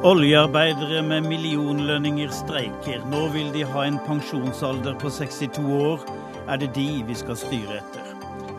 Oljearbeidere 0.00 1.02
med 1.04 1.26
millionlønninger 1.28 2.30
streiker. 2.32 3.02
Nå 3.12 3.26
vil 3.34 3.50
de 3.52 3.66
ha 3.68 3.82
en 3.84 3.98
pensjonsalder 4.06 4.94
på 4.96 5.10
62 5.12 5.60
år. 5.76 6.06
Er 6.48 6.56
det 6.62 6.70
de 6.72 6.86
vi 7.04 7.16
skal 7.20 7.36
styre 7.36 7.82
etter? 7.82 8.14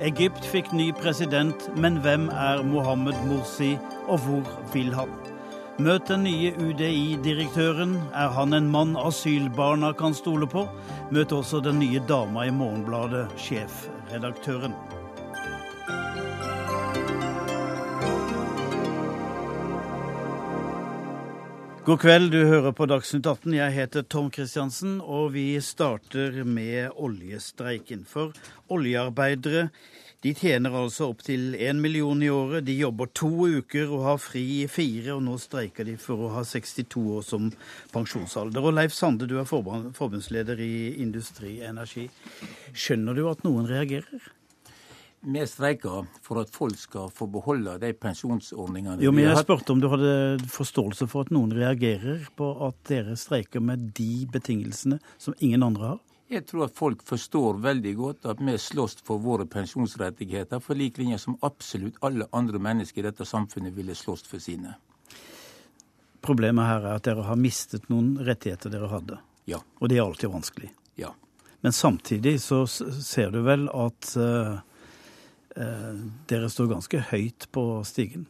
Egypt 0.06 0.46
fikk 0.46 0.70
ny 0.70 0.92
president, 1.00 1.66
men 1.74 1.98
hvem 2.06 2.30
er 2.30 2.62
Mohammed 2.62 3.18
Morsi, 3.26 3.72
og 4.06 4.22
hvor 4.22 4.54
vil 4.76 4.94
han? 4.94 5.10
Møt 5.82 6.14
den 6.14 6.28
nye 6.30 6.54
UDI-direktøren. 6.62 7.98
Er 8.14 8.30
han 8.38 8.54
en 8.54 8.70
mann 8.70 8.94
asylbarna 8.94 9.96
kan 9.98 10.14
stole 10.14 10.46
på? 10.46 10.68
Møt 11.10 11.34
også 11.34 11.66
den 11.66 11.82
nye 11.82 12.06
dama 12.06 12.46
i 12.46 12.54
Morgenbladet, 12.54 13.26
sjefredaktøren. 13.34 14.78
God 21.92 22.00
kveld, 22.00 22.30
du 22.32 22.46
hører 22.48 22.72
på 22.72 22.86
Dagsnytt 22.88 23.26
18. 23.28 23.52
Jeg 23.52 23.74
heter 23.76 24.06
Tom 24.08 24.30
Kristiansen, 24.32 24.94
og 25.04 25.34
vi 25.34 25.58
starter 25.60 26.38
med 26.48 26.94
oljestreiken. 26.96 28.06
For 28.08 28.32
oljearbeidere 28.72 29.66
de 30.24 30.32
tjener 30.32 30.72
altså 30.86 31.10
opptil 31.12 31.52
én 31.60 31.84
million 31.84 32.24
i 32.24 32.32
året. 32.32 32.64
De 32.64 32.78
jobber 32.80 33.12
to 33.12 33.34
uker 33.60 33.92
og 33.92 34.06
har 34.08 34.24
fri 34.24 34.46
i 34.62 34.70
fire, 34.72 35.18
og 35.18 35.26
nå 35.28 35.36
streiker 35.36 35.92
de 35.92 35.98
for 36.00 36.30
å 36.30 36.32
ha 36.38 36.48
62 36.48 37.04
år 37.18 37.26
som 37.28 37.52
pensjonsalder. 37.92 38.64
Og 38.64 38.78
Leif 38.80 38.96
Sande, 38.96 39.28
du 39.28 39.42
er 39.42 39.52
forbundsleder 39.52 40.64
i 40.64 41.02
Industri 41.04 41.58
Energi. 41.60 42.08
Skjønner 42.72 43.20
du 43.20 43.28
at 43.34 43.44
noen 43.44 43.68
reagerer? 43.68 44.32
Vi 45.22 45.48
streiker 45.48 46.08
for 46.26 46.42
at 46.42 46.50
folk 46.50 46.78
skal 46.82 47.12
få 47.14 47.28
beholde 47.30 47.76
de 47.82 47.92
pensjonsordningene 47.94 49.04
jo, 49.06 49.12
men 49.14 49.28
Jeg 49.28 49.44
spurte 49.44 49.76
om 49.76 49.82
du 49.82 49.86
hadde 49.92 50.14
forståelse 50.50 51.06
for 51.12 51.28
at 51.28 51.34
noen 51.36 51.54
reagerer 51.54 52.24
på 52.38 52.48
at 52.66 52.80
dere 52.90 53.14
streiker 53.20 53.62
med 53.62 53.92
de 53.98 54.26
betingelsene 54.34 54.98
som 55.22 55.38
ingen 55.38 55.62
andre 55.62 55.92
har? 55.92 56.00
Jeg 56.32 56.48
tror 56.48 56.66
at 56.66 56.74
folk 56.74 57.04
forstår 57.06 57.60
veldig 57.62 57.92
godt 58.00 58.26
at 58.34 58.42
vi 58.42 58.56
slåss 58.58 59.04
for 59.06 59.22
våre 59.22 59.46
pensjonsrettigheter 59.46 60.64
for 60.64 60.80
lik 60.80 60.98
linje 60.98 61.20
som 61.22 61.36
absolutt 61.46 62.00
alle 62.08 62.26
andre 62.32 62.62
mennesker 62.64 63.04
i 63.04 63.10
dette 63.10 63.28
samfunnet 63.28 63.76
ville 63.76 63.94
slåss 63.94 64.26
for 64.32 64.42
sine. 64.42 64.74
Problemet 66.26 66.66
her 66.66 66.88
er 66.88 66.98
at 66.98 67.06
dere 67.06 67.28
har 67.28 67.38
mistet 67.38 67.90
noen 67.94 68.16
rettigheter 68.26 68.74
dere 68.74 68.90
hadde. 68.90 69.20
Ja. 69.46 69.62
Og 69.78 69.92
det 69.92 70.00
er 70.00 70.06
alltid 70.08 70.34
vanskelig. 70.34 70.72
Ja. 70.98 71.12
Men 71.62 71.76
samtidig 71.78 72.40
så 72.42 72.64
ser 72.66 73.36
du 73.36 73.42
vel 73.46 73.68
at 73.70 74.14
uh, 74.18 74.62
dere 75.56 76.50
står 76.50 76.70
ganske 76.72 77.00
høyt 77.12 77.48
på 77.52 77.64
stigen? 77.88 78.28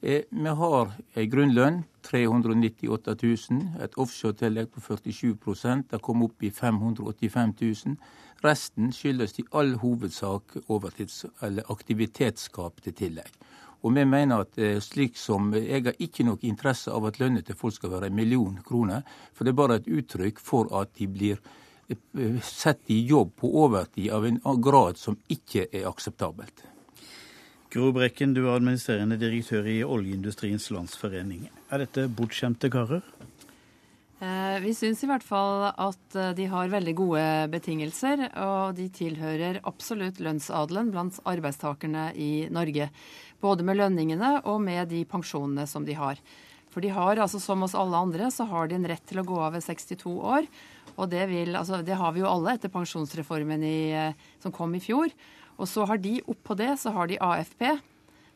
Eh, 0.00 0.22
vi 0.30 0.48
har 0.48 0.92
en 1.14 1.30
grunnlønn 1.30 1.78
398 2.06 3.14
000, 3.50 3.64
et 3.82 3.96
offshore-tillegg 3.98 4.70
på 4.70 4.80
47 4.80 5.82
Det 5.90 6.00
kom 6.00 6.22
opp 6.22 6.42
i 6.42 6.50
585 6.50 7.54
000. 7.60 7.96
Resten 8.44 8.92
skyldes 8.92 9.38
i 9.40 9.44
all 9.50 9.74
hovedsak 9.74 10.56
overtids- 10.68 11.26
eller 11.42 11.64
aktivitetsskapte 11.68 12.92
tillegg. 12.92 13.32
Og 13.82 13.94
vi 13.94 14.04
mener 14.04 14.40
at 14.40 14.58
eh, 14.58 14.78
slik 14.80 15.16
som 15.16 15.52
Jeg 15.52 15.84
har 15.84 15.94
ikke 15.98 16.24
noe 16.24 16.38
interesse 16.42 16.90
av 16.90 17.04
at 17.06 17.18
lønna 17.18 17.42
til 17.42 17.56
folk 17.56 17.74
skal 17.74 17.90
være 17.90 18.06
en 18.06 18.14
million 18.14 18.58
kroner, 18.62 19.02
for 19.34 19.44
det 19.44 19.50
er 19.50 19.62
bare 19.62 19.76
et 19.76 19.88
uttrykk 19.88 20.38
for 20.38 20.70
at 20.80 20.94
de 20.94 21.06
blir 21.08 21.38
sett 22.42 22.80
i 22.92 23.00
jobb 23.06 23.36
på 23.36 23.50
overtid 23.64 24.10
av 24.12 24.26
en 24.26 24.40
grad 24.60 24.98
som 24.98 25.16
ikke 25.28 25.66
er 25.72 25.86
akseptabelt. 25.88 26.64
Gro 27.72 27.90
Brekken, 27.92 28.32
du 28.32 28.46
er 28.46 28.54
administrerende 28.56 29.18
direktør 29.20 29.66
i 29.68 29.82
Oljeindustriens 29.84 30.70
Landsforening. 30.72 31.50
Er 31.68 31.84
dette 31.84 32.06
bortskjemte 32.08 32.70
karer? 32.72 33.04
Eh, 34.18 34.56
vi 34.64 34.72
syns 34.74 35.04
i 35.04 35.08
hvert 35.10 35.22
fall 35.22 35.68
at 35.68 36.16
eh, 36.16 36.32
de 36.34 36.48
har 36.50 36.72
veldig 36.72 36.94
gode 36.98 37.24
betingelser, 37.52 38.24
og 38.40 38.74
de 38.74 38.88
tilhører 38.90 39.60
absolutt 39.68 40.18
lønnsadelen 40.24 40.90
blant 40.94 41.20
arbeidstakerne 41.28 42.08
i 42.18 42.48
Norge. 42.50 42.88
Både 43.38 43.66
med 43.68 43.78
lønningene 43.78 44.38
og 44.48 44.58
med 44.64 44.88
de 44.90 45.04
pensjonene 45.06 45.68
som 45.70 45.86
de 45.86 45.94
har. 46.00 46.18
For 46.72 46.82
de 46.84 46.90
har, 46.92 47.20
altså 47.20 47.38
som 47.40 47.62
oss 47.62 47.76
alle 47.78 48.00
andre, 48.00 48.32
så 48.34 48.48
har 48.50 48.68
de 48.68 48.80
en 48.80 48.88
rett 48.90 49.04
til 49.06 49.22
å 49.22 49.28
gå 49.28 49.38
av 49.38 49.54
ved 49.54 49.64
62 49.68 50.16
år. 50.18 50.48
Og 50.96 51.10
det, 51.12 51.26
vil, 51.30 51.56
altså, 51.58 51.82
det 51.84 51.98
har 51.98 52.14
vi 52.14 52.24
jo 52.24 52.30
alle 52.30 52.56
etter 52.56 52.72
pensjonsreformen 52.72 53.64
i, 53.66 53.78
eh, 53.92 54.26
som 54.42 54.54
kom 54.54 54.74
i 54.78 54.82
fjor. 54.82 55.12
Og 55.58 55.68
så 55.68 55.86
har 55.90 56.00
de 56.02 56.18
oppå 56.30 56.56
det 56.58 56.76
så 56.80 56.94
har 56.94 57.10
de 57.10 57.18
AFP 57.20 57.64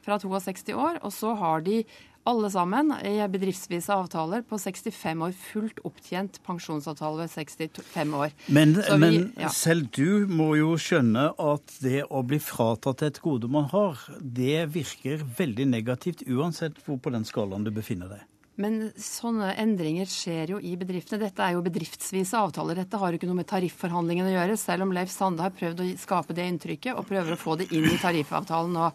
fra 0.02 0.18
62 0.18 0.74
år. 0.74 0.98
Og 1.06 1.12
så 1.14 1.34
har 1.38 1.62
de 1.64 1.82
alle 2.28 2.50
sammen 2.54 2.92
i 3.02 3.16
bedriftsvise 3.30 3.94
avtaler 3.94 4.44
på 4.46 4.58
65 4.60 5.24
år. 5.26 5.34
Fullt 5.34 5.80
opptjent 5.86 6.38
pensjonsavtale 6.46 7.24
ved 7.24 7.32
65 7.34 8.16
år. 8.18 8.34
Men, 8.46 8.76
vi, 8.78 8.98
men 9.02 9.16
ja. 9.40 9.50
selv 9.54 9.88
du 9.94 10.28
må 10.30 10.52
jo 10.58 10.76
skjønne 10.78 11.30
at 11.34 11.78
det 11.82 12.04
å 12.06 12.22
bli 12.26 12.38
fratatt 12.42 13.02
et 13.06 13.22
gode 13.22 13.50
man 13.50 13.68
har, 13.74 14.02
det 14.20 14.68
virker 14.74 15.24
veldig 15.38 15.70
negativt 15.72 16.26
uansett 16.28 16.78
hvor 16.86 17.00
på 17.02 17.14
den 17.14 17.26
skalaen 17.28 17.66
du 17.66 17.74
befinner 17.74 18.14
deg. 18.14 18.28
Men 18.60 18.90
sånne 19.00 19.54
endringer 19.62 20.08
skjer 20.12 20.52
jo 20.52 20.58
i 20.60 20.74
bedriftene. 20.76 21.22
Dette 21.24 21.44
er 21.44 21.54
jo 21.56 21.62
bedriftsvise 21.64 22.36
avtaler. 22.36 22.82
Dette 22.82 23.00
har 23.00 23.12
jo 23.12 23.20
ikke 23.20 23.30
noe 23.30 23.38
med 23.38 23.48
tarifforhandlingene 23.48 24.28
å 24.28 24.34
gjøre, 24.34 24.58
selv 24.60 24.84
om 24.84 24.92
Leif 24.92 25.12
Sande 25.12 25.46
har 25.46 25.54
prøvd 25.56 25.80
å 25.80 25.86
skape 26.02 26.36
det 26.36 26.44
inntrykket 26.50 26.98
og 26.98 27.08
prøver 27.08 27.32
å 27.32 27.40
få 27.40 27.56
det 27.62 27.70
inn 27.72 27.88
i 27.88 28.00
tariffavtalen 28.02 28.76
nå. 28.76 28.90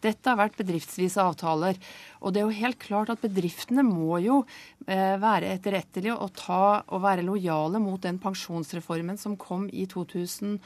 Dette 0.00 0.30
har 0.30 0.38
vært 0.40 0.56
bedriftsvise 0.60 1.20
avtaler. 1.20 1.76
Og 2.20 2.32
det 2.32 2.40
er 2.40 2.48
jo 2.48 2.60
helt 2.60 2.78
klart 2.80 3.10
at 3.12 3.22
bedriftene 3.22 3.84
må 3.84 4.18
jo 4.20 4.42
eh, 4.86 5.16
være 5.20 5.54
etterrettelige 5.54 6.16
og, 6.16 6.32
ta, 6.36 6.82
og 6.92 7.02
være 7.04 7.24
lojale 7.24 7.80
mot 7.80 8.00
den 8.02 8.18
pensjonsreformen 8.20 9.16
som 9.20 9.38
kom 9.40 9.66
i 9.72 9.86
2011, 9.88 10.58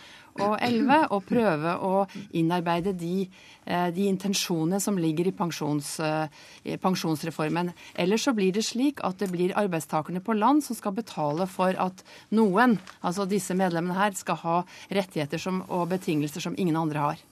og 1.14 1.26
prøve 1.28 1.74
å 1.78 1.92
innarbeide 2.34 2.94
de, 2.98 3.28
eh, 3.66 3.88
de 3.94 4.08
intensjonene 4.10 4.80
som 4.82 4.98
ligger 4.98 5.30
i, 5.30 5.34
pensjons, 5.36 5.92
eh, 6.02 6.74
pensjonsreformen. 6.82 7.70
Ellers 7.94 8.26
så 8.26 8.34
blir 8.34 8.54
det 8.54 8.66
slik 8.66 9.02
at 9.06 9.22
det 9.22 9.30
blir 9.34 9.54
arbeidstakerne 9.58 10.22
på 10.24 10.38
land 10.38 10.66
som 10.66 10.78
skal 10.78 10.96
betale 10.96 11.46
for 11.50 11.74
at 11.78 12.02
noen, 12.34 12.80
altså 13.02 13.28
disse 13.30 13.54
medlemmene 13.54 13.98
her, 13.98 14.18
skal 14.18 14.42
ha 14.42 14.58
rettigheter 14.90 15.42
som, 15.42 15.62
og 15.70 15.88
betingelser 15.94 16.42
som 16.42 16.58
ingen 16.58 16.78
andre 16.78 17.06
har. 17.10 17.22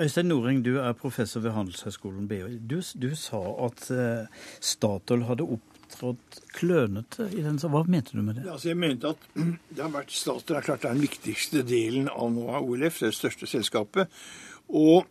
Øystein 0.00 0.28
Noring, 0.30 0.64
du 0.64 0.76
er 0.82 0.96
professor 0.98 1.40
ved 1.44 1.54
Handelshøyskolen 1.56 2.28
BI. 2.28 2.58
Du, 2.58 2.80
du, 2.80 3.08
sa 3.18 3.40
at 3.66 3.88
uh, 3.90 4.44
Statoil 4.60 5.26
hadde 5.28 5.48
opptrådt 5.56 6.40
klønete 6.56 7.28
i 7.32 7.44
den 7.44 7.60
Hva 7.62 7.84
mente 7.88 8.16
du 8.16 8.22
med 8.22 8.38
det? 8.38 8.46
Ja, 8.46 8.56
altså 8.56 8.72
jeg 8.72 8.80
mente 8.82 9.14
at 9.14 9.28
det 9.74 9.82
har 9.82 9.92
vært 9.94 10.14
Statoil 10.14 10.60
er 10.60 10.68
klart 10.68 10.84
det 10.84 10.90
er 10.90 10.98
den 10.98 11.06
viktigste 11.06 11.64
delen 11.66 12.10
av 12.12 12.32
NOAH 12.34 12.60
OLF, 12.62 13.02
det 13.06 13.14
største 13.16 13.48
selskapet. 13.50 14.12
Og 14.68 15.06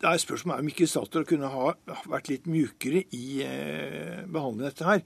det 0.00 0.10
er 0.10 0.20
spørsmålet 0.20 0.60
om 0.60 0.70
ikke 0.70 0.88
Statoil 0.90 1.24
kunne 1.28 1.48
ha 1.50 1.72
vært 2.10 2.28
litt 2.28 2.46
mjukere 2.50 3.06
i 3.16 3.40
eh, 3.46 4.22
behandlingen 4.28 4.66
av 4.66 4.70
dette 4.70 4.88
her. 4.90 5.04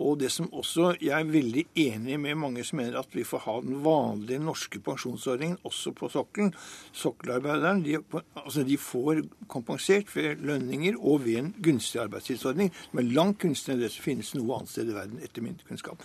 Og 0.00 0.16
det 0.20 0.30
som 0.32 0.48
også, 0.56 0.94
Jeg 1.00 1.12
er 1.12 1.28
veldig 1.28 1.64
enig 1.76 2.18
med 2.20 2.38
mange 2.40 2.64
som 2.64 2.78
mener 2.80 2.98
at 2.98 3.12
vi 3.12 3.24
får 3.24 3.44
ha 3.44 3.56
den 3.60 3.82
vanlige 3.84 4.40
norske 4.40 4.80
pensjonsordningen 4.80 5.58
også 5.64 5.92
på 5.92 6.08
sokkelen. 6.08 6.54
Sokkelarbeideren 6.92 7.82
de, 7.84 7.98
altså 8.34 8.64
de 8.64 8.78
får 8.80 9.22
kompensert 9.48 10.08
ved 10.16 10.40
lønninger 10.40 10.96
og 10.98 11.24
ved 11.24 11.38
en 11.38 11.54
gunstig 11.62 12.00
arbeidstidsordning 12.00 12.72
som 12.72 12.98
er 12.98 13.12
langt 13.12 13.40
gunstigere 13.42 13.76
enn 13.76 13.84
det 13.84 13.92
som 13.92 14.06
finnes 14.06 14.32
noe 14.34 14.56
annet 14.56 14.72
sted 14.72 14.88
i 14.88 14.96
verden, 14.96 15.20
etter 15.22 15.44
min 15.44 15.60
kunnskap. 15.68 16.00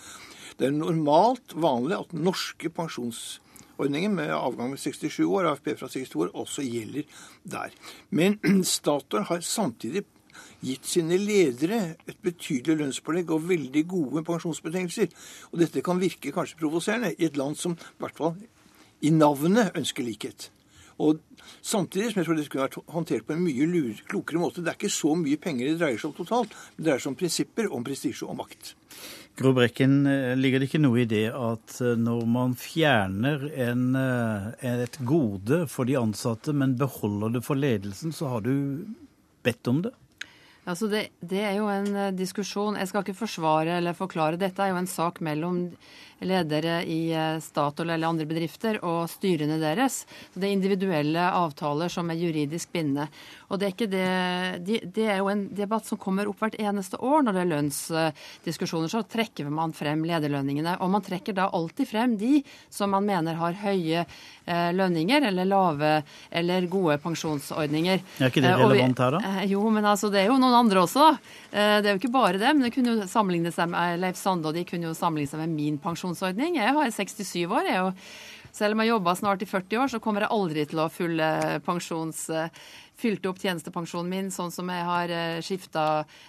Det 0.58 0.68
er 0.68 0.76
normalt 0.76 1.56
vanlig 1.56 1.96
at 1.98 2.12
norske 2.16 2.68
pensjonsordninger 2.72 4.12
med 4.12 4.32
avgang 4.32 4.74
med 4.74 4.80
67 4.80 5.24
år, 5.24 5.48
AFP 5.52 5.72
fra 5.80 5.88
62 5.88 6.16
år, 6.20 6.34
også 6.36 6.64
gjelder 6.64 7.08
der. 7.44 7.72
Men 8.10 8.38
Statoil 8.76 9.28
har 9.30 9.40
samtidig 9.40 10.04
gitt 10.64 10.88
sine 10.88 11.18
ledere 11.20 11.80
et 12.06 12.18
betydelig 12.24 12.80
lønnspålegg 12.80 13.30
og 13.34 13.48
veldig 13.50 13.84
gode 13.90 14.24
pensjonsbetingelser. 14.26 15.08
Og 15.52 15.62
dette 15.62 15.84
kan 15.84 16.00
virke 16.02 16.34
kanskje 16.34 16.60
provoserende 16.60 17.14
i 17.16 17.28
et 17.28 17.38
land 17.40 17.58
som 17.60 17.76
i 17.78 18.02
hvert 18.02 18.20
fall 18.20 18.36
i 19.04 19.12
navnet 19.12 19.76
ønsker 19.76 20.06
likhet. 20.06 20.50
Og 20.96 21.20
Samtidig 21.62 22.12
som 22.12 22.20
jeg 22.20 22.26
tror 22.28 22.38
det 22.38 22.46
skulle 22.46 22.64
vært 22.66 22.92
håndtert 22.92 23.26
på 23.26 23.34
en 23.34 23.44
mye 23.44 23.94
klokere 24.08 24.40
måte. 24.40 24.62
Det 24.62 24.72
er 24.72 24.78
ikke 24.78 24.92
så 24.92 25.14
mye 25.18 25.38
penger 25.42 25.70
det 25.70 25.78
dreier 25.80 26.00
seg 26.00 26.12
om 26.12 26.16
totalt. 26.16 26.54
Det 26.76 26.86
dreier 26.86 27.02
seg 27.02 27.12
om 27.12 27.18
prinsipper, 27.18 27.70
om 27.74 27.86
prestisje 27.86 28.26
og 28.26 28.38
makt. 28.40 28.74
Gro 29.36 29.52
Brekken, 29.56 30.06
eh, 30.08 30.34
ligger 30.38 30.62
det 30.62 30.70
ikke 30.70 30.80
noe 30.80 31.02
i 31.02 31.08
det 31.10 31.26
at 31.28 31.76
eh, 31.84 31.98
når 32.00 32.22
man 32.30 32.54
fjerner 32.56 33.44
en, 33.66 33.84
eh, 34.00 34.46
et 34.86 34.96
gode 35.04 35.66
for 35.68 35.88
de 35.88 35.98
ansatte, 36.00 36.54
men 36.56 36.78
beholder 36.80 37.36
det 37.36 37.44
for 37.44 37.60
ledelsen, 37.60 38.14
så 38.16 38.32
har 38.32 38.46
du 38.46 38.86
bedt 39.44 39.68
om 39.68 39.82
det? 39.84 39.92
Altså 40.66 40.88
det, 40.90 41.04
det, 41.22 41.42
er 41.46 41.54
jo 41.60 41.68
en 41.70 41.92
eh, 41.94 42.14
diskusjon. 42.16 42.78
Jeg 42.80 42.90
skal 42.90 43.04
ikke 43.04 43.20
forsvare 43.20 43.78
eller 43.78 43.94
forklare. 43.94 44.40
Dette 44.40 44.64
er 44.64 44.72
jo 44.72 44.80
en 44.80 44.90
sak 44.90 45.22
mellom 45.22 45.68
ledere 46.24 46.80
i 46.84 47.12
eh, 47.12 47.38
Statoil 47.40 47.90
eller 47.90 48.08
andre 48.08 48.26
bedrifter 48.28 48.78
og 48.84 49.04
styrene 49.10 49.58
deres. 49.60 50.04
Det 50.32 50.48
er 50.48 50.54
individuelle 50.54 51.28
avtaler 51.36 51.92
som 51.92 52.08
er 52.10 52.20
juridisk 52.20 52.72
bindende. 52.72 53.08
Og 53.50 53.60
det 53.60 53.68
er, 53.68 53.74
ikke 53.74 53.90
det, 53.90 54.86
det 54.96 55.04
er 55.06 55.20
jo 55.20 55.28
en 55.30 55.44
debatt 55.54 55.86
som 55.86 56.00
kommer 56.00 56.26
opp 56.26 56.40
hvert 56.42 56.56
eneste 56.58 56.98
år 56.98 57.22
når 57.22 57.36
det 57.36 57.42
er 57.42 57.50
lønnsdiskusjoner. 57.52 58.90
Så 58.90 59.04
trekker 59.06 59.50
man 59.52 59.74
frem 59.76 60.02
lederlønningene. 60.08 60.78
Og 60.82 60.90
man 60.96 61.04
trekker 61.04 61.36
da 61.36 61.50
alltid 61.54 61.90
frem 61.92 62.16
de 62.18 62.40
som 62.72 62.90
man 62.96 63.06
mener 63.06 63.38
har 63.38 63.60
høye 63.60 64.02
eh, 64.02 64.70
lønninger 64.74 65.28
eller 65.28 65.46
lave 65.46 65.92
eller 66.30 66.66
gode 66.72 66.98
pensjonsordninger. 67.04 68.02
Er 68.18 68.32
ikke 68.32 68.42
det 68.42 68.54
eh, 68.54 68.64
relevant 68.64 69.04
her, 69.04 69.18
da? 69.18 69.34
Jo, 69.46 69.62
men 69.70 69.86
altså 69.86 70.10
det 70.10 70.24
er 70.24 70.32
jo 70.32 70.40
noen 70.40 70.56
andre 70.64 70.82
også. 70.86 71.12
Det 71.52 71.86
er 71.86 71.92
jo 71.92 72.00
ikke 72.00 72.12
bare 72.12 72.40
det. 72.40 72.50
Men 72.56 72.66
det 72.66 72.72
kunne 72.74 72.96
jo 72.96 73.06
sammenligne 73.10 73.52
seg 73.54 73.70
med 73.70 74.00
Leif 74.02 74.18
Sande, 74.18 74.48
og 74.48 74.56
de 74.56 74.64
kunne 74.66 74.90
jo 74.90 74.96
sammenligne 74.96 75.30
seg 75.30 75.44
med 75.44 75.54
min 75.54 75.78
pensjonsordning. 76.06 76.56
Jeg 76.56 76.74
har 76.74 76.90
67 76.90 77.46
år. 77.50 77.66
jeg 77.66 77.74
er 77.74 77.82
jo 77.82 77.92
selv 78.52 78.72
om 78.72 78.80
jeg 78.80 78.88
har 78.88 78.96
jobba 78.96 79.14
snart 79.14 79.42
i 79.42 79.46
40 79.46 79.82
år, 79.82 79.88
så 79.88 80.00
kommer 80.00 80.22
jeg 80.22 80.32
aldri 80.32 80.64
til 80.66 80.80
å 80.80 80.88
fylle 80.88 81.60
pensjons 81.66 82.30
fylte 83.00 83.30
opp 83.30 83.40
tjenestepensjonen 83.42 84.10
min 84.10 84.30
sånn 84.34 84.52
som 84.54 84.70
jeg 84.72 84.86
har 84.88 85.12
eh, 85.12 85.40
skifta 85.44 85.84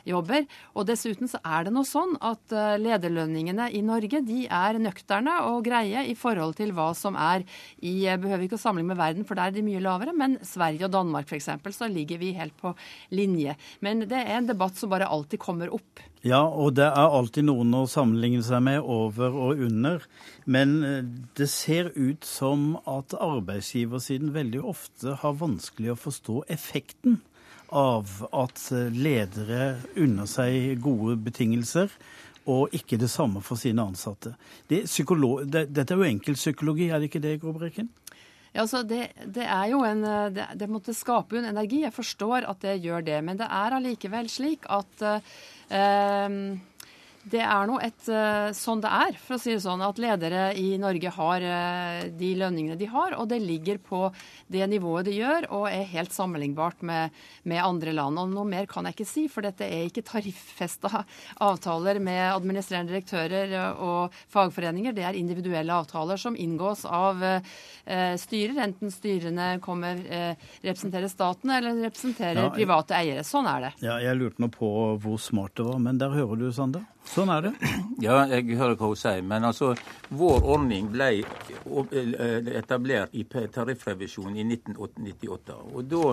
jobber. 0.07 0.45
Og 0.75 0.87
dessuten 0.89 1.29
så 1.31 1.39
er 1.45 1.67
det 1.67 1.73
nå 1.75 1.83
sånn 1.87 2.17
at 2.25 2.53
eh, 2.55 2.75
lederlønningene 2.81 3.69
i 3.77 3.83
Norge 3.85 4.21
de 4.27 4.43
er 4.45 4.81
nøkterne 4.81 5.39
og 5.47 5.63
greie 5.67 6.05
i 6.11 6.15
forhold 6.17 6.57
til 6.59 6.73
hva 6.77 6.91
som 6.97 7.17
er 7.17 7.45
i 7.81 7.97
Jeg 8.07 8.21
behøver 8.21 8.45
ikke 8.45 8.59
å 8.59 8.61
sammenligne 8.61 8.93
med 8.93 9.01
verden, 9.01 9.27
for 9.27 9.39
der 9.39 9.51
er 9.51 9.57
de 9.57 9.65
mye 9.65 9.83
lavere, 9.83 10.13
men 10.15 10.37
Sverige 10.45 10.87
og 10.87 10.93
Danmark 10.95 11.31
f.eks. 11.31 11.49
så 11.77 11.89
ligger 11.91 12.21
vi 12.21 12.35
helt 12.37 12.55
på 12.59 12.73
linje. 13.15 13.55
Men 13.83 14.05
det 14.07 14.19
er 14.19 14.37
en 14.37 14.51
debatt 14.51 14.77
som 14.77 14.91
bare 14.91 15.09
alltid 15.09 15.41
kommer 15.41 15.73
opp. 15.73 16.03
Ja, 16.25 16.41
og 16.43 16.73
det 16.75 16.87
er 16.87 17.13
alltid 17.13 17.45
noen 17.45 17.71
å 17.77 17.85
sammenligne 17.89 18.41
seg 18.43 18.63
med 18.65 18.81
over 18.81 19.35
og 19.37 19.61
under. 19.67 20.03
Men 20.49 20.73
eh, 20.83 21.05
det 21.37 21.49
ser 21.51 21.91
ut 21.95 22.25
som 22.25 22.73
at 22.89 23.13
arbeidsgiversiden 23.13 24.33
veldig 24.35 24.63
ofte 24.65 25.17
har 25.21 25.37
vanskelig 25.39 25.93
å 25.93 25.99
forstå 25.99 26.41
effekten 26.57 27.21
av 27.67 28.09
at 28.31 28.61
ledere 28.95 29.77
unner 29.99 30.27
seg 30.29 30.79
gode 30.83 31.17
betingelser, 31.27 31.91
og 32.47 32.75
ikke 32.75 32.99
det 32.99 33.09
samme 33.11 33.41
for 33.43 33.59
sine 33.59 33.83
ansatte. 33.83 34.33
Det 34.69 34.85
det, 34.87 35.65
dette 35.75 35.93
er 35.93 35.99
jo 35.99 36.07
enkeltpsykologi, 36.07 36.89
er 36.89 36.99
det 36.99 37.09
ikke 37.09 37.23
det, 37.23 37.39
Gråbrekken? 37.41 37.89
Ja, 38.53 38.63
altså 38.63 38.83
det, 38.87 39.11
det, 39.25 39.43
er 39.43 39.67
jo 39.73 39.83
en 39.85 40.01
det, 40.33 40.47
det 40.55 40.69
måtte 40.71 40.95
skape 40.95 41.37
en 41.37 41.49
energi. 41.51 41.83
Jeg 41.83 41.93
forstår 41.93 42.47
at 42.47 42.63
det 42.63 42.79
gjør 42.81 43.03
det. 43.05 43.19
Men 43.21 43.37
det 43.37 43.49
er 43.51 43.75
allikevel 43.75 44.31
slik 44.31 44.65
at 44.71 45.03
uh, 45.03 45.19
det 47.31 47.41
er 47.43 47.67
nå 47.67 47.77
et 47.83 48.07
uh, 48.11 48.49
sånn 48.55 48.81
det 48.83 48.91
er, 48.93 49.17
for 49.19 49.35
å 49.35 49.41
si 49.41 49.53
det 49.53 49.63
sånn, 49.63 49.83
at 49.83 49.99
ledere 50.01 50.49
i 50.57 50.77
Norge 50.79 51.11
har 51.15 51.43
uh, 51.43 52.05
de 52.19 52.31
lønningene 52.39 52.77
de 52.79 52.89
har, 52.91 53.15
og 53.19 53.27
det 53.31 53.39
ligger 53.43 53.79
på 53.83 54.01
det 54.51 54.63
nivået 54.71 55.09
de 55.09 55.17
gjør, 55.17 55.49
og 55.57 55.67
er 55.69 55.87
helt 55.91 56.15
sammenlignbart 56.15 56.83
med, 56.87 57.15
med 57.47 57.63
andre 57.63 57.95
land. 57.97 58.21
Og 58.21 58.31
noe 58.33 58.47
mer 58.47 58.69
kan 58.69 58.87
jeg 58.87 58.97
ikke 58.97 59.09
si, 59.09 59.25
for 59.31 59.45
dette 59.45 59.67
er 59.67 59.87
ikke 59.87 60.05
tariffesta 60.07 61.03
avtaler 61.43 61.99
med 62.03 62.21
administrerende 62.31 62.93
direktører 62.93 63.55
og 63.83 64.15
fagforeninger. 64.33 64.95
Det 64.95 65.05
er 65.07 65.19
individuelle 65.19 65.75
avtaler 65.75 66.19
som 66.21 66.37
inngås 66.37 66.85
av 66.87 67.23
styrer, 68.19 68.57
enten 68.63 68.91
styrene 68.91 69.47
kommer 69.63 69.99
representerer 70.63 71.09
staten 71.11 71.53
eller 71.53 71.79
representerer 71.87 72.47
ja, 72.47 72.51
private 72.53 72.97
eiere. 72.97 73.25
Sånn 73.27 73.47
er 73.49 73.67
det. 73.67 73.73
Ja, 73.85 73.97
jeg 74.03 74.19
lurte 74.19 74.43
nå 74.43 74.51
på 74.53 74.69
hvor 75.01 75.19
smart 75.21 75.57
det 75.57 75.67
var, 75.67 75.81
men 75.83 75.99
der 76.01 76.13
hører 76.15 76.39
du, 76.39 76.49
Sander. 76.55 76.85
Sånn 77.13 77.31
er 77.33 77.47
det. 77.47 77.53
Ja, 77.97 78.19
jeg 78.29 78.53
hører 78.59 78.75
hva 78.77 78.91
hun 78.91 78.99
sier. 78.99 79.23
Men 79.25 79.47
altså, 79.47 79.71
vår 80.13 80.43
ordning 80.53 80.91
ble 80.93 81.07
eh, 81.17 82.49
etablert 82.59 83.15
i 83.17 83.23
tariffrevisjonen 83.25 84.37
i 84.37 84.45
1998. 84.45 85.55
Og 85.73 85.87
da 85.89 86.11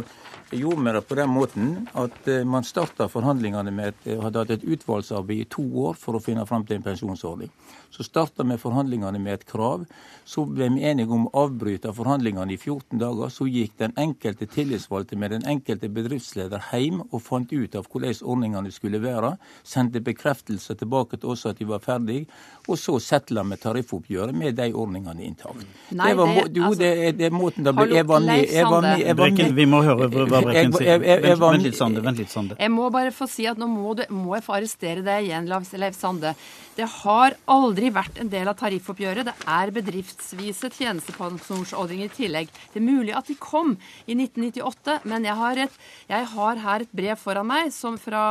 gjorde 0.56 0.81
vi 0.87 0.94
det 0.96 1.02
på 1.11 1.19
den 1.19 1.35
måten 1.35 1.75
at 1.93 2.31
eh, 2.32 2.46
man 2.49 2.64
starta 2.64 3.11
forhandlingene 3.12 3.75
med 3.75 3.93
et, 3.93 4.08
hadde 4.23 4.46
hatt 4.46 4.55
et 4.56 4.64
utvalgsarbeid 4.64 5.44
i 5.44 5.50
to 5.58 5.67
år 5.85 6.00
for 6.00 6.17
å 6.17 6.25
finne 6.25 6.46
fram 6.49 6.64
til 6.64 6.79
en 6.79 6.87
pensjonsordning. 6.88 7.52
Så 7.94 8.02
starta 8.02 8.43
vi 8.43 8.56
forhandlingene 8.58 9.20
med 9.23 9.35
et 9.38 9.44
krav. 9.46 9.85
Så 10.26 10.43
ble 10.50 10.67
vi 10.75 10.82
enige 10.88 11.12
om 11.14 11.29
å 11.29 11.44
avbryte 11.44 11.93
forhandlingene 11.94 12.56
i 12.56 12.56
14 12.58 12.99
dager. 12.99 13.31
Så 13.31 13.46
gikk 13.46 13.76
den 13.79 13.93
enkelte 14.00 14.49
tillitsvalgte 14.50 15.19
med 15.20 15.31
den 15.31 15.46
enkelte 15.46 15.91
bedriftsleder 15.93 16.73
hjem 16.73 17.05
og 17.05 17.23
fant 17.23 17.52
ut 17.52 17.76
av 17.79 17.87
hvordan 17.87 18.17
ordningene 18.35 18.73
skulle 18.75 18.99
være. 19.05 19.37
Sendte 19.62 20.02
bekreftelser 20.02 20.81
tilbake 20.81 21.20
til 21.20 21.37
oss 21.37 21.46
at 21.46 21.61
de 21.61 21.69
var 21.70 21.85
ferdige. 21.85 22.26
Og 22.67 22.81
så 22.81 22.96
settla 22.99 23.44
vi 23.46 23.61
tariffoppgjøret 23.62 24.35
med 24.35 24.58
de 24.58 24.70
ordningene 24.73 25.29
intakt. 25.29 25.62
Nei, 25.94 26.11
det, 26.11 26.19
var, 26.19 26.35
jo, 26.35 26.64
altså, 26.64 26.81
det, 26.81 26.90
er, 26.90 27.17
det 27.20 27.29
er 27.29 27.37
måten 27.37 27.69
det 27.69 27.76
ble 27.79 27.88
Jeg 27.94 28.08
var 28.11 28.26
med. 28.26 28.43
Jeg 28.49 28.67
var 28.73 28.87
med, 28.88 29.05
jeg 29.05 29.19
var 29.20 29.35
med. 29.38 29.55
Vi 29.61 29.69
må 29.70 29.85
høre 29.87 30.11
hva 30.11 30.43
Brekken 30.49 30.75
sier. 30.81 30.99
Vent 31.44 31.69
litt, 31.69 31.79
Sande. 31.79 32.02
Vent 32.02 32.19
litt, 32.19 32.32
Sande. 32.32 32.58
Jeg 32.58 32.75
må 32.75 32.90
bare 32.90 33.14
få 33.14 33.31
si 33.31 33.47
at 33.47 33.61
nå 33.61 33.70
må, 33.70 33.94
du, 33.94 34.02
må 34.11 34.35
jeg 34.38 34.49
få 34.49 34.58
arrestere 34.58 35.05
deg 35.06 35.29
igjen, 35.29 35.47
Leif 35.47 35.94
Sande. 36.00 36.35
Det 36.75 36.87
har 36.90 37.37
aldri 37.55 37.84
vært 37.93 38.19
en 38.23 38.31
del 38.33 38.49
av 38.49 38.57
tariffoppgjøret. 38.61 39.29
Det 39.29 39.35
er 39.51 39.73
bedriftsvise 39.75 40.71
tjenestepensjonsordninger 40.75 42.09
i 42.09 42.15
tillegg. 42.15 42.53
Det 42.73 42.81
er 42.81 42.87
mulig 42.87 43.15
at 43.17 43.29
de 43.29 43.37
kom 43.41 43.75
i 44.07 44.17
1998, 44.17 44.99
men 45.11 45.27
jeg 45.29 45.37
har, 45.41 45.61
et, 45.67 45.79
jeg 46.09 46.29
har 46.35 46.63
her 46.65 46.85
et 46.87 46.95
brev 46.95 47.21
foran 47.21 47.49
meg 47.49 47.73
fra, 48.01 48.23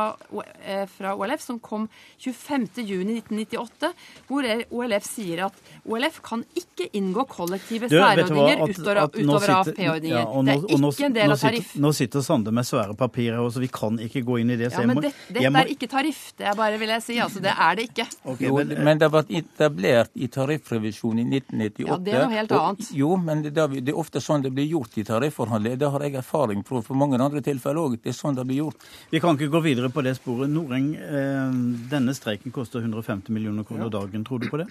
eh, 0.64 0.84
fra, 0.90 1.14
OLF 1.14 1.42
som 1.44 1.60
kom 1.62 1.88
25.6.1998, 2.22 3.92
hvor 4.28 4.48
OLF 4.70 5.06
sier 5.06 5.44
at 5.48 5.60
OLF 5.84 6.20
kan 6.24 6.44
ikke 6.56 6.88
inngå 6.96 7.26
kollektive 7.30 7.88
særordninger 7.92 8.64
utover, 8.64 9.02
utover 9.14 9.54
AFP-ordninger. 9.58 10.24
Ja, 10.24 10.42
det 10.44 10.56
er 10.56 10.90
ikke 10.90 11.08
en 11.08 11.18
del 11.18 11.34
av 11.36 11.42
tariff. 11.42 11.74
Nå 11.80 11.92
sitter 11.96 12.24
Sande 12.24 12.54
med 12.54 12.66
svære 12.66 12.96
papirer, 12.96 13.42
så 13.52 13.60
vi 13.62 13.68
kan 13.72 13.98
ikke 14.00 14.24
gå 14.24 14.40
inn 14.42 14.54
i 14.54 14.58
det. 14.60 14.70
Ja, 14.72 14.86
men 14.88 15.02
det, 15.04 15.12
dette 15.28 15.50
må, 15.52 15.60
er 15.60 15.72
ikke 15.74 15.88
tariff. 15.90 16.26
Det 16.38 16.48
er 16.48 16.56
bare, 16.58 16.78
vil 16.80 16.92
jeg 16.94 17.04
si. 17.04 17.18
Altså, 17.22 17.42
det 17.44 17.52
er 17.52 17.78
det 17.78 17.88
ikke. 17.90 18.06
Okay, 18.24 18.48
jo, 18.48 18.56
men, 18.60 18.74
men, 18.86 19.00
det 19.00 19.10
ble 19.12 19.43
etablert 19.44 20.10
i 20.14 20.28
tariffrevisjonen 20.28 21.20
i 21.20 21.38
1998. 21.38 21.88
Ja, 21.88 21.98
Det 21.98 22.14
er 22.14 22.24
noe 22.24 22.36
helt 22.36 22.54
annet. 22.56 22.88
Og, 22.88 22.96
jo, 22.98 23.10
men 23.20 23.42
det, 23.44 23.52
det, 23.54 23.92
er 23.92 24.00
ofte 24.00 24.22
sånn 24.24 24.44
det 24.44 24.52
blir 24.54 24.66
gjort 24.70 24.98
i 24.98 25.04
tarifforhandlinger. 25.06 25.80
Det 25.80 25.90
har 25.94 26.06
jeg 26.06 26.18
erfaring 26.20 26.64
fra 26.66 26.82
for 26.84 26.98
mange 26.98 27.20
andre 27.20 27.42
tilfeller 27.44 27.82
òg. 27.82 27.98
Det 28.02 28.12
er 28.12 28.18
sånn 28.18 28.38
det 28.38 28.46
blir 28.48 28.64
gjort. 28.64 28.88
Vi 29.12 29.22
kan 29.22 29.38
ikke 29.38 29.52
gå 29.52 29.62
videre 29.64 29.92
på 29.94 30.04
det 30.06 30.16
sporet. 30.18 30.50
Noreng, 30.50 30.94
eh, 30.96 31.60
denne 31.92 32.16
streiken 32.16 32.54
koster 32.54 32.84
150 32.84 33.32
millioner 33.34 33.66
kroner 33.68 33.88
ja. 33.88 33.94
dagen. 34.00 34.26
Tror 34.26 34.42
du 34.42 34.50
på 34.50 34.60
det? 34.62 34.70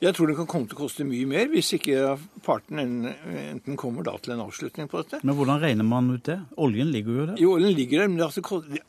Jeg 0.00 0.14
tror 0.16 0.30
det 0.30 0.34
kan 0.38 0.46
komme 0.48 0.64
til 0.64 0.78
å 0.78 0.80
koste 0.80 1.04
mye 1.04 1.26
mer 1.28 1.50
hvis 1.52 1.74
ikke 1.76 2.14
parten 2.40 2.78
enten 2.80 3.76
kommer 3.76 4.06
da 4.06 4.14
til 4.16 4.32
en 4.32 4.40
avslutning 4.46 4.88
på 4.88 5.02
dette. 5.02 5.18
Men 5.28 5.36
hvordan 5.36 5.60
regner 5.60 5.84
man 5.84 6.08
ut 6.08 6.24
det? 6.24 6.38
Oljen 6.64 6.88
ligger 6.88 7.18
jo 7.18 7.26
der. 7.28 7.42
Jo, 7.42 7.50
oljen 7.58 7.74
ligger 7.76 8.00
der, 8.00 8.08
men 8.08 8.24
altså, 8.24 8.40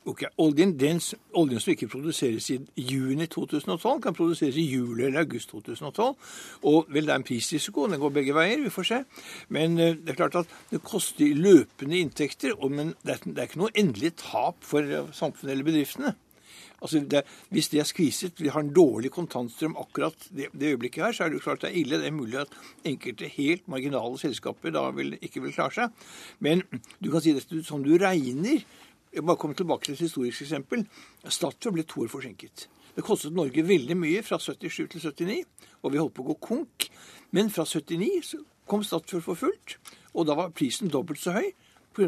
okay, 0.07 0.31
oljen, 0.39 0.71
den, 0.79 1.03
oljen 1.35 1.59
som 1.59 1.73
ikke 1.73 1.91
produseres 1.91 2.47
i 2.55 2.61
juni 2.79 3.27
2012, 3.27 3.99
kan 4.07 4.15
produseres 4.15 4.55
i 4.55 4.63
juli 4.63 5.09
eller 5.09 5.25
august 5.25 5.51
2012. 5.51 6.31
Og 6.71 6.95
vel, 6.95 7.03
det 7.03 7.17
er 7.17 7.19
en 7.19 7.27
prisrisiko, 7.27 7.91
den 7.91 7.99
går 7.99 8.15
begge 8.21 8.39
veier, 8.39 8.63
vi 8.63 8.71
får 8.71 8.91
se. 8.93 9.03
Men 9.51 9.75
uh, 9.81 9.91
det 9.91 10.15
er 10.15 10.21
klart 10.23 10.39
at 10.45 10.57
det 10.71 10.79
koster 10.87 11.35
løpende 11.35 11.99
inntekter, 11.99 12.55
og, 12.55 12.71
men 12.71 12.95
det 13.03 13.17
er, 13.17 13.25
det 13.27 13.35
er 13.35 13.51
ikke 13.51 13.65
noe 13.65 13.75
endelig 13.75 14.15
tap 14.23 14.63
for 14.63 15.11
samfunnet 15.11 15.57
eller 15.57 15.73
bedriftene. 15.73 16.15
Altså 16.81 17.01
det, 17.05 17.21
hvis 17.53 17.69
det 17.69 17.79
er 17.79 17.85
skviset, 17.85 18.39
vi 18.41 18.49
har 18.49 18.63
en 18.63 18.73
dårlig 18.73 19.11
kontantstrøm 19.13 19.75
akkurat 19.77 20.27
det, 20.33 20.47
det, 20.53 20.73
øyeblikket 20.73 21.03
her, 21.05 21.13
så 21.13 21.23
er 21.23 21.29
det 21.29 21.37
jo 21.37 21.45
klart 21.45 21.61
det 21.61 21.69
er 21.69 21.79
ille. 21.81 21.99
Det 22.01 22.09
er 22.09 22.15
mulig 22.15 22.39
at 22.41 22.55
enkelte 22.89 23.29
helt 23.35 23.67
marginale 23.69 24.17
selskaper 24.17 24.73
da 24.73 24.87
vil, 24.97 25.13
ikke 25.21 25.43
vil 25.45 25.53
klare 25.53 25.75
seg. 25.75 26.05
Men 26.39 26.63
du 26.97 27.11
kan 27.13 27.21
si 27.21 27.35
det 27.37 27.65
som 27.67 27.85
du 27.85 27.93
regner. 28.01 28.65
Jeg 29.11 29.25
bare 29.27 29.37
kommer 29.37 29.59
tilbake 29.59 29.85
til 29.85 29.93
et 29.93 30.05
historisk 30.07 30.45
eksempel. 30.47 30.85
Statoil 31.27 31.75
ble 31.75 31.85
to 31.85 32.05
år 32.05 32.09
forsinket. 32.13 32.65
Det 32.95 33.03
kostet 33.05 33.35
Norge 33.35 33.63
veldig 33.63 33.95
mye 33.99 34.23
fra 34.23 34.39
77 34.39 34.87
til 34.91 35.03
79, 35.03 35.43
og 35.83 35.93
vi 35.93 35.99
holdt 36.01 36.15
på 36.17 36.25
å 36.25 36.31
gå 36.31 36.37
konk. 36.43 36.87
Men 37.35 37.51
fra 37.53 37.63
79 37.67 38.09
så 38.25 38.41
kom 38.67 38.83
Statoil 38.87 39.23
for 39.23 39.39
fullt, 39.39 39.77
og 40.15 40.27
da 40.27 40.35
var 40.39 40.55
prisen 40.55 40.91
dobbelt 40.91 41.21
så 41.21 41.35
høy. 41.37 41.51
På 41.91 42.05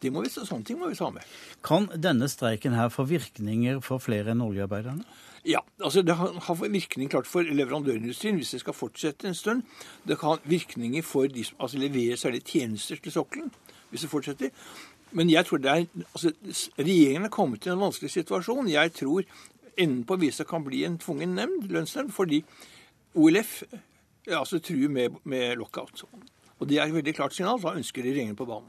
vi, 0.00 0.10
sånne 0.30 0.64
ting 0.64 0.78
må 0.78 0.90
vi 0.90 0.98
ta 0.98 1.10
med. 1.10 1.24
Kan 1.64 1.88
denne 1.96 2.28
streiken 2.30 2.76
her 2.78 2.90
få 2.92 3.06
virkninger 3.08 3.80
for 3.84 4.02
flere 4.02 4.34
enn 4.34 4.44
oljearbeiderne? 4.44 5.06
Ja, 5.48 5.62
altså 5.82 6.02
det 6.02 6.14
har 6.18 6.68
virkning 6.68 7.10
klart 7.10 7.26
for 7.26 7.42
leverandørindustrien 7.42 8.36
hvis 8.36 8.50
det 8.54 8.60
skal 8.60 8.76
fortsette 8.76 9.28
en 9.28 9.34
stund. 9.34 9.62
Det 10.04 10.18
kan 10.18 10.36
ha 10.36 10.38
virkninger 10.44 11.02
for 11.06 11.30
de 11.30 11.44
som 11.46 11.60
altså 11.62 11.78
leverer 11.78 12.16
særlig 12.16 12.42
tjenester 12.44 13.00
til 13.02 13.14
sokkelen 13.14 13.52
hvis 13.90 14.04
det 14.04 14.10
fortsetter. 14.10 14.50
Men 15.16 15.30
jeg 15.30 15.46
tror 15.46 15.62
det 15.64 15.70
er, 15.70 15.86
altså 16.12 16.32
regjeringen 16.78 17.24
er 17.24 17.32
kommet 17.32 17.62
til 17.62 17.72
en 17.72 17.80
vanskelig 17.80 18.10
situasjon. 18.12 18.68
Jeg 18.68 18.92
tror 18.92 19.22
enden 19.78 20.04
på 20.04 20.18
visa 20.20 20.44
kan 20.44 20.64
bli 20.64 20.82
en 20.84 20.98
tvungen 20.98 21.34
nemnd, 21.38 21.68
lønnsnemnd, 21.70 22.12
fordi 22.12 22.42
OLF 23.14 23.62
altså 24.26 24.58
truer 24.58 24.88
med, 24.88 25.16
med 25.24 25.56
lockout. 25.56 26.04
Og 26.58 26.68
det 26.68 26.78
er 26.78 26.90
et 26.90 26.94
veldig 26.94 27.14
klart 27.14 27.34
signal. 27.34 27.62
Da 27.62 27.76
ønsker 27.78 28.02
regjeringen 28.02 28.36
på 28.36 28.44
banen. 28.44 28.68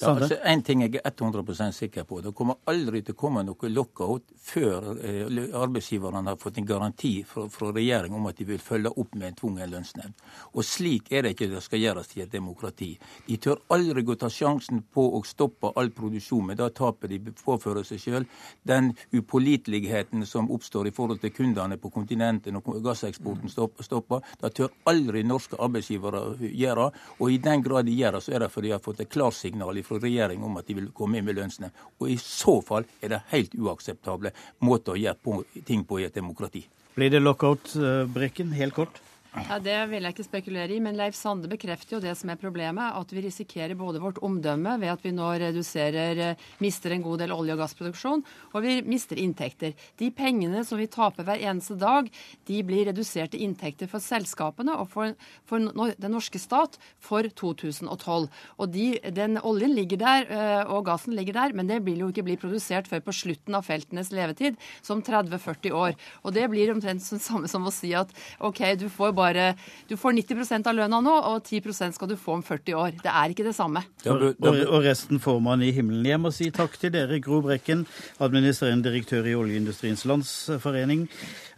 Ja, 0.00 0.14
altså, 0.14 0.38
en 0.44 0.62
ting 0.64 0.84
jeg 0.84 1.00
er 1.00 1.10
100% 1.10 1.76
sikker 1.76 2.06
på. 2.08 2.20
Det 2.24 2.32
kommer 2.36 2.60
aldri 2.70 3.02
til 3.04 3.16
å 3.16 3.20
komme 3.20 3.44
noe 3.44 3.70
lockout 3.70 4.32
før 4.40 4.92
eh, 5.04 5.26
arbeidsgiverne 5.60 6.24
har 6.30 6.38
fått 6.40 6.58
en 6.60 6.68
garanti 6.68 7.12
fra, 7.28 7.46
fra 7.52 7.70
regjeringen 7.76 8.18
om 8.18 8.28
at 8.30 8.38
de 8.40 8.46
vil 8.48 8.62
følge 8.62 8.92
opp 8.96 9.14
med 9.14 9.28
en 9.28 9.38
tvungen 9.42 9.72
lønnsnemnd. 9.74 10.24
Og 10.56 10.64
slik 10.66 11.12
er 11.12 11.26
det 11.26 11.34
ikke 11.34 11.50
det 11.52 11.62
skal 11.64 11.82
gjøres 11.84 12.14
i 12.16 12.24
et 12.24 12.32
demokrati. 12.32 12.90
De 13.26 13.36
tør 13.42 13.60
aldri 13.76 14.04
gå 14.06 14.16
ta 14.20 14.30
sjansen 14.32 14.82
på 14.94 15.04
å 15.18 15.22
stoppe 15.26 15.72
all 15.76 15.92
produksjon, 15.94 16.46
men 16.48 16.58
da 16.58 16.70
taper 16.72 17.12
de 17.12 17.20
påfører 17.44 17.86
seg 17.86 18.00
sjøl. 18.02 18.28
Den 18.66 18.94
upåliteligheten 19.12 20.24
som 20.26 20.50
oppstår 20.54 20.88
i 20.88 20.94
forhold 20.96 21.20
til 21.20 21.34
kundene 21.36 21.76
på 21.80 21.92
kontinentet 21.92 22.54
når 22.54 22.80
gasseksporten 22.84 23.52
stopper, 23.52 24.24
da 24.40 24.50
tør 24.54 24.72
aldri 24.90 25.22
norske 25.26 25.58
arbeidsgivere 25.60 26.24
gjøre. 26.40 26.90
Og 27.20 27.34
i 27.34 27.40
den 27.42 27.62
grad 27.64 27.88
de 27.88 27.96
gjør 27.98 28.16
det, 28.16 28.24
så 28.24 28.34
er 28.34 28.44
det 28.44 28.52
fordi 28.54 28.70
de 28.70 28.76
har 28.76 28.84
fått 28.84 29.00
et 29.02 29.10
klarsignal 29.10 29.59
fra 29.86 30.00
regjeringa 30.00 30.46
om 30.46 30.56
at 30.60 30.66
de 30.66 30.78
vil 30.78 30.90
komme 30.96 31.18
inn 31.18 31.26
med 31.26 31.38
lønnsene. 31.38 31.70
Og 32.00 32.10
i 32.10 32.18
så 32.20 32.60
fall 32.64 32.88
er 33.00 33.14
det 33.14 33.22
helt 33.34 33.54
uakseptable 33.54 34.32
måter 34.64 34.96
å 34.96 35.00
gjøre 35.00 35.64
ting 35.68 35.84
på 35.84 36.00
i 36.00 36.08
et 36.08 36.16
demokrati. 36.16 36.64
Blir 36.96 37.10
det 37.12 37.22
lockout, 37.22 37.74
Brekken, 38.12 38.52
helt 38.56 38.74
kort? 38.74 38.98
Ja, 39.30 39.60
Det 39.62 39.76
vil 39.92 40.02
jeg 40.02 40.10
ikke 40.10 40.24
spekulere 40.26 40.74
i, 40.74 40.80
men 40.82 40.96
Leif 40.98 41.14
Sande 41.14 41.46
bekrefter 41.50 41.96
jo 41.96 42.00
det 42.02 42.16
som 42.18 42.32
er 42.32 42.38
problemet. 42.40 42.96
At 42.98 43.12
vi 43.14 43.22
risikerer 43.22 43.78
både 43.78 44.00
vårt 44.02 44.18
omdømme 44.26 44.72
ved 44.82 44.90
at 44.90 45.04
vi 45.04 45.12
nå 45.14 45.28
reduserer, 45.38 46.18
eh, 46.18 46.40
mister 46.58 46.90
en 46.90 47.02
god 47.02 47.20
del 47.22 47.30
olje- 47.30 47.54
og 47.54 47.62
gassproduksjon, 47.62 48.24
og 48.52 48.62
vi 48.62 48.82
mister 48.82 49.14
inntekter. 49.14 49.74
De 49.98 50.10
pengene 50.10 50.64
som 50.66 50.78
vi 50.78 50.88
taper 50.88 51.22
hver 51.22 51.38
eneste 51.38 51.78
dag, 51.78 52.10
de 52.44 52.62
blir 52.64 52.86
redusert 52.90 53.30
til 53.30 53.46
inntekter 53.46 53.86
for 53.86 54.00
selskapene 54.00 54.74
og 54.74 54.88
for, 54.90 55.14
for 55.46 55.58
den 55.58 56.10
norske 56.10 56.38
stat 56.40 56.76
for 56.98 57.22
2012. 57.22 58.28
Og 58.58 58.72
de, 58.72 58.98
den 59.14 59.38
oljen 59.38 59.76
ligger 59.76 59.96
der, 59.96 60.26
eh, 60.26 60.64
og 60.66 60.86
gassen 60.86 61.14
ligger 61.14 61.34
der, 61.34 61.54
men 61.54 61.68
det 61.68 61.84
vil 61.86 62.00
jo 62.00 62.08
ikke 62.10 62.26
bli 62.26 62.36
produsert 62.36 62.88
før 62.88 62.98
på 62.98 63.14
slutten 63.14 63.54
av 63.54 63.62
feltenes 63.62 64.10
levetid, 64.10 64.58
som 64.82 65.00
30-40 65.00 65.70
år. 65.70 65.94
Og 66.24 66.34
det 66.34 66.50
blir 66.50 66.74
omtrent 66.74 66.98
det 66.98 67.22
samme 67.22 67.46
som 67.46 67.62
å 67.62 67.70
si 67.70 67.94
at 67.94 68.10
OK, 68.40 68.74
du 68.74 68.88
får 68.90 69.12
bare 69.12 69.19
bare 69.20 69.52
Du 69.88 69.96
får 70.00 70.16
90% 70.16 70.68
av 70.70 70.76
lønna 70.76 71.00
nå, 71.04 71.14
og 71.30 71.44
10% 71.44 71.96
skal 71.96 72.10
du 72.10 72.16
få 72.18 72.38
om 72.38 72.44
40 72.46 72.78
år. 72.80 72.98
Det 73.02 73.12
er 73.12 73.34
ikke 73.34 73.46
det 73.46 73.54
samme. 73.56 73.82
Og, 74.08 74.26
og 74.40 74.84
resten 74.84 75.20
får 75.22 75.40
man 75.44 75.62
i 75.62 75.72
himmelen. 75.76 76.08
Jeg 76.08 76.22
må 76.22 76.32
si 76.34 76.50
takk 76.54 76.76
til 76.80 76.94
dere, 76.94 77.20
Gro 77.22 77.40
Brekken, 77.44 77.86
administrerende 78.22 78.88
direktør 78.88 79.28
i 79.28 79.36
Oljeindustriens 79.38 80.06
Landsforening, 80.08 81.06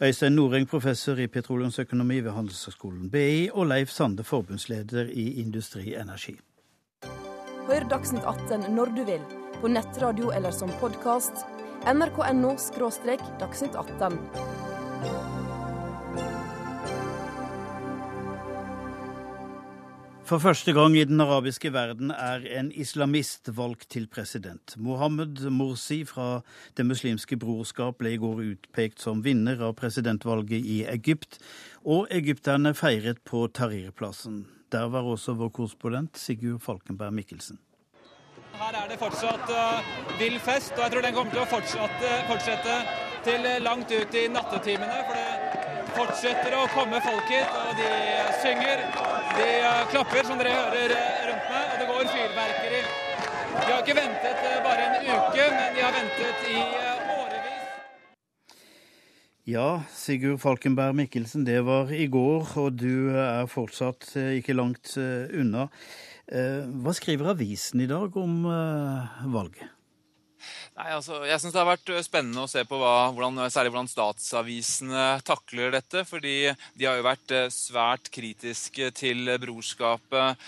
Øystein 0.02 0.36
Noreng, 0.38 0.68
professor 0.68 1.18
i 1.20 1.28
petroleumsøkonomi 1.30 2.20
ved 2.24 2.36
Handelshøyskolen 2.36 3.10
BI, 3.12 3.50
og 3.52 3.68
Leif 3.70 3.92
Sande, 3.94 4.24
forbundsleder 4.24 5.12
i 5.12 5.40
Industri 5.42 5.94
Energi. 5.94 6.38
Hør 7.68 7.86
Dagsnytt 7.90 8.26
18 8.26 8.72
når 8.74 8.90
du 8.96 9.04
vil, 9.06 9.22
på 9.60 9.70
nettradio 9.70 10.32
eller 10.34 10.50
som 10.50 10.72
podkast. 10.80 11.46
nrk.no– 11.86 12.56
dagsnytt 13.42 13.74
18. 13.74 14.61
For 20.32 20.40
første 20.40 20.72
gang 20.72 20.94
i 20.96 21.02
den 21.04 21.20
arabiske 21.20 21.68
verden 21.74 22.08
er 22.08 22.46
en 22.56 22.70
islamist 22.72 23.50
valgt 23.52 23.90
til 23.92 24.06
president. 24.08 24.72
Mohammed 24.80 25.42
Morsi 25.52 26.06
fra 26.08 26.40
Det 26.76 26.86
muslimske 26.88 27.36
brorskap 27.36 27.98
ble 28.00 28.14
i 28.14 28.20
går 28.22 28.40
utpekt 28.46 29.04
som 29.04 29.20
vinner 29.26 29.60
av 29.60 29.74
presidentvalget 29.76 30.64
i 30.64 30.78
Egypt, 30.88 31.36
og 31.84 32.08
egypterne 32.08 32.72
feiret 32.72 33.20
på 33.28 33.44
Tahrir-plassen. 33.52 34.46
Der 34.72 34.88
var 34.88 35.04
også 35.04 35.36
vår 35.36 35.52
korrespondent 35.52 36.16
Sigurd 36.16 36.64
Falkenberg 36.64 37.12
Mikkelsen. 37.12 37.60
Her 38.56 38.84
er 38.84 38.88
det 38.88 38.96
fortsatt 39.04 39.52
uh, 39.52 39.92
vill 40.16 40.40
fest, 40.40 40.72
og 40.78 40.86
jeg 40.86 40.94
tror 40.94 41.04
den 41.10 41.18
kommer 41.18 41.36
til 41.36 41.44
å 41.44 41.50
fortsette, 41.52 42.16
fortsette 42.32 42.80
til 43.28 43.50
langt 43.68 43.92
ut 43.92 44.16
i 44.16 44.30
nattetimene. 44.32 45.04
for 45.10 45.20
det 45.20 45.61
fortsetter 45.96 46.54
å 46.56 46.66
komme 46.72 47.00
folk 47.04 47.28
hit, 47.30 47.48
og 47.56 47.78
de 47.78 47.88
synger. 48.42 48.84
De 49.36 49.48
eh, 49.48 49.82
klapper, 49.92 50.24
som 50.28 50.40
dere 50.40 50.52
hører 50.56 50.94
eh, 50.96 51.18
rundt 51.28 51.50
meg, 51.50 51.66
og 51.72 51.80
det 51.80 51.88
går 51.90 52.08
fyrverkeri. 52.12 52.80
De 53.52 53.66
har 53.66 53.82
ikke 53.82 53.98
ventet 53.98 54.46
eh, 54.48 54.60
bare 54.64 54.86
en 54.86 54.96
uke, 55.08 55.48
men 55.56 55.76
de 55.76 55.84
har 55.84 55.96
ventet 55.96 56.46
i 56.52 56.62
årevis. 57.16 57.68
Ja, 59.52 59.68
Sigurd 59.96 60.40
Falkenberg 60.42 60.96
Mikkelsen, 61.00 61.44
det 61.48 61.60
var 61.66 61.92
i 61.92 62.06
går, 62.12 62.56
og 62.62 62.78
du 62.78 63.12
er 63.18 63.50
fortsatt 63.50 64.12
ikke 64.38 64.54
langt 64.54 64.94
unna. 64.96 65.66
Hva 66.30 66.94
skriver 66.94 67.32
avisen 67.34 67.82
i 67.82 67.90
dag 67.90 68.14
om 68.16 68.44
valget? 69.34 69.81
Nei, 70.72 70.86
altså, 70.96 71.18
jeg 71.28 71.36
syns 71.36 71.52
det 71.52 71.58
har 71.60 71.66
vært 71.68 71.90
spennende 72.00 72.46
å 72.46 72.48
se 72.48 72.62
på 72.64 72.78
hva, 72.80 73.10
hvordan, 73.12 73.42
særlig 73.52 73.74
hvordan 73.74 73.90
statsavisene 73.92 75.02
takler 75.20 75.74
dette. 75.74 76.00
Fordi 76.08 76.36
de 76.80 76.86
har 76.88 76.96
jo 76.96 77.04
vært 77.04 77.34
svært 77.52 78.08
kritiske 78.14 78.88
til 78.96 79.28
brorskapet 79.42 80.40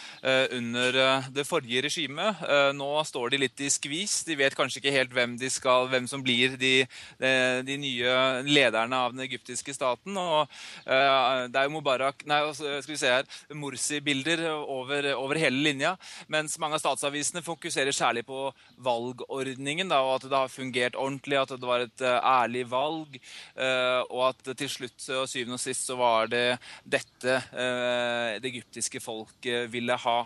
under 0.57 0.97
det 1.29 1.45
forrige 1.45 1.83
regimet. 1.85 2.41
Nå 2.73 2.89
står 3.05 3.35
de 3.35 3.43
litt 3.43 3.61
i 3.61 3.69
skvis. 3.69 4.23
De 4.25 4.39
vet 4.41 4.57
kanskje 4.57 4.81
ikke 4.81 4.95
helt 4.95 5.13
hvem, 5.13 5.37
skal, 5.53 5.91
hvem 5.93 6.09
som 6.09 6.25
blir 6.25 6.57
de, 6.57 6.73
de, 7.21 7.77
nye 7.85 8.17
lederne 8.49 9.03
av 9.05 9.13
den 9.13 9.27
egyptiske 9.27 9.77
staten. 9.77 10.17
Og 10.17 10.49
det 10.89 11.61
er 11.61 11.69
jo 11.69 11.75
Mubarak 11.77 12.25
Nei, 12.25 12.41
altså, 12.47 12.79
skal 12.81 12.95
vi 12.95 13.01
se 13.03 13.13
her 13.13 13.29
Morsi-bilder 13.61 14.47
over, 14.55 15.13
over, 15.19 15.45
hele 15.45 15.61
linja. 15.69 15.93
Mens 16.33 16.57
mange 16.57 16.81
av 16.81 16.87
statsavisene 16.87 17.45
fokuserer 17.45 17.93
særlig 17.93 18.25
på 18.25 18.49
valgordningen. 18.89 19.93
Da, 19.93 20.01
og 20.01 20.14
at 20.17 20.27
det 20.29 20.37
har 20.37 20.53
fungert 20.53 20.99
ordentlig, 20.99 21.39
at 21.41 21.55
det 21.55 21.69
var 21.69 21.85
et 21.85 22.05
uh, 22.05 22.19
ærlig 22.19 22.65
valg. 22.71 23.19
Uh, 23.57 24.03
og 24.11 24.23
at 24.31 24.55
til 24.59 24.71
slutt 24.71 25.09
og 25.15 25.29
syvende 25.31 25.59
og 25.59 25.65
sist 25.65 25.89
så 25.91 25.99
var 25.99 26.31
det 26.33 26.47
dette 26.85 27.41
det 27.55 28.49
egyptiske 28.51 29.01
folket 29.03 29.71
ville 29.73 29.97
ha. 29.99 30.19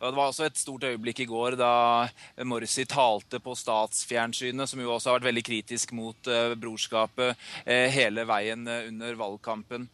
Og 0.00 0.10
det 0.10 0.18
var 0.18 0.30
også 0.30 0.46
et 0.48 0.58
stort 0.58 0.84
øyeblikk 0.88 1.22
i 1.24 1.28
går 1.28 1.56
da 1.58 1.72
Morsi 2.46 2.84
talte 2.88 3.40
på 3.42 3.54
statsfjernsynet, 3.58 4.68
som 4.70 4.80
jo 4.82 4.92
også 4.94 5.10
har 5.10 5.18
vært 5.18 5.28
veldig 5.30 5.44
kritisk 5.46 5.94
mot 5.96 6.30
uh, 6.30 6.54
brorskapet 6.58 7.34
uh, 7.34 7.86
hele 7.94 8.24
veien 8.28 8.66
uh, 8.68 8.88
under 8.88 9.18
valgkampen. 9.18 9.86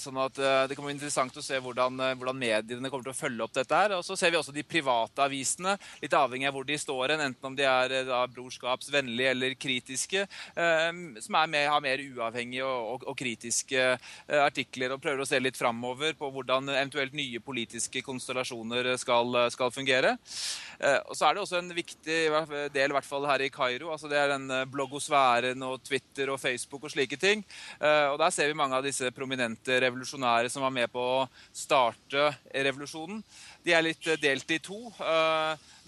sånn 0.00 0.18
at 0.20 0.38
Det 0.68 0.76
kommer 0.76 0.92
interessant 0.92 1.36
å 1.36 1.42
se 1.44 1.58
hvordan, 1.62 1.98
hvordan, 2.18 2.38
mediene 2.38 2.90
kommer 2.90 3.06
til 3.06 3.12
å 3.12 3.16
følge 3.16 3.44
opp 3.44 3.54
dette. 3.54 3.74
her. 3.74 3.94
Og 3.96 4.04
Så 4.04 4.16
ser 4.16 4.30
vi 4.30 4.38
også 4.38 4.54
de 4.54 4.64
private 4.66 5.22
avisene, 5.22 5.76
litt 6.02 6.14
avhengig 6.16 6.48
av 6.48 6.56
hvor 6.56 6.66
de 6.66 6.78
står 6.78 7.14
hen, 7.14 7.22
enten 7.26 7.48
om 7.48 7.56
de 7.56 7.66
er 7.68 7.94
da, 8.08 8.22
brorskapsvennlige 8.32 9.32
eller 9.34 9.56
kritiske, 9.60 10.26
som 10.56 11.38
mer, 11.50 11.68
har 11.72 11.84
mer 11.84 12.02
uavhengige 12.02 12.66
og, 12.66 12.86
og, 12.94 13.06
og 13.12 13.18
kritiske 13.18 13.86
artikler 14.28 14.94
og 14.94 15.02
prøver 15.02 15.24
å 15.24 15.28
se 15.28 15.40
litt 15.40 15.58
framover 15.58 16.16
på 16.18 16.30
hvordan 16.32 16.72
eventuelt 16.74 17.16
nye 17.16 17.42
politiske 17.44 18.02
konstellasjoner 18.06 18.95
skal, 19.00 19.38
skal 19.54 19.74
fungere. 19.74 20.16
Eh, 20.78 20.98
og 21.08 21.16
så 21.16 21.26
er 21.26 21.36
det 21.36 21.42
også 21.42 21.60
en 21.60 21.72
viktig 21.74 22.16
del, 22.74 22.90
i 22.90 22.96
hvert 22.96 23.08
fall 23.08 23.26
her 23.28 23.44
i 23.44 23.50
Kairo. 23.52 23.90
altså 23.92 24.08
Det 24.08 24.18
er 24.20 24.32
den 24.34 24.50
eh, 24.50 24.66
bloggosfæren 24.68 25.62
og 25.64 25.82
Twitter 25.84 26.30
og 26.32 26.40
Facebook 26.40 26.84
og 26.84 26.92
slike 26.92 27.16
ting. 27.20 27.44
Eh, 27.80 28.08
og 28.12 28.18
Der 28.18 28.30
ser 28.30 28.50
vi 28.50 28.58
mange 28.58 28.76
av 28.76 28.84
disse 28.84 29.10
prominente 29.16 29.80
revolusjonære 29.80 30.50
som 30.52 30.66
var 30.66 30.74
med 30.74 30.90
på 30.92 31.00
å 31.00 31.28
starte 31.52 32.28
revolusjonen. 32.52 33.22
De 33.64 33.72
er 33.74 33.82
litt 33.82 34.04
delt 34.22 34.50
i 34.54 34.60
to. 34.62 34.78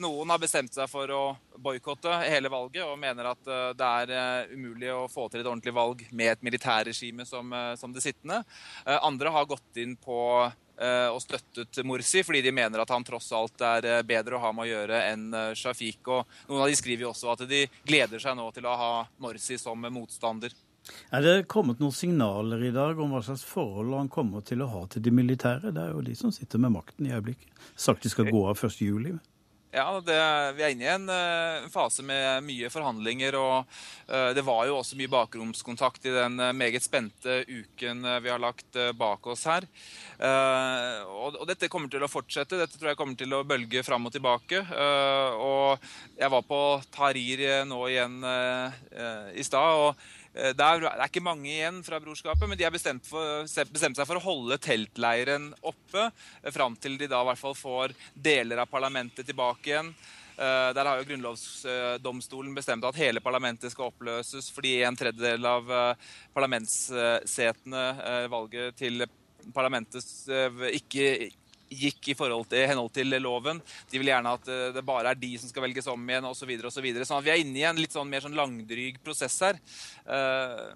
Noen 0.02 0.30
har 0.32 0.40
bestemt 0.42 0.74
seg 0.74 0.88
for 0.90 1.10
å 1.14 1.22
boikotte 1.62 2.10
hele 2.24 2.50
valget 2.50 2.82
og 2.86 2.98
mener 2.98 3.30
at 3.30 3.50
det 3.78 3.90
er 4.10 4.50
umulig 4.50 4.90
å 4.90 5.06
få 5.10 5.28
til 5.30 5.42
et 5.42 5.46
ordentlig 5.46 5.74
valg 5.76 6.02
med 6.10 6.32
et 6.32 6.42
militærregime 6.42 7.26
som, 7.26 7.54
som 7.78 7.94
det 7.94 8.02
sittende. 8.02 8.40
Andre 8.98 9.30
har 9.34 9.46
gått 9.46 9.78
inn 9.78 9.94
på 9.94 10.18
Eh, 10.46 10.67
og 11.10 11.20
støttet 11.22 11.80
Morsi, 11.86 12.22
fordi 12.26 12.42
de 12.44 12.52
mener 12.54 12.82
at 12.82 12.92
han 12.94 13.04
tross 13.06 13.32
alt 13.36 13.60
er 13.66 13.88
eh, 13.88 14.04
bedre 14.06 14.38
å 14.38 14.42
ha 14.42 14.52
med 14.54 14.66
å 14.66 14.70
gjøre 14.70 15.02
enn 15.10 15.26
eh, 15.34 15.50
Shafik. 15.58 16.00
Og 16.06 16.24
noen 16.48 16.64
av 16.64 16.70
de 16.70 16.78
skriver 16.78 17.06
jo 17.06 17.12
også 17.12 17.32
at 17.34 17.44
de 17.50 17.64
gleder 17.88 18.22
seg 18.22 18.38
nå 18.38 18.48
til 18.54 18.68
å 18.68 18.76
ha 18.78 18.92
Morsi 19.22 19.58
som 19.60 19.86
motstander. 19.90 20.54
Er 21.12 21.24
det 21.24 21.48
kommet 21.52 21.82
noen 21.82 21.92
signaler 21.92 22.62
i 22.64 22.72
dag 22.72 23.00
om 23.02 23.10
hva 23.12 23.20
slags 23.24 23.44
forhold 23.44 23.96
han 23.96 24.12
kommer 24.12 24.44
til 24.46 24.62
å 24.64 24.70
ha 24.72 24.86
til 24.88 25.04
de 25.04 25.12
militære? 25.12 25.74
Det 25.74 25.82
er 25.82 25.92
jo 25.92 26.04
de 26.06 26.14
som 26.16 26.32
sitter 26.32 26.62
med 26.62 26.72
makten 26.78 27.08
i 27.08 27.12
øyeblikket. 27.12 27.50
Sagt 27.76 28.06
de 28.06 28.12
skal 28.12 28.30
gå 28.30 28.44
av 28.48 28.56
1.7. 28.56 29.18
Ja, 29.70 30.00
det, 30.00 30.16
Vi 30.56 30.62
er 30.64 30.72
inne 30.72 30.86
i 30.86 30.88
en 30.94 31.10
uh, 31.12 31.66
fase 31.68 32.00
med 32.06 32.44
mye 32.46 32.70
forhandlinger. 32.72 33.36
og 33.36 33.66
uh, 34.08 34.30
Det 34.36 34.44
var 34.46 34.64
jo 34.64 34.78
også 34.78 34.96
mye 34.96 35.12
bakromskontakt 35.12 36.08
i 36.08 36.14
den 36.14 36.40
uh, 36.40 36.54
meget 36.56 36.84
spente 36.84 37.42
uken 37.44 38.00
vi 38.24 38.32
har 38.32 38.40
lagt 38.40 38.78
bak 38.96 39.26
oss 39.28 39.44
her. 39.48 39.66
Og, 40.18 41.36
og, 41.36 41.44
Dette 41.48 41.68
kommer 41.70 41.90
til 41.92 42.02
å 42.02 42.10
fortsette. 42.10 42.58
Dette 42.58 42.78
tror 42.78 42.92
jeg 42.92 42.98
kommer 42.98 43.18
til 43.18 43.34
å 43.36 43.44
bølge 43.46 43.84
fram 43.86 44.08
og 44.08 44.14
tilbake. 44.14 44.62
og 45.38 45.84
Jeg 46.18 46.32
var 46.32 46.46
på 46.48 46.60
Tahrir 46.94 47.44
nå 47.68 47.80
igjen 47.90 48.16
i 49.34 49.44
stad. 49.46 49.84
og 49.84 50.08
det 50.38 50.64
er, 50.64 50.82
det 50.84 50.90
er, 50.90 51.04
ikke 51.08 51.24
mange 51.24 51.50
igjen 51.50 51.80
fra 51.86 51.98
brorskapet, 52.02 52.46
men 52.46 52.58
de 52.58 52.66
har 52.66 52.74
bestemt, 52.74 53.08
bestemt, 53.72 53.98
seg 53.98 54.06
for 54.06 54.20
å 54.20 54.22
holde 54.22 54.60
teltleiren 54.62 55.50
oppe 55.66 56.04
eh, 56.08 56.52
fram 56.54 56.76
til 56.78 56.98
de 57.00 57.08
da 57.10 57.24
i 57.24 57.28
hvert 57.30 57.40
fall 57.40 57.56
får 57.58 57.94
deler 58.14 58.62
av 58.62 58.70
parlamentet 58.70 59.26
tilbake 59.26 59.72
igjen. 59.72 59.92
Der 60.38 60.86
har 60.86 61.00
jo 61.00 61.06
grunnlovsdomstolen 61.08 62.52
bestemt 62.54 62.84
at 62.86 62.94
hele 63.00 63.18
parlamentet 63.18 63.72
skal 63.72 63.88
oppløses 63.90 64.52
fordi 64.54 64.76
en 64.86 64.94
tredjedel 64.94 65.48
av 65.50 65.72
parlamentssetene 66.30 67.82
valget 68.30 68.78
til 68.78 69.02
parlamentet 69.50 70.06
ikke 70.78 71.08
gikk 71.70 72.12
i 72.12 72.16
forhold 72.18 72.48
til, 72.50 72.66
henhold 72.70 72.92
til 72.96 73.14
loven. 73.22 73.62
De 73.90 74.00
vil 74.00 74.12
gjerne 74.12 74.34
at 74.38 74.50
det 74.74 74.84
bare 74.86 75.12
er 75.12 75.20
de 75.20 75.34
som 75.40 75.50
skal 75.50 75.66
velges 75.66 75.88
om 75.90 76.10
igjen 76.10 76.28
osv. 76.28 76.52
Så 76.58 76.74
så 76.78 76.84
videre. 76.84 77.06
sånn 77.06 77.20
at 77.20 77.26
vi 77.26 77.32
er 77.34 77.44
inne 77.44 77.60
i 77.60 77.68
en 77.68 77.80
litt 77.80 77.94
sånn 77.94 78.08
mer 78.10 78.24
sånn 78.24 78.36
langdryg 78.38 79.00
prosess 79.04 79.38
her. 79.44 79.58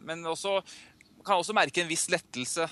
Men 0.02 0.24
også 0.26 0.60
kan 1.22 1.38
også 1.38 1.54
merke 1.54 1.82
en 1.82 1.90
viss 1.90 2.08
lettelse. 2.10 2.66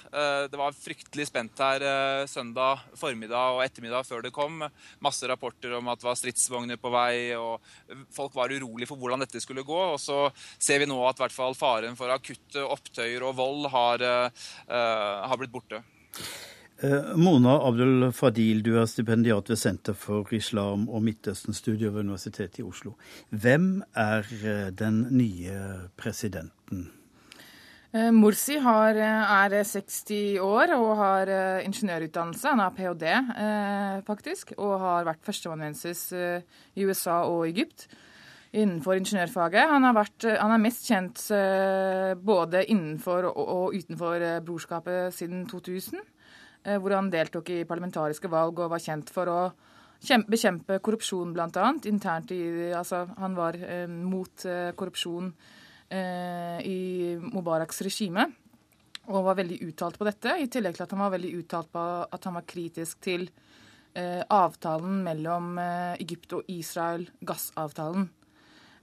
Det 0.51 0.59
var 0.59 0.75
fryktelig 0.77 1.29
spent 1.29 1.61
her 1.63 1.85
søndag 2.31 2.83
formiddag 2.99 3.57
og 3.57 3.63
ettermiddag 3.65 4.07
før 4.09 4.25
det 4.27 4.33
kom. 4.35 4.65
Masse 5.03 5.29
rapporter 5.31 5.77
om 5.79 5.91
at 5.93 6.03
det 6.03 6.09
var 6.09 6.19
stridsvogner 6.19 6.81
på 6.81 6.93
vei, 6.93 7.15
og 7.39 7.63
folk 8.15 8.35
var 8.35 8.53
urolig 8.53 8.89
for 8.91 9.01
hvordan 9.01 9.23
dette 9.25 9.43
skulle 9.43 9.67
gå. 9.67 9.81
Og 9.95 10.01
så 10.03 10.25
ser 10.59 10.83
vi 10.83 10.91
nå 10.91 10.99
at 11.07 11.23
hvert 11.23 11.35
fall 11.35 11.55
faren 11.59 11.99
for 11.99 12.13
akutte 12.15 12.65
opptøyer 12.67 13.27
og 13.29 13.37
vold 13.39 13.71
har, 13.71 14.07
har 14.67 15.41
blitt 15.41 15.55
borte. 15.55 15.85
Eh, 16.81 17.13
Mona 17.17 17.59
Abdul 17.61 18.07
Fadil, 18.17 18.63
du 18.65 18.71
er 18.81 18.87
stipendiat 18.89 19.51
ved 19.53 19.59
Senter 19.61 19.93
for 19.93 20.31
islam 20.33 20.87
og 20.89 21.03
Midtøsten-studier 21.05 21.91
ved 21.93 22.07
Universitetet 22.07 22.63
i 22.63 22.65
Oslo. 22.65 22.95
Hvem 23.29 23.83
er 23.93 24.25
eh, 24.41 24.71
den 24.73 25.03
nye 25.13 25.59
presidenten? 26.01 26.87
Eh, 27.93 28.09
Morsi 28.17 28.57
har, 28.65 28.97
er 28.97 29.57
60 29.61 30.39
år 30.41 30.73
og 30.79 30.95
har 30.97 31.33
ingeniørutdannelse. 31.67 32.49
Han 32.49 32.63
har 32.65 32.73
ph.d., 32.73 34.07
faktisk, 34.07 34.55
og 34.57 34.79
har 34.81 35.05
vært 35.11 35.21
førsteamanuensis 35.27 36.07
i 36.17 36.87
USA 36.87 37.27
og 37.29 37.45
Egypt 37.51 37.91
innenfor 38.57 38.97
ingeniørfaget. 38.97 39.69
Han, 39.69 39.85
vært, 39.95 40.25
han, 40.25 40.55
er 40.55 40.65
mest 40.65 40.89
kjent 40.89 41.27
både 42.25 42.65
innenfor 42.73 43.29
og 43.35 43.77
utenfor 43.77 44.25
brorskapet 44.49 45.13
siden 45.19 45.45
2000. 45.51 46.01
Eh, 46.61 46.77
hvor 46.77 46.93
han 46.93 47.09
deltok 47.13 47.49
i 47.55 47.63
parlamentariske 47.69 48.29
valg 48.29 48.59
og 48.61 48.75
var 48.75 48.83
kjent 48.85 49.11
for 49.13 49.31
å 49.33 49.41
bekjempe 50.01 50.79
korrupsjon, 50.85 51.33
bl.a. 51.37 51.71
internt 51.89 52.33
i 52.33 52.43
Altså, 52.77 53.05
han 53.21 53.37
var 53.37 53.57
eh, 53.57 53.87
mot 53.89 54.45
eh, 54.49 54.73
korrupsjon 54.77 55.33
i 55.91 57.17
Mubaraks 57.19 57.81
regime 57.83 58.29
og 59.11 59.25
var 59.27 59.35
veldig 59.41 59.57
uttalt 59.67 59.97
på 59.99 60.07
dette. 60.07 60.37
I 60.39 60.47
tillegg 60.47 60.77
til 60.77 60.85
at 60.85 60.93
han 60.95 61.01
var 61.03 61.11
veldig 61.17 61.31
uttalt 61.41 61.73
på 61.75 61.83
at 62.07 62.29
han 62.29 62.37
var 62.39 62.45
kritisk 62.47 63.01
til 63.03 63.25
avtalen 64.31 65.01
mellom 65.03 65.59
Egypt 65.59 66.37
og 66.39 66.53
Israel, 66.55 67.09
gassavtalen. 67.27 68.07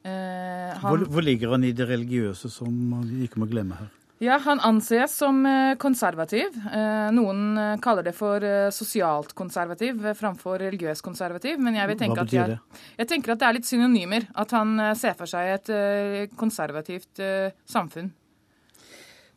Han, 0.04 0.84
hvor, 0.84 1.08
hvor 1.16 1.24
ligger 1.24 1.56
han 1.56 1.64
i 1.64 1.72
det 1.72 1.88
religiøse 1.88 2.52
som 2.52 2.76
vi 3.08 3.24
ikke 3.30 3.40
må 3.40 3.48
glemme 3.48 3.80
her? 3.80 3.96
Ja, 4.20 4.38
Han 4.38 4.60
anses 4.60 5.18
som 5.18 5.46
eh, 5.46 5.76
konservativ. 5.78 6.56
Eh, 6.74 7.10
noen 7.14 7.58
eh, 7.58 7.74
kaller 7.82 8.08
det 8.08 8.16
for 8.18 8.42
sosialt 8.74 9.36
konservativ 9.38 10.02
framfor 10.18 10.58
religiøs 10.64 11.04
konservativ. 11.06 11.60
Men 11.62 11.78
jeg 11.78 11.98
Hva 12.00 12.24
betyr 12.24 12.56
det? 12.56 12.58
Jeg 12.98 13.12
tenker 13.14 13.36
at 13.36 13.44
det 13.44 13.50
er 13.50 13.58
litt 13.60 13.70
synonymer. 13.70 14.26
At 14.34 14.56
han 14.58 14.74
ser 14.98 15.14
for 15.20 15.30
seg 15.30 15.54
et 15.60 16.34
konservativt 16.38 17.22
samfunn. 17.70 18.10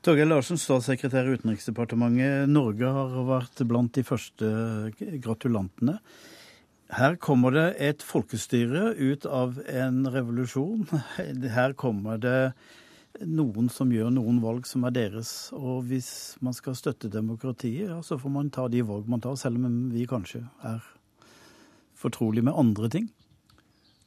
Torgeir 0.00 0.30
Larsen, 0.30 0.56
statssekretær 0.56 1.28
i 1.28 1.36
Utenriksdepartementet. 1.36 2.48
Norge 2.48 2.88
har 2.88 3.16
vært 3.28 3.60
blant 3.68 3.92
de 3.92 4.04
første 4.06 4.48
gratulantene. 5.20 5.98
Her 6.96 7.18
kommer 7.20 7.52
det 7.52 7.66
et 7.84 8.02
folkestyre 8.02 8.94
ut 8.96 9.26
av 9.28 9.60
en 9.68 10.06
revolusjon. 10.08 10.88
Her 11.58 11.76
kommer 11.76 12.16
det 12.22 12.38
noen 13.26 13.68
som 13.72 13.90
gjør 13.92 14.12
noen 14.14 14.38
valg 14.42 14.68
som 14.68 14.84
er 14.86 14.94
deres. 14.94 15.50
Og 15.56 15.84
hvis 15.90 16.10
man 16.44 16.56
skal 16.56 16.76
støtte 16.78 17.10
demokratiet, 17.12 17.88
ja, 17.90 17.98
så 18.06 18.18
får 18.20 18.34
man 18.34 18.52
ta 18.54 18.68
de 18.70 18.82
valg 18.86 19.08
man 19.10 19.22
tar, 19.22 19.36
selv 19.40 19.60
om 19.60 19.90
vi 19.92 20.06
kanskje 20.08 20.44
er 20.66 20.84
fortrolig 22.00 22.44
med 22.46 22.56
andre 22.56 22.88
ting. 22.92 23.10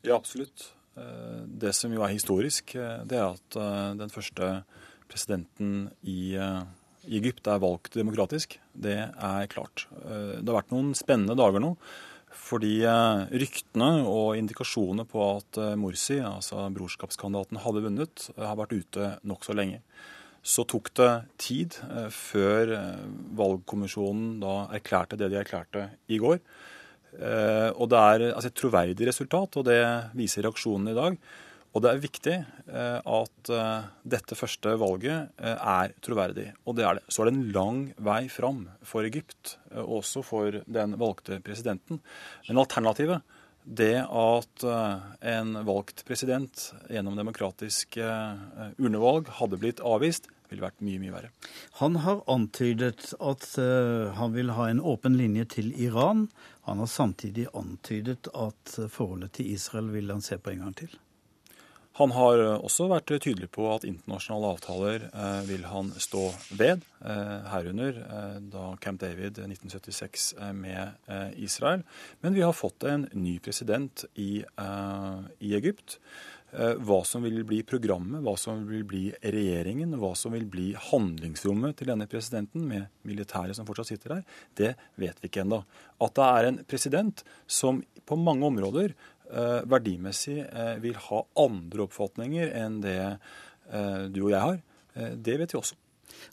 Ja, 0.03 0.15
absolutt. 0.17 0.71
Eh, 0.97 1.43
det 1.47 1.73
som 1.77 1.93
jo 1.93 2.03
er 2.05 2.13
historisk, 2.13 2.75
eh, 2.75 3.03
det 3.07 3.19
er 3.19 3.33
at 3.33 3.57
eh, 3.57 3.91
den 3.99 4.13
første 4.13 4.55
presidenten 5.09 5.91
i 6.09 6.33
Egypt 7.03 7.47
er 7.51 7.61
valgt 7.61 7.97
demokratisk. 7.99 8.55
Det 8.73 8.95
er 8.97 9.49
klart. 9.51 9.85
Det 9.91 10.47
har 10.47 10.55
vært 10.55 10.71
noen 10.73 10.93
spennende 10.97 11.35
dager 11.37 11.61
nå. 11.61 11.75
Fordi 12.33 12.81
eh, 12.87 13.23
ryktene 13.43 14.03
og 14.09 14.37
indikasjonene 14.39 15.05
på 15.09 15.21
at 15.37 15.59
eh, 15.61 15.75
Morsi, 15.79 16.17
altså 16.25 16.65
brorskapskandidaten, 16.73 17.61
hadde 17.63 17.83
vunnet, 17.85 18.27
eh, 18.35 18.43
har 18.45 18.57
vært 18.59 18.75
ute 18.75 19.13
nokså 19.29 19.55
lenge. 19.57 19.83
Så 20.43 20.65
tok 20.67 20.89
det 20.99 21.11
tid 21.39 21.77
før 22.11 22.73
valgkommisjonen 23.39 24.41
da 24.41 24.65
erklærte 24.75 25.15
det 25.15 25.29
de 25.31 25.37
erklærte 25.39 25.85
i 26.11 26.17
går. 26.19 26.41
Og 27.79 27.85
det 27.87 28.01
er 28.01 28.25
altså, 28.33 28.49
et 28.51 28.57
troverdig 28.59 29.07
resultat, 29.07 29.55
og 29.55 29.63
det 29.69 29.79
viser 30.19 30.43
reaksjonene 30.43 30.91
i 30.91 30.97
dag. 30.97 31.15
Og 31.73 31.81
det 31.81 31.89
er 31.89 32.01
viktig 32.03 32.33
eh, 32.37 32.99
at 33.01 33.49
eh, 33.49 33.85
dette 34.05 34.37
første 34.37 34.75
valget 34.77 35.31
eh, 35.41 35.57
er 35.57 35.93
troverdig. 36.05 36.51
Og 36.69 36.77
det 36.77 36.85
er 36.85 36.99
det. 36.99 37.05
Så 37.09 37.23
er 37.23 37.29
det 37.29 37.33
en 37.33 37.53
lang 37.55 37.79
vei 37.97 38.27
fram 38.29 38.67
for 38.85 39.05
Egypt, 39.07 39.55
også 39.73 40.21
for 40.25 40.59
den 40.69 40.97
valgte 41.01 41.39
presidenten. 41.45 42.01
Men 42.47 42.61
alternativet, 42.61 43.25
det 43.63 44.03
at 44.03 44.63
en 45.23 45.53
valgt 45.63 46.01
president 46.03 46.65
gjennom 46.91 47.15
demokratisk 47.15 47.95
urnevalg 47.95 49.29
hadde 49.37 49.59
blitt 49.61 49.79
avvist, 49.87 50.27
ville 50.51 50.65
vært 50.65 50.83
mye, 50.83 50.99
mye 50.99 51.13
verre. 51.13 51.31
Han 51.79 51.95
har 52.03 52.19
antydet 52.29 53.13
at 53.23 53.47
han 54.19 54.35
vil 54.35 54.51
ha 54.57 54.67
en 54.67 54.83
åpen 54.83 55.15
linje 55.15 55.47
til 55.55 55.71
Iran. 55.79 56.27
Han 56.67 56.83
har 56.83 56.91
samtidig 56.91 57.47
antydet 57.55 58.27
at 58.35 58.75
forholdet 58.91 59.39
til 59.39 59.55
Israel 59.55 59.93
vil 59.95 60.11
han 60.11 60.21
se 60.21 60.37
på 60.43 60.51
en 60.51 60.67
gang 60.67 60.77
til. 60.83 60.91
Han 61.99 62.13
har 62.15 62.41
eh, 62.41 62.55
også 62.57 62.87
vært 62.89 63.11
tydelig 63.21 63.51
på 63.53 63.67
at 63.69 63.85
internasjonale 63.85 64.53
avtaler 64.55 65.07
eh, 65.11 65.41
vil 65.45 65.67
han 65.69 65.91
stå 66.01 66.25
ved, 66.57 66.85
eh, 67.05 67.33
herunder 67.51 67.99
da 68.49 68.71
Camp 68.81 69.01
David 69.03 69.37
1976 69.37 70.31
med 70.57 71.37
Israel. 71.37 71.83
Men 72.25 72.33
vi 72.33 72.41
har 72.45 72.55
fått 72.57 72.85
en 72.89 73.05
ny 73.13 73.37
president 73.43 74.05
i, 74.17 74.43
i 74.43 75.53
Egypt. 75.57 75.99
Hva 76.53 76.99
som 77.07 77.23
vil 77.25 77.39
bli 77.49 77.63
programmet, 77.65 78.21
hva 78.21 78.35
som 78.37 78.59
vil 78.69 78.83
bli 78.85 79.07
regjeringen, 79.21 79.95
hva 79.97 80.11
som 80.17 80.35
vil 80.35 80.45
bli 80.49 80.67
handlingsrommet 80.91 81.79
til 81.79 81.89
denne 81.89 82.05
presidenten, 82.09 82.67
med 82.69 82.91
militæret 83.09 83.57
som 83.57 83.65
fortsatt 83.65 83.89
sitter 83.89 84.15
der, 84.17 84.27
det 84.59 84.71
vet 85.01 85.17
vi 85.21 85.31
ikke 85.31 85.41
ennå. 85.47 85.63
At 86.05 86.13
det 86.19 86.27
er 86.29 86.49
en 86.49 86.61
president 86.69 87.25
som 87.49 87.81
på 88.05 88.19
mange 88.19 88.45
områder 88.45 88.93
verdimessig 89.69 90.39
eh, 90.45 90.75
vil 90.83 90.97
ha 91.07 91.23
andre 91.39 91.87
oppfatninger 91.87 92.51
enn 92.59 92.81
det 92.83 92.99
eh, 93.01 94.03
du 94.13 94.25
og 94.25 94.33
jeg 94.33 94.41
har. 94.43 94.61
Det 94.93 95.39
vet 95.41 95.53
vi 95.55 95.57
også. 95.57 95.77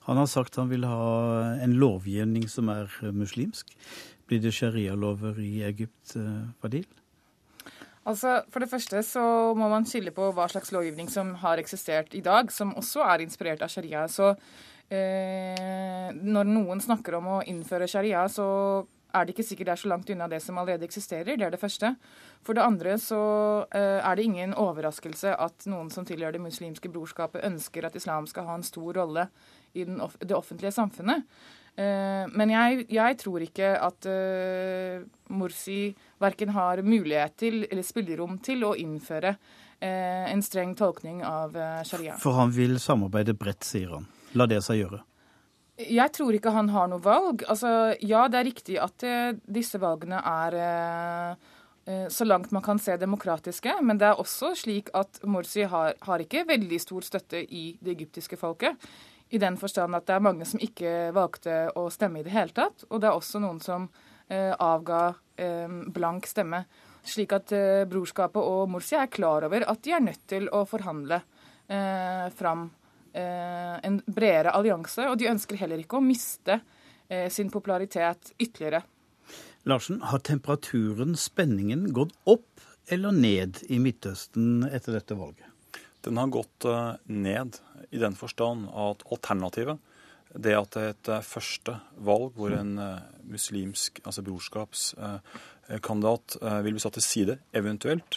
Han 0.05 0.19
har 0.21 0.27
sagt 0.29 0.59
han 0.61 0.69
vil 0.69 0.85
ha 0.85 1.55
en 1.65 1.79
lovgivning 1.81 2.45
som 2.53 2.69
er 2.69 2.93
muslimsk. 3.17 3.73
Blir 4.29 4.43
det 4.45 4.53
sharialover 4.53 5.39
i 5.41 5.63
Egypt, 5.65 6.13
Fadil? 6.61 6.85
Altså, 8.09 8.41
For 8.51 8.63
det 8.63 8.71
første 8.71 9.03
så 9.07 9.23
må 9.57 9.69
man 9.73 9.87
skille 9.89 10.13
på 10.15 10.31
hva 10.37 10.49
slags 10.51 10.73
lovgivning 10.75 11.09
som 11.13 11.35
har 11.43 11.61
eksistert 11.61 12.15
i 12.17 12.23
dag, 12.25 12.53
som 12.53 12.75
også 12.77 13.05
er 13.07 13.25
inspirert 13.25 13.63
av 13.65 13.73
sharia. 13.73 14.07
Så 14.09 14.33
eh, 14.93 16.09
når 16.17 16.49
noen 16.49 16.81
snakker 16.81 17.19
om 17.21 17.29
å 17.37 17.43
innføre 17.49 17.89
sharia, 17.91 18.27
så 18.33 18.47
er 19.15 19.27
det 19.27 19.35
ikke 19.35 19.47
sikkert 19.47 19.71
det 19.71 19.75
er 19.75 19.83
så 19.83 19.91
langt 19.93 20.11
unna 20.13 20.27
det 20.31 20.41
som 20.45 20.59
allerede 20.61 20.87
eksisterer. 20.87 21.37
Det 21.37 21.47
er 21.47 21.55
det 21.55 21.61
første. 21.61 21.95
For 22.47 22.57
det 22.57 22.65
andre 22.65 22.97
så 23.01 23.21
uh, 23.65 24.01
er 24.01 24.17
det 24.17 24.27
ingen 24.27 24.55
overraskelse 24.59 25.35
at 25.37 25.67
noen 25.71 25.91
som 25.93 26.07
tilhører 26.09 26.39
det 26.39 26.45
muslimske 26.45 26.91
brorskapet, 26.93 27.45
ønsker 27.47 27.87
at 27.87 27.97
islam 27.99 28.29
skal 28.31 28.49
ha 28.49 28.59
en 28.59 28.67
stor 28.67 29.01
rolle 29.03 29.29
i 29.75 29.87
off 30.03 30.17
det 30.21 30.37
offentlige 30.37 30.75
samfunnet. 30.75 31.27
Uh, 31.79 32.27
men 32.35 32.53
jeg, 32.55 32.87
jeg, 32.91 33.19
tror 33.21 33.47
ikke 33.47 33.75
at 33.79 34.09
uh, 34.11 35.03
Morsi 35.33 35.83
verken 36.21 36.55
har 36.57 36.83
mulighet 36.83 37.37
til 37.39 37.65
eller 37.69 37.87
spillerom 37.87 38.41
til 38.45 38.65
å 38.69 38.77
innføre 38.79 39.37
en 39.81 40.43
streng 40.45 40.75
tolkning 40.77 41.23
av 41.25 41.55
sharia. 41.89 42.19
For 42.21 42.37
han 42.37 42.51
vil 42.53 42.75
samarbeide 42.77 43.33
bredt, 43.33 43.65
sier 43.65 43.95
han. 43.95 44.05
La 44.37 44.45
det 44.45 44.59
seg 44.61 44.83
gjøre. 44.83 44.99
Jeg 45.89 46.13
tror 46.13 46.37
ikke 46.37 46.53
han 46.53 46.69
har 46.75 46.89
noe 46.91 47.03
valg. 47.03 47.45
Altså, 47.49 47.95
ja, 48.05 48.27
det 48.29 48.41
er 48.41 48.49
riktig 48.49 48.77
at 48.83 49.05
uh, 49.07 49.39
disse 49.49 49.81
valgene 49.81 50.21
er 50.27 50.57
uh, 50.61 51.47
uh, 51.89 52.09
så 52.13 52.27
langt 52.27 52.53
man 52.55 52.65
kan 52.65 52.81
se 52.83 52.97
demokratiske, 53.01 53.79
men 53.87 54.01
det 54.01 54.11
er 54.11 54.21
også 54.21 54.53
slik 54.59 54.91
at 54.97 55.23
Morsi 55.25 55.65
har, 55.71 55.97
har, 56.05 56.25
ikke 56.25 56.45
veldig 56.49 56.81
stor 56.83 57.07
støtte 57.07 57.41
i 57.45 57.71
det 57.81 57.95
egyptiske 57.97 58.39
folket. 58.41 58.91
I 59.31 59.39
den 59.39 59.57
forstand 59.61 59.95
at 59.95 60.09
det 60.09 60.17
er 60.17 60.27
mange 60.27 60.47
som 60.49 60.61
ikke 60.63 61.13
valgte 61.15 61.69
å 61.79 61.87
stemme 61.95 62.21
i 62.21 62.27
det 62.27 62.35
hele 62.35 62.55
tatt. 62.55 62.83
Og 62.91 62.99
det 62.99 63.09
er 63.09 63.17
også 63.17 63.39
noen 63.43 63.61
som 63.63 63.87
avga 64.31 65.13
blank 65.95 66.27
stemme. 66.27 66.61
Slik 67.07 67.33
at 67.35 67.53
brorskapet 67.91 68.43
og 68.43 68.69
Morsi 68.71 68.99
er 68.99 69.07
klar 69.11 69.47
over 69.47 69.69
at 69.71 69.83
de 69.87 69.95
er 69.95 70.03
nødt 70.03 70.27
til 70.31 70.51
å 70.51 70.65
forhandle 70.67 71.21
fram 72.35 72.67
en 73.13 73.97
bredere 74.07 74.53
allianse. 74.55 75.03
Og 75.11 75.19
de 75.19 75.31
ønsker 75.31 75.59
heller 75.59 75.83
ikke 75.83 75.99
å 75.99 76.05
miste 76.05 76.61
sin 77.35 77.51
popularitet 77.51 78.31
ytterligere. 78.39 78.85
Larsen, 79.67 79.99
har 80.07 80.23
temperaturen, 80.23 81.17
spenningen, 81.19 81.89
gått 81.97 82.15
opp 82.31 82.63
eller 82.87 83.11
ned 83.11 83.59
i 83.67 83.81
Midtøsten 83.83 84.63
etter 84.71 84.95
dette 84.95 85.19
valget? 85.19 85.51
Den 86.07 86.23
har 86.23 86.31
gått 86.31 86.69
ned 87.11 87.59
i 87.91 87.99
den 87.99 88.15
forstand 88.15 88.71
at 88.71 89.03
alternativet 89.11 89.83
det 90.39 90.53
at 90.55 90.77
et 90.79 91.09
eh, 91.11 91.25
første 91.27 91.75
valg 92.07 92.37
hvor 92.39 92.53
en 92.55 92.79
eh, 92.79 93.03
muslimsk, 93.31 94.01
altså 94.05 94.23
brorskapskandidat 94.27 96.37
eh, 96.41 96.61
vil 96.67 96.75
bli 96.77 96.83
satt 96.83 96.97
til 96.99 97.07
side, 97.07 97.35
eventuelt, 97.57 98.11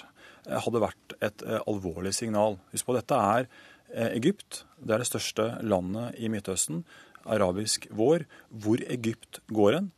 hadde 0.43 0.83
vært 0.83 1.13
et 1.23 1.39
alvorlig 1.63 2.11
signal. 2.11 2.59
Husk 2.73 2.83
på, 2.83 2.91
dette 2.97 3.15
er 3.15 3.47
Egypt. 3.93 4.63
Det 4.81 4.95
er 4.95 5.03
det 5.03 5.09
største 5.09 5.47
landet 5.61 6.17
i 6.17 6.29
Midtøsten. 6.31 6.83
Arabisk 7.29 7.87
vår. 7.93 8.25
Hvor 8.49 8.81
Egypt 8.89 9.39
går 9.53 9.77
hen, 9.77 9.91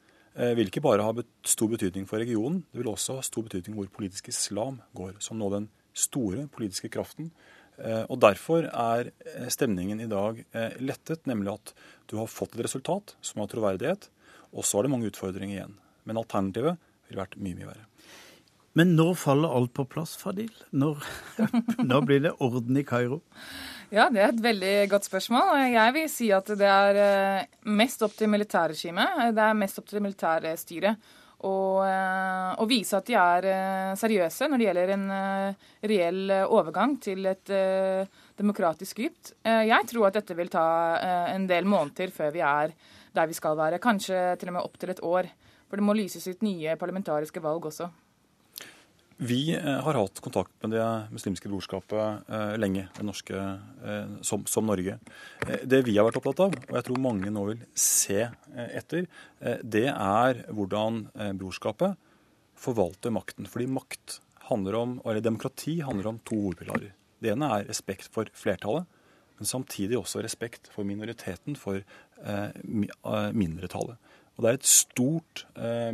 vil 0.58 0.67
ikke 0.67 0.84
bare 0.84 1.05
ha 1.05 1.23
stor 1.47 1.69
betydning 1.71 2.03
for 2.10 2.19
regionen, 2.19 2.65
det 2.73 2.81
vil 2.81 2.91
også 2.91 3.15
ha 3.17 3.23
stor 3.23 3.45
betydning 3.47 3.77
hvor 3.77 3.88
politisk 3.88 4.27
islam 4.27 4.81
går, 4.93 5.13
som 5.23 5.39
nå 5.39 5.47
den 5.53 5.69
store 5.95 6.49
politiske 6.51 6.91
kraften 6.91 7.31
Eh, 7.77 8.03
og 8.08 8.19
Derfor 8.23 8.67
er 8.69 9.10
eh, 9.12 9.47
stemningen 9.51 10.01
i 10.03 10.10
dag 10.12 10.39
eh, 10.55 10.75
lettet, 10.79 11.25
nemlig 11.27 11.55
at 11.55 11.73
du 12.10 12.17
har 12.21 12.31
fått 12.31 12.55
et 12.55 12.63
resultat 12.67 13.15
som 13.25 13.41
har 13.43 13.51
troverdighet, 13.51 14.08
og 14.55 14.67
så 14.67 14.79
er 14.79 14.88
det 14.88 14.93
mange 14.93 15.12
utfordringer 15.12 15.58
igjen. 15.58 15.75
Men 16.08 16.21
alternativet 16.21 16.79
ville 17.10 17.23
vært 17.23 17.36
mye, 17.41 17.58
mye 17.58 17.73
verre. 17.73 17.89
Men 18.75 18.91
når 18.95 19.13
faller 19.19 19.51
alt 19.55 19.71
på 19.75 19.86
plass, 19.88 20.15
Fadil? 20.19 20.51
Når, 20.75 21.03
når 21.89 22.08
blir 22.08 22.23
det 22.25 22.36
orden 22.43 22.79
i 22.79 22.84
Kairo? 22.88 23.21
Ja, 23.93 24.08
det 24.10 24.21
er 24.21 24.32
et 24.32 24.41
veldig 24.41 24.74
godt 24.89 25.06
spørsmål. 25.06 25.52
Jeg 25.71 25.93
vil 25.93 26.08
si 26.10 26.32
at 26.34 26.48
det 26.58 26.69
er 26.69 27.45
mest 27.69 28.02
opp 28.06 28.15
til 28.17 28.32
militærregimet. 28.32 29.30
Det 29.36 29.45
er 29.45 29.62
mest 29.62 29.80
opp 29.80 29.88
til 29.91 30.02
militærstyret 30.04 30.98
og, 31.45 31.86
eh, 31.86 32.65
vise 32.69 32.98
at 32.98 33.06
de 33.06 33.15
er 33.19 33.48
eh, 33.50 33.95
seriøse 34.00 34.48
når 34.50 34.58
det 34.58 34.67
gjelder 34.67 34.93
en 34.95 35.06
eh, 35.12 35.65
reell 35.91 36.34
overgang 36.48 36.95
til 37.02 37.26
et 37.30 37.54
demokratisk 38.36 39.00
Egypt. 39.00 39.34
Jeg 39.43 39.88
tror 39.88 40.08
at 40.08 40.19
dette 40.19 40.36
vil 40.36 40.50
ta 40.52 40.65
en 41.32 41.45
del 41.48 41.67
måneder 41.69 42.12
før 42.12 42.34
vi 42.34 42.41
er 42.43 42.74
der 43.15 43.28
vi 43.28 43.38
skal 43.38 43.56
være. 43.58 43.80
Kanskje 43.80 44.36
til 44.39 44.52
og 44.52 44.58
med 44.58 44.65
opptil 44.65 44.91
et 44.91 45.04
år. 45.04 45.30
For 45.69 45.80
det 45.80 45.86
må 45.86 45.95
lyses 45.95 46.28
ut 46.28 46.43
nye 46.43 46.76
parlamentariske 46.76 47.41
valg 47.41 47.69
også. 47.71 47.88
Vi 49.17 49.56
eh, 49.56 49.80
har 49.80 49.95
hatt 49.95 50.19
kontakt 50.19 50.51
med 50.60 50.73
Det 50.75 50.86
muslimske 51.15 51.47
brorskapet 51.47 52.28
eh, 52.28 52.56
lenge, 52.60 52.89
det 52.97 53.04
norske, 53.08 53.36
eh, 53.88 54.15
som, 54.21 54.43
som, 54.45 54.65
Norge. 54.67 54.97
Det 55.63 55.80
vi 55.88 55.95
har 55.95 56.04
vært 56.08 56.19
opptatt 56.19 56.41
av, 56.43 56.58
og 56.67 56.75
jeg 56.75 56.88
tror 56.88 56.99
mange 56.99 57.32
nå 57.32 57.45
vil 57.47 57.62
se 57.80 58.25
etter, 58.56 59.08
det 59.63 59.88
er 59.91 60.41
hvordan 60.51 61.06
brorskapet 61.39 61.95
forvalter 62.60 63.13
makten. 63.15 63.47
Fordi 63.51 63.69
makt 63.71 64.17
handler 64.49 64.78
om, 64.82 64.97
eller 65.06 65.23
demokrati 65.23 65.78
handler 65.86 66.12
om 66.12 66.19
to 66.28 66.39
hovedpilarer. 66.47 66.91
Det 67.23 67.32
ene 67.32 67.51
er 67.56 67.69
respekt 67.69 68.12
for 68.12 68.28
flertallet, 68.36 68.88
men 69.39 69.47
samtidig 69.47 69.99
også 69.99 70.23
respekt 70.25 70.67
for 70.73 70.88
minoriteten, 70.88 71.56
for 71.60 71.84
mindretallet. 73.36 74.12
Og 74.36 74.43
det 74.43 74.51
er 74.51 74.60
et 74.60 74.67
stort 74.67 75.45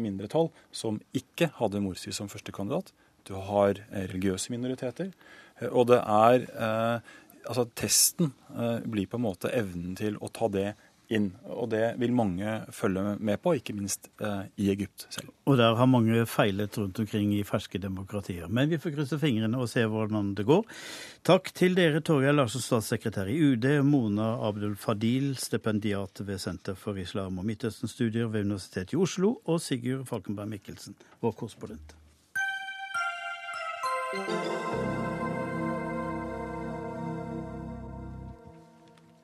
mindretall 0.02 0.50
som 0.74 1.02
ikke 1.18 1.52
hadde 1.60 1.84
Morsi 1.84 2.14
som 2.16 2.30
førstekandidat 2.32 2.94
du 3.28 3.36
har 3.50 3.80
eh, 3.92 4.06
religiøse 4.12 4.54
minoriteter. 4.54 5.12
Eh, 5.60 5.70
og 5.70 5.90
det 5.92 6.04
er 6.04 6.48
eh, 6.52 7.18
Altså, 7.42 7.64
testen 7.74 8.28
blir 8.86 9.08
på 9.10 9.18
en 9.18 9.24
måte 9.24 9.50
evnen 9.50 9.96
til 9.98 10.14
å 10.22 10.28
ta 10.30 10.46
det 10.54 10.76
inn. 11.10 11.32
Og 11.50 11.72
det 11.72 11.96
vil 11.98 12.12
mange 12.14 12.52
følge 12.70 13.16
med 13.18 13.40
på, 13.42 13.56
ikke 13.58 13.74
minst 13.74 14.12
i 14.62 14.68
Egypt 14.70 15.08
selv. 15.10 15.32
Og 15.50 15.58
der 15.58 15.74
har 15.74 15.90
mange 15.90 16.22
feilet 16.30 16.78
rundt 16.78 17.02
omkring 17.02 17.32
i 17.34 17.40
ferske 17.42 17.82
demokratier. 17.82 18.46
Men 18.46 18.70
vi 18.70 18.78
får 18.78 18.94
krysse 18.94 19.18
fingrene 19.24 19.58
og 19.58 19.72
se 19.72 19.88
hvordan 19.90 20.36
det 20.38 20.46
går. 20.46 20.62
Takk 21.28 21.50
til 21.58 21.74
dere, 21.80 22.04
Torgeir 22.06 22.38
Larsen, 22.38 22.62
statssekretær 22.62 23.32
i 23.34 23.40
UD, 23.42 23.66
Mona 23.90 24.36
Abdul 24.46 24.78
Fadil, 24.80 25.32
stipendiat 25.42 26.22
ved 26.22 26.46
Senter 26.46 26.78
for 26.78 27.02
islam 27.02 27.42
og 27.42 27.50
Midtøsten-studier 27.50 28.30
ved 28.30 28.46
Universitetet 28.46 28.94
i 28.94 29.02
Oslo, 29.02 29.40
og 29.50 29.58
Sigurd 29.66 30.06
Falkenberg 30.14 30.54
Mikkelsen, 30.54 30.94
vår 31.26 31.36
korrespondent. 31.42 31.98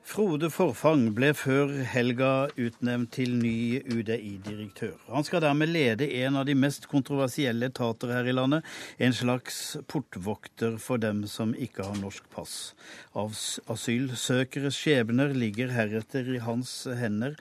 Frode 0.08 0.48
Forfang 0.48 1.10
ble 1.12 1.34
før 1.36 1.74
helga 1.92 2.48
utnevnt 2.56 3.10
til 3.12 3.34
ny 3.36 3.82
UDI-direktør. 3.84 4.94
Han 5.12 5.26
skal 5.28 5.44
dermed 5.44 5.68
lede 5.68 6.08
en 6.22 6.38
av 6.40 6.46
de 6.48 6.54
mest 6.56 6.88
kontroversielle 6.88 7.68
etater 7.68 8.14
her 8.16 8.30
i 8.30 8.32
landet. 8.32 8.64
En 8.96 9.12
slags 9.12 9.76
portvokter 9.92 10.80
for 10.80 10.96
dem 11.04 11.26
som 11.28 11.52
ikke 11.52 11.84
har 11.84 12.00
norsk 12.00 12.24
pass. 12.32 12.72
Asylsøkeres 13.12 14.80
skjebner 14.80 15.36
ligger 15.36 15.68
heretter 15.76 16.32
i 16.32 16.40
hans 16.48 16.72
hender. 16.96 17.36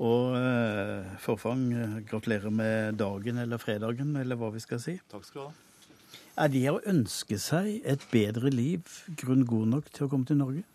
Og 0.00 0.32
uh, 0.32 1.04
Forfang, 1.20 1.68
gratulerer 2.08 2.48
med 2.48 2.96
dagen 3.04 3.44
eller 3.44 3.60
fredagen, 3.60 4.16
eller 4.16 4.40
hva 4.40 4.48
vi 4.56 4.64
skal 4.64 4.80
si. 4.80 4.96
Takk 5.12 5.28
skal 5.28 5.44
du 5.44 5.48
ha. 5.50 5.65
Er 6.36 6.50
det 6.52 6.66
å 6.68 6.80
ønske 6.84 7.38
seg 7.40 7.80
et 7.88 8.02
bedre 8.12 8.50
liv 8.52 8.84
grunn 9.16 9.46
god 9.48 9.70
nok 9.72 9.86
til 9.88 10.04
å 10.04 10.08
komme 10.12 10.28
til 10.28 10.36
Norge? 10.36 10.66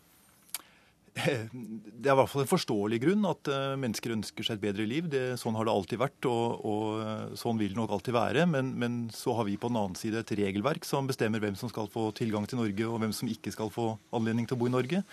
Det 1.12 2.08
er 2.08 2.14
i 2.14 2.16
hvert 2.16 2.30
fall 2.32 2.42
en 2.42 2.50
forståelig 2.50 2.98
grunn 3.02 3.26
at 3.28 3.48
eh, 3.52 3.74
mennesker 3.78 4.14
ønsker 4.14 4.46
seg 4.46 4.56
et 4.56 4.62
bedre 4.64 4.86
liv. 4.88 5.06
Det, 5.12 5.36
sånn 5.38 5.54
har 5.58 5.68
det 5.68 5.74
alltid 5.74 6.00
vært, 6.00 6.26
og, 6.26 6.64
og, 6.66 6.86
eh, 7.04 7.34
sånn 7.38 7.60
vil 7.60 7.74
det 7.74 7.78
nok 7.78 7.92
alltid 7.94 8.16
være. 8.16 8.46
Men, 8.48 8.72
men, 8.80 8.96
så 9.14 9.36
har 9.38 9.46
vi 9.46 9.58
på 9.60 9.70
den 9.70 9.78
annen 9.78 9.98
side 9.98 10.24
et 10.24 10.34
regelverk 10.40 10.88
som 10.88 11.06
bestemmer 11.06 11.44
hvem 11.44 11.54
som 11.60 11.70
skal 11.70 11.90
få 11.92 12.08
tilgang 12.16 12.48
til 12.48 12.62
Norge, 12.62 12.88
og 12.88 12.98
hvem 13.04 13.14
som 13.14 13.30
ikke 13.30 13.52
skal 13.54 13.70
få 13.70 13.92
anledning 14.16 14.48
til 14.48 14.58
å 14.58 14.62
bo 14.64 14.72
i 14.72 14.74
Norge. 14.74 15.04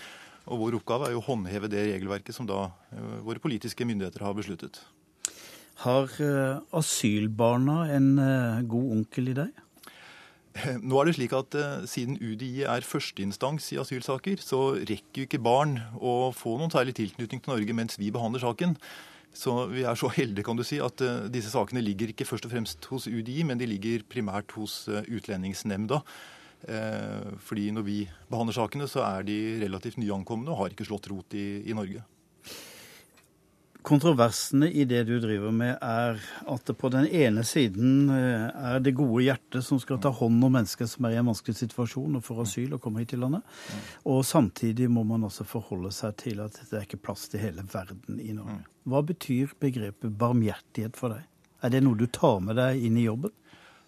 Og 0.50 0.64
vår 0.64 0.80
oppgave 0.80 1.10
er 1.10 1.18
jo 1.18 1.22
å 1.22 1.28
håndheve 1.30 1.70
det 1.70 1.84
regelverket 1.92 2.34
som 2.34 2.48
da 2.50 2.72
uh, 2.72 3.20
våre 3.28 3.44
politiske 3.44 3.86
myndigheter 3.86 4.24
har 4.26 4.34
besluttet. 4.34 4.80
Har 5.84 6.10
asylbarna 6.76 7.86
en 7.96 8.08
god 8.68 8.96
onkel 8.98 9.30
i 9.32 9.36
deg? 9.38 9.60
Nå 10.90 11.00
er 11.00 11.10
det 11.10 11.16
slik 11.18 11.36
at 11.38 11.56
uh, 11.58 11.84
Siden 11.90 12.18
UDI 12.20 12.66
er 12.68 12.86
førsteinstans 12.86 13.72
i 13.76 13.80
asylsaker, 13.82 14.42
så 14.44 14.74
rekker 14.78 15.24
jo 15.24 15.28
ikke 15.28 15.42
barn 15.44 15.78
å 15.96 16.32
få 16.36 16.58
noen 16.60 16.74
særlig 16.74 16.98
tilknytning 17.00 17.44
til 17.44 17.54
Norge 17.54 17.76
mens 17.78 18.00
vi 18.00 18.12
behandler 18.14 18.44
saken. 18.44 18.76
Så 19.36 19.54
vi 19.72 19.86
er 19.86 20.00
så 20.00 20.10
heldige 20.18 20.48
kan 20.48 20.60
du 20.60 20.66
si, 20.68 20.82
at 20.84 21.06
uh, 21.06 21.30
disse 21.32 21.54
sakene 21.54 21.84
ligger 21.86 22.14
ikke 22.14 22.28
først 22.28 22.50
og 22.50 22.56
fremst 22.56 22.90
hos 22.92 23.08
UDI, 23.10 23.44
men 23.48 23.62
de 23.62 23.70
ligger 23.70 24.06
primært 24.10 24.56
hos 24.58 24.84
uh, 24.92 25.02
Utlendingsnemnda. 25.08 26.04
Fordi 26.60 27.70
når 27.72 27.84
vi 27.88 27.94
behandler 28.28 28.58
sakene, 28.58 28.84
så 28.92 29.00
er 29.06 29.24
de 29.24 29.38
relativt 29.62 29.96
nyankomne 29.96 30.52
og 30.52 30.58
har 30.60 30.74
ikke 30.74 30.90
slått 30.90 31.08
rot 31.08 31.38
i, 31.40 31.62
i 31.72 31.76
Norge. 31.78 32.02
Kontroversene 33.82 34.68
i 34.76 34.84
det 34.84 35.06
du 35.08 35.14
driver 35.24 35.54
med, 35.56 35.78
er 35.80 36.18
at 36.52 36.66
det 36.68 36.76
på 36.78 36.90
den 36.92 37.06
ene 37.08 37.46
siden 37.48 38.10
eh, 38.12 38.50
er 38.74 38.82
det 38.84 38.92
gode 38.98 39.24
hjertet 39.24 39.64
som 39.64 39.80
skal 39.80 40.02
ta 40.04 40.12
hånd 40.12 40.44
om 40.44 40.52
mennesker 40.52 40.90
som 40.90 41.08
er 41.08 41.16
i 41.16 41.20
en 41.22 41.30
vanskelig 41.32 41.62
situasjon 41.62 42.20
og 42.20 42.26
får 42.26 42.42
asyl 42.44 42.76
og 42.76 42.84
kommer 42.84 43.06
hit 43.06 43.14
til 43.14 43.24
landet. 43.24 43.48
Og 44.04 44.20
samtidig 44.28 44.90
må 44.92 45.06
man 45.08 45.24
også 45.30 45.48
forholde 45.48 45.94
seg 45.96 46.18
til 46.20 46.44
at 46.44 46.60
det 46.68 46.76
er 46.76 46.90
ikke 46.90 47.00
plass 47.08 47.30
til 47.32 47.46
hele 47.46 47.64
verden 47.72 48.20
i 48.20 48.36
Norge. 48.36 48.66
Hva 48.90 49.04
betyr 49.08 49.56
begrepet 49.64 50.12
barmhjertighet 50.20 51.00
for 51.00 51.16
deg? 51.16 51.24
Er 51.64 51.72
det 51.72 51.84
noe 51.86 51.96
du 52.00 52.08
tar 52.12 52.44
med 52.44 52.60
deg 52.60 52.84
inn 52.84 53.00
i 53.00 53.08
jobben? 53.08 53.32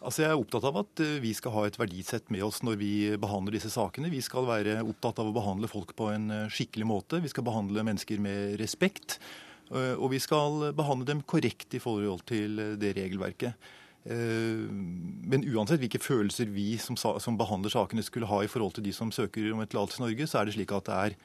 Altså 0.02 0.24
Jeg 0.24 0.32
er 0.32 0.40
opptatt 0.40 0.66
av 0.66 0.82
at 0.82 1.04
eh, 1.04 1.20
vi 1.22 1.36
skal 1.38 1.54
ha 1.54 1.68
et 1.68 1.78
verdisett 1.78 2.32
med 2.34 2.48
oss 2.48 2.64
når 2.66 2.80
vi 2.80 2.94
behandler 3.22 3.60
disse 3.60 3.70
sakene. 3.76 4.10
Vi 4.10 4.24
skal 4.24 4.48
være 4.48 4.80
opptatt 4.82 5.20
av 5.22 5.30
å 5.30 5.36
behandle 5.36 5.70
folk 5.70 5.94
på 6.00 6.10
en 6.16 6.32
eh, 6.34 6.50
skikkelig 6.50 6.88
måte. 6.90 7.22
Vi 7.22 7.30
skal 7.30 7.46
behandle 7.46 7.84
mennesker 7.86 8.24
med 8.24 8.56
respekt. 8.62 9.20
Eh, 9.72 9.96
og 9.96 10.12
vi 10.12 10.20
skal 10.22 10.72
behandle 10.76 11.08
dem 11.08 11.24
korrekt 11.24 11.74
i 11.78 11.82
forhold 11.82 12.26
til 12.30 12.60
eh, 12.60 12.74
det 12.80 12.96
regelverket. 12.98 13.70
Eh, 14.04 14.68
men 15.32 15.46
uansett 15.48 15.82
hvilke 15.82 16.02
følelser 16.02 16.52
vi 16.52 16.74
som, 16.82 16.98
som, 17.00 17.40
behandler 17.40 17.74
sakene 17.74 18.04
skulle 18.04 18.30
ha 18.30 18.42
i 18.44 18.52
forhold 18.52 18.76
til 18.78 18.88
de 18.88 18.96
som 18.96 19.14
søker 19.16 19.52
om 19.54 19.64
et 19.64 19.72
tillatelse 19.72 20.02
i 20.02 20.06
Norge, 20.08 20.28
så 20.28 20.42
er 20.42 20.50
det 20.50 20.58
slik 20.58 20.76
at 20.76 20.90
det 20.90 20.98
er 20.98 21.20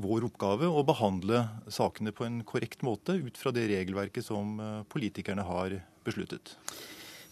vår 0.00 0.24
oppgave 0.30 0.70
å 0.70 0.84
behandle 0.86 1.42
sakene 1.68 2.14
på 2.14 2.24
en 2.24 2.38
korrekt 2.48 2.84
måte 2.86 3.18
ut 3.20 3.36
fra 3.36 3.52
det 3.52 3.66
regelverket 3.68 4.24
som 4.24 4.56
politikerne 4.88 5.44
har 5.44 5.74
besluttet. 6.06 6.54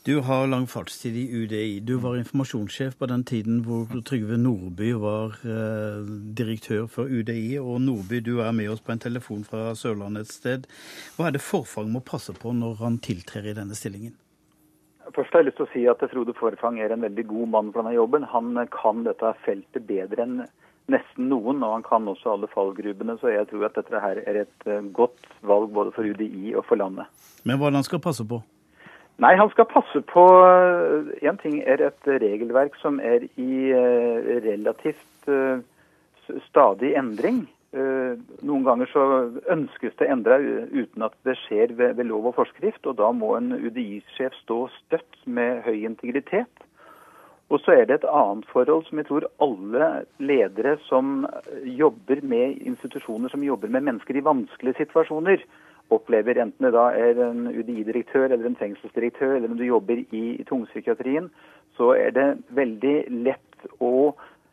Du 0.03 0.21
har 0.21 0.47
lang 0.47 0.65
fartstid 0.67 1.15
i 1.15 1.29
UDI. 1.31 1.81
Du 1.81 1.93
var 2.03 2.17
informasjonssjef 2.19 2.97
på 2.99 3.07
den 3.07 3.23
tiden 3.23 3.61
hvor 3.63 3.87
Trygve 4.03 4.35
Nordby 4.35 4.89
var 4.99 5.37
eh, 5.47 6.01
direktør 6.35 6.89
for 6.91 7.07
UDI. 7.07 7.61
Og 7.61 7.77
Nordby, 7.85 8.19
du 8.19 8.41
er 8.43 8.51
med 8.51 8.73
oss 8.73 8.81
på 8.83 8.91
en 8.91 9.03
telefon 9.05 9.45
fra 9.47 9.77
Sørlandet 9.79 10.27
et 10.27 10.33
sted. 10.35 10.65
Hva 11.15 11.29
er 11.29 11.37
det 11.37 11.45
Forfang 11.47 11.93
må 11.95 12.03
passe 12.03 12.35
på 12.35 12.51
når 12.51 12.81
han 12.81 12.97
tiltrer 12.99 13.47
i 13.47 13.55
denne 13.55 13.79
stillingen? 13.79 14.17
Først 15.15 15.31
har 15.31 15.45
jeg 15.45 15.53
lyst 15.53 15.61
til 15.61 15.69
å 15.69 15.71
si 15.71 15.83
at 15.93 16.03
Frode 16.11 16.35
Forfang 16.35 16.81
er 16.83 16.91
en 16.91 17.07
veldig 17.07 17.27
god 17.31 17.53
mann 17.55 17.71
for 17.71 17.85
denne 17.85 17.95
jobben. 17.95 18.27
Han 18.33 18.59
kan 18.75 19.05
dette 19.07 19.31
feltet 19.47 19.87
bedre 19.87 20.27
enn 20.27 20.41
nesten 20.91 21.29
noen, 21.31 21.63
og 21.63 21.77
han 21.77 21.87
kan 21.87 22.11
også 22.11 22.33
alle 22.33 22.49
fallgrubene. 22.51 23.15
Så 23.23 23.31
jeg 23.31 23.47
tror 23.53 23.69
at 23.69 23.79
dette 23.79 24.03
her 24.03 24.19
er 24.27 24.41
et 24.43 24.67
eh, 24.67 24.83
godt 24.99 25.31
valg 25.47 25.71
både 25.79 25.95
for 25.95 26.11
UDI 26.11 26.57
og 26.57 26.67
for 26.67 26.83
landet. 26.83 27.07
Men 27.47 27.63
hva 27.63 27.71
er 27.71 27.77
det 27.77 27.85
han 27.85 27.89
skal 27.93 28.03
passe 28.03 28.27
på? 28.27 28.43
Nei, 29.21 29.35
han 29.37 29.51
skal 29.53 29.69
passe 29.69 30.01
på 30.09 30.23
En 31.23 31.37
ting 31.39 31.61
er 31.69 31.83
et 31.85 32.07
regelverk 32.09 32.79
som 32.81 32.97
er 33.01 33.27
i 33.37 33.75
relativt 34.47 35.29
stadig 36.49 36.95
endring. 36.97 37.45
Eh, 37.73 38.19
noen 38.45 38.67
ganger 38.67 38.91
så 38.93 39.03
ønskes 39.53 39.95
det 39.97 40.11
endra 40.13 40.37
uten 40.37 41.07
at 41.07 41.15
det 41.25 41.39
skjer 41.41 41.73
ved, 41.79 41.95
ved, 41.97 42.05
lov 42.11 42.29
og 42.29 42.37
forskrift, 42.37 42.85
og 42.85 42.99
da 42.99 43.09
må 43.17 43.33
en 43.39 43.55
UDI-sjef 43.57 44.37
stå 44.43 44.67
støtt 44.75 45.23
med 45.25 45.63
høy 45.65 45.87
integritet. 45.89 46.67
Og 47.49 47.61
så 47.65 47.79
er 47.79 47.89
det 47.89 47.99
et 47.99 48.09
annet 48.09 48.49
forhold 48.53 48.85
som 48.87 49.01
jeg 49.01 49.09
tror 49.09 49.29
alle 49.45 49.89
ledere 50.21 50.77
som 50.85 51.25
jobber 51.65 52.21
med 52.25 52.61
institusjoner 52.61 53.33
som 53.33 53.45
jobber 53.45 53.73
med 53.73 53.89
mennesker 53.89 54.21
i 54.21 54.25
vanskelige 54.25 54.85
situasjoner, 54.85 55.41
opplever, 55.93 56.41
enten 56.43 56.67
det 56.67 56.75
da 56.75 56.89
er 56.97 57.21
en 57.29 57.47
UDI-direktør 57.53 58.31
eller 58.31 58.49
en 58.49 58.59
fengselsdirektør, 58.59 59.37
eller 59.37 59.53
om 59.53 59.59
du 59.61 59.65
jobber 59.67 60.03
i, 60.03 60.25
i 60.41 60.45
tungpsykiatrien, 60.49 61.31
så 61.77 61.95
er 61.97 62.15
det 62.17 62.29
veldig 62.57 62.97
lett 63.25 63.71
å 63.83 64.13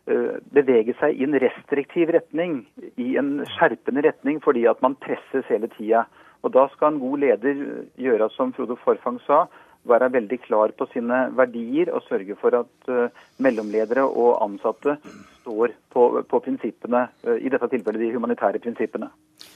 Eh, 0.09 0.37
bevege 0.55 0.95
seg 0.97 1.19
i 1.19 1.25
en 1.27 1.37
restriktiv 1.37 2.09
retning, 2.15 2.63
i 2.97 3.11
en 3.21 3.43
skjerpende 3.45 4.01
retning, 4.07 4.39
fordi 4.41 4.63
at 4.69 4.79
man 4.81 4.95
presses 4.97 5.45
hele 5.51 5.69
tida. 5.75 6.07
Og 6.41 6.53
Da 6.55 6.65
skal 6.73 6.93
en 6.95 7.01
god 7.01 7.19
leder 7.19 7.59
gjøre 7.99 8.29
som 8.33 8.53
Frode 8.55 8.77
Forfang 8.79 9.19
sa, 9.27 9.43
være 9.85 10.09
veldig 10.11 10.39
klar 10.41 10.73
på 10.73 10.87
sine 10.93 11.29
verdier 11.37 11.91
og 11.93 12.03
sørge 12.07 12.35
for 12.41 12.55
at 12.57 12.89
uh, 12.89 13.11
mellomledere 13.37 14.03
og 14.03 14.41
ansatte 14.43 14.97
står 15.41 15.75
på, 15.93 16.23
på 16.23 16.41
prinsippene, 16.45 17.05
i 17.39 17.49
dette 17.49 17.69
tilfellet 17.71 18.01
de 18.01 18.11
humanitære 18.15 18.59
prinsippene. 18.63 19.11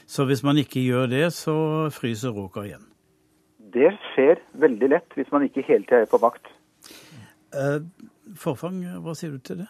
Så 0.06 0.26
hvis 0.28 0.42
man 0.44 0.58
ikke 0.60 0.82
gjør 0.84 1.08
det, 1.10 1.24
så 1.32 1.54
fryser 1.94 2.34
råka 2.36 2.64
igjen? 2.68 2.84
Det 3.74 3.90
skjer 4.12 4.42
veldig 4.62 4.90
lett 4.92 5.16
hvis 5.18 5.30
man 5.34 5.46
ikke 5.46 5.64
hele 5.66 5.86
tida 5.88 6.04
er 6.04 6.10
på 6.10 6.20
vakt. 6.22 6.50
Eh, 7.54 7.80
Forfang, 8.38 8.82
hva 9.02 9.14
sier 9.16 9.34
du 9.34 9.40
til 9.42 9.62
det? 9.64 9.68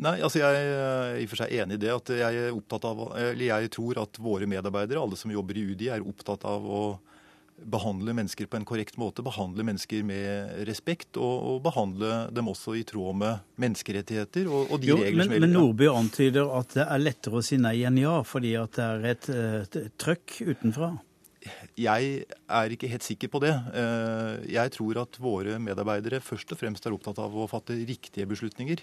Nei, 0.00 0.16
altså 0.24 0.40
Jeg 0.40 0.60
er 0.64 1.18
i 1.20 1.24
og 1.26 1.32
for 1.32 1.42
seg 1.42 1.54
enig 1.60 1.76
i 1.76 1.82
det. 1.82 1.90
at 1.92 2.12
Jeg 2.16 2.44
er 2.46 2.56
opptatt 2.56 2.86
av, 2.88 3.02
eller 3.20 3.46
jeg 3.50 3.70
tror 3.74 4.00
at 4.00 4.20
våre 4.22 4.48
medarbeidere, 4.48 5.02
alle 5.02 5.18
som 5.20 5.32
jobber 5.32 5.58
i 5.60 5.66
UDI, 5.72 5.90
er 5.92 6.06
opptatt 6.06 6.46
av 6.48 6.64
å 6.64 6.82
behandle 7.70 8.14
mennesker 8.16 8.48
på 8.50 8.58
en 8.58 8.66
korrekt 8.68 8.96
måte. 9.00 9.24
Behandle 9.26 9.64
mennesker 9.66 10.04
med 10.06 10.64
respekt, 10.68 11.18
og, 11.20 11.36
og 11.50 11.60
behandle 11.66 12.24
dem 12.34 12.48
også 12.52 12.76
i 12.80 12.84
tråd 12.88 13.18
med 13.20 13.44
menneskerettigheter 13.60 14.48
og, 14.48 14.72
og 14.72 14.82
de 14.82 14.92
jo, 14.92 14.98
regler 15.00 15.22
men, 15.22 15.26
som 15.26 15.36
gjelder. 15.36 15.46
Men 15.46 15.56
Nordby 15.58 15.90
antyder 15.92 16.50
at 16.60 16.74
det 16.78 16.86
er 16.86 17.04
lettere 17.04 17.40
å 17.40 17.44
si 17.44 17.60
nei 17.60 17.76
enn 17.88 18.00
ja, 18.00 18.16
fordi 18.26 18.56
at 18.60 18.76
det 18.78 18.88
er 18.88 19.06
et, 19.14 19.30
et 19.68 19.80
trøkk 20.00 20.40
utenfra. 20.48 20.94
Jeg 21.80 22.26
er 22.28 22.74
ikke 22.74 22.90
helt 22.90 23.06
sikker 23.06 23.30
på 23.32 23.40
det. 23.42 23.52
Eh, 23.72 24.50
jeg 24.56 24.72
tror 24.76 25.00
at 25.06 25.16
våre 25.22 25.56
medarbeidere 25.62 26.20
først 26.24 26.52
og 26.52 26.60
fremst 26.60 26.84
er 26.84 26.96
opptatt 26.96 27.20
av 27.22 27.32
å 27.32 27.48
fatte 27.50 27.78
riktige 27.78 28.28
beslutninger. 28.28 28.82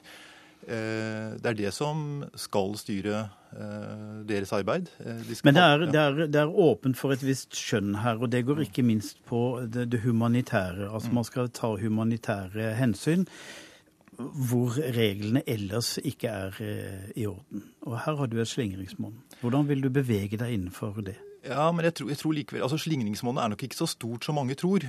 Eh, 0.67 1.35
det 1.39 1.51
er 1.51 1.55
det 1.55 1.69
som 1.71 2.25
skal 2.35 2.73
styre 2.79 3.19
eh, 3.55 4.15
deres 4.27 4.51
arbeid. 4.55 4.89
Eh, 4.99 5.21
de 5.23 5.37
Men 5.47 5.55
det 5.55 5.63
er, 5.63 5.85
det, 5.85 6.01
er, 6.01 6.17
det 6.27 6.41
er, 6.41 6.51
åpent 6.51 6.97
for 6.99 7.15
et 7.15 7.23
visst 7.23 7.55
skjønn 7.55 8.01
her, 8.03 8.19
og 8.19 8.33
det 8.33 8.43
går 8.47 8.65
ikke 8.65 8.83
minst 8.83 9.21
på 9.29 9.61
det, 9.63 9.87
det 9.93 10.01
humanitære. 10.03 10.89
Altså 10.91 11.13
Man 11.15 11.27
skal 11.27 11.53
ta 11.55 11.75
humanitære 11.79 12.73
hensyn 12.79 13.25
hvor 14.17 14.73
reglene 14.95 15.43
ellers 15.45 15.99
ikke 16.01 16.31
er 16.33 16.55
i 17.13 17.27
orden. 17.29 17.61
Og 17.85 17.99
her 18.01 18.15
har 18.17 18.25
du 18.31 18.39
et 18.41 18.49
slingringsmonn. 18.49 19.13
Hvordan 19.43 19.67
vil 19.69 19.83
du 19.83 19.91
bevege 19.93 20.39
deg 20.41 20.55
innenfor 20.55 20.97
det? 21.05 21.19
Ja, 21.45 21.67
men 21.71 21.85
jeg 21.85 21.93
tror, 21.99 22.09
jeg 22.09 22.17
tror 22.17 22.33
likevel, 22.33 22.63
altså 22.65 22.79
Slingringsmonnet 22.81 23.43
er 23.43 23.51
nok 23.53 23.61
ikke 23.63 23.77
så 23.77 23.85
stort 23.85 24.25
som 24.25 24.35
mange 24.35 24.57
tror. 24.57 24.81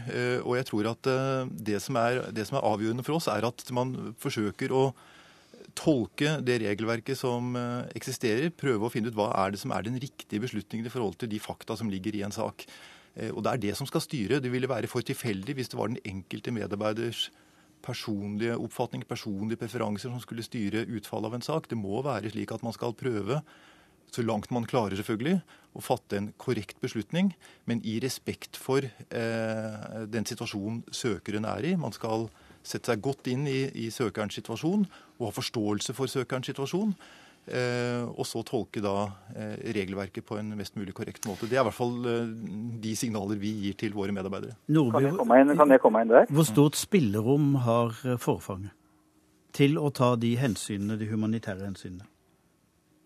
Og 0.48 0.56
jeg 0.56 0.66
tror 0.66 0.88
at 0.90 1.10
det 1.52 1.76
som, 1.84 2.00
er, 2.00 2.22
det 2.32 2.48
som 2.48 2.56
er 2.56 2.66
avgjørende 2.72 3.04
for 3.04 3.20
oss, 3.20 3.28
er 3.28 3.44
at 3.46 3.68
man 3.76 4.16
forsøker 4.18 4.72
å 4.72 4.82
tolke 5.76 6.38
det 6.44 6.60
regelverket 6.62 7.18
som 7.18 7.56
eh, 7.58 7.88
eksisterer, 7.98 8.52
prøve 8.54 8.88
å 8.88 8.92
finne 8.92 9.10
ut 9.10 9.18
hva 9.18 9.30
er 9.42 9.52
det 9.54 9.60
som 9.62 9.74
er 9.74 9.84
den 9.86 9.98
riktige 10.00 10.42
beslutningen 10.44 10.88
i 10.88 10.92
forhold 10.92 11.18
til 11.20 11.30
de 11.32 11.40
fakta 11.42 11.76
som 11.78 11.90
ligger 11.92 12.16
i 12.16 12.24
en 12.26 12.34
sak. 12.34 12.64
Eh, 13.14 13.30
og 13.32 13.42
Det 13.44 13.52
er 13.52 13.62
det 13.66 13.76
som 13.78 13.88
skal 13.88 14.04
styre. 14.04 14.40
Det 14.40 14.52
ville 14.52 14.70
være 14.70 14.90
for 14.90 15.04
tilfeldig 15.04 15.58
hvis 15.58 15.72
det 15.72 15.78
var 15.80 15.92
den 15.92 16.02
enkelte 16.04 16.54
medarbeiders 16.54 17.28
personlige 17.84 18.56
oppfatning, 18.58 19.04
personlige 19.06 19.60
preferanser 19.60 20.10
som 20.10 20.20
skulle 20.20 20.44
styre 20.46 20.86
utfallet 20.86 21.30
av 21.30 21.38
en 21.38 21.46
sak. 21.46 21.68
Det 21.70 21.78
må 21.78 22.02
være 22.02 22.32
slik 22.32 22.52
at 22.52 22.64
man 22.66 22.74
skal 22.74 22.96
prøve, 22.98 23.42
så 24.12 24.24
langt 24.24 24.50
man 24.54 24.66
klarer 24.66 24.96
selvfølgelig, 24.98 25.40
å 25.76 25.84
fatte 25.84 26.16
en 26.16 26.30
korrekt 26.40 26.80
beslutning, 26.82 27.34
men 27.68 27.82
i 27.86 27.98
respekt 28.02 28.56
for 28.58 28.82
eh, 28.82 30.04
den 30.08 30.26
situasjonen 30.26 30.82
søkeren 30.90 31.46
er 31.46 31.68
i. 31.68 31.74
Man 31.78 31.94
skal 31.94 32.26
sette 32.68 32.92
seg 32.92 33.04
godt 33.04 33.30
inn 33.32 33.46
i, 33.50 33.62
i 33.86 33.88
søkerens 33.94 34.36
situasjon 34.38 34.84
og 35.18 35.24
ha 35.26 35.32
forståelse 35.34 35.96
for 35.96 36.10
søkerens 36.10 36.50
situasjon. 36.50 36.92
Eh, 37.48 38.02
og 38.04 38.26
så 38.28 38.42
tolke 38.44 38.82
da 38.84 39.06
eh, 39.32 39.54
regelverket 39.72 40.26
på 40.28 40.36
en 40.36 40.50
mest 40.58 40.76
mulig 40.76 40.92
korrekt 40.96 41.24
måte. 41.24 41.48
Det 41.48 41.56
er 41.56 41.62
i 41.62 41.68
hvert 41.70 41.76
fall 41.78 41.94
eh, 42.04 42.26
de 42.82 42.92
signaler 42.98 43.40
vi 43.40 43.54
gir 43.62 43.78
til 43.80 43.96
våre 43.96 44.12
medarbeidere. 44.12 44.58
Nordby, 44.68 44.98
kan, 44.98 45.08
jeg 45.08 45.16
komme 45.16 45.38
inn, 45.40 45.54
kan 45.56 45.72
jeg 45.72 45.82
komme 45.84 46.02
inn 46.04 46.12
der? 46.12 46.28
Hvor 46.28 46.48
stort 46.48 46.76
spillerom 46.76 47.54
har 47.64 47.96
forfanget 48.20 48.76
til 49.56 49.78
å 49.80 49.88
ta 49.94 50.12
de 50.20 50.34
hensynene, 50.38 50.98
de 51.00 51.08
humanitære 51.08 51.64
hensynene? 51.64 52.04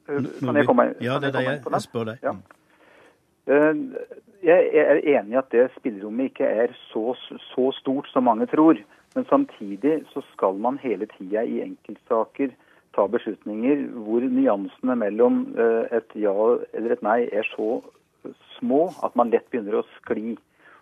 Eh, 0.08 0.26
kan 0.40 0.58
jeg 0.58 0.66
komme 0.68 0.88
inn? 0.90 0.98
Ja, 1.04 1.20
det 1.22 1.30
er 1.30 1.38
det 1.38 1.44
jeg, 1.46 1.62
jeg 1.70 1.84
spør 1.86 2.10
deg. 2.10 2.26
Ja. 2.26 2.34
Eh, 3.52 3.84
jeg 4.42 4.70
er 4.74 4.98
enig 4.98 5.36
i 5.36 5.38
at 5.38 5.52
det 5.54 5.68
spillerommet 5.76 6.32
ikke 6.32 6.48
er 6.64 6.74
så, 6.90 7.12
så 7.52 7.68
stort 7.78 8.10
som 8.10 8.26
mange 8.26 8.48
tror. 8.50 8.80
Men 9.14 9.26
samtidig 9.28 10.02
så 10.12 10.22
skal 10.32 10.60
man 10.60 10.78
hele 10.82 11.06
tida 11.16 11.42
i 11.44 11.60
enkeltsaker 11.64 12.54
ta 12.96 13.06
beslutninger 13.08 13.86
hvor 14.04 14.24
nyansene 14.24 14.96
mellom 15.00 15.42
eh, 15.56 15.98
et 15.98 16.16
ja 16.20 16.34
eller 16.72 16.94
et 16.94 17.04
nei 17.04 17.18
er 17.32 17.46
så 17.52 17.80
små 18.58 18.86
at 19.04 19.16
man 19.18 19.32
lett 19.32 19.48
begynner 19.50 19.80
å 19.80 19.86
skli. 19.98 20.36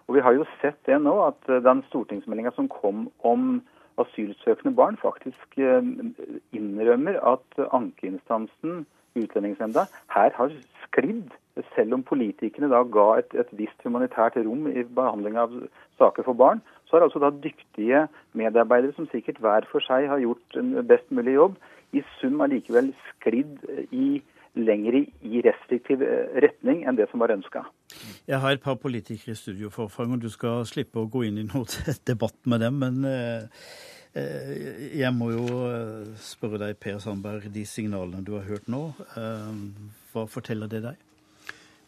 Og 0.08 0.16
Vi 0.16 0.24
har 0.26 0.34
jo 0.34 0.46
sett 0.60 0.78
det 0.86 0.98
nå, 1.02 1.14
at 1.22 1.50
eh, 1.50 1.62
den 1.64 1.84
stortingsmeldinga 1.90 2.54
som 2.56 2.70
kom 2.70 3.08
om 3.26 3.60
asylsøkende 4.00 4.74
barn, 4.74 4.98
faktisk 5.00 5.58
eh, 5.58 5.92
innrømmer 6.56 7.20
at 7.34 7.62
ankeinstansen, 7.70 8.86
Utlendingsnemnda, 9.18 9.88
her 10.14 10.30
har 10.36 10.52
sklidd. 10.84 11.32
Selv 11.74 11.96
om 11.96 12.04
politikerne 12.06 12.70
da 12.72 12.82
ga 12.84 13.06
et, 13.20 13.34
et 13.38 13.50
visst 13.58 13.86
humanitært 13.86 14.38
rom 14.44 14.66
i 14.70 14.84
behandling 14.84 15.38
av 15.40 15.54
saker 16.00 16.26
for 16.26 16.38
barn, 16.38 16.62
så 16.88 16.96
har 16.96 17.06
altså 17.06 17.22
da 17.22 17.30
dyktige 17.30 18.06
medarbeidere, 18.38 18.94
som 18.96 19.08
sikkert 19.12 19.38
hver 19.42 19.66
for 19.70 19.84
seg 19.84 20.08
har 20.10 20.22
gjort 20.22 20.58
en 20.58 20.74
best 20.88 21.10
mulig 21.14 21.36
jobb, 21.36 21.58
i 21.94 22.02
sum 22.18 22.42
allikevel 22.44 22.92
sklidd 23.08 23.64
i 23.90 24.20
lenger 24.58 24.96
i 24.98 25.42
restriktiv 25.46 26.02
eh, 26.02 26.40
retning 26.42 26.82
enn 26.88 26.98
det 26.98 27.06
som 27.10 27.22
var 27.22 27.32
ønska. 27.34 27.62
Jeg 28.26 28.40
har 28.42 28.54
et 28.54 28.62
par 28.62 28.78
politikere 28.82 29.34
i 29.34 29.38
studio, 29.38 29.70
Forfang, 29.70 30.16
og 30.16 30.24
du 30.24 30.30
skal 30.32 30.66
slippe 30.66 31.02
å 31.02 31.10
gå 31.10 31.24
inn 31.28 31.38
i 31.38 31.46
noe 31.46 31.66
debatt 32.10 32.38
med 32.50 32.64
dem. 32.64 32.80
Men 32.82 33.06
eh, 33.06 33.68
eh, 34.18 34.56
jeg 35.02 35.14
må 35.14 35.30
jo 35.36 35.46
spørre 36.18 36.62
deg, 36.64 36.80
Per 36.82 36.98
Sandberg, 37.02 37.46
de 37.54 37.66
signalene 37.66 38.26
du 38.26 38.34
har 38.38 38.48
hørt 38.50 38.66
nå, 38.70 38.88
hva 40.10 40.26
forteller 40.30 40.70
det 40.70 40.82
deg? 40.88 41.06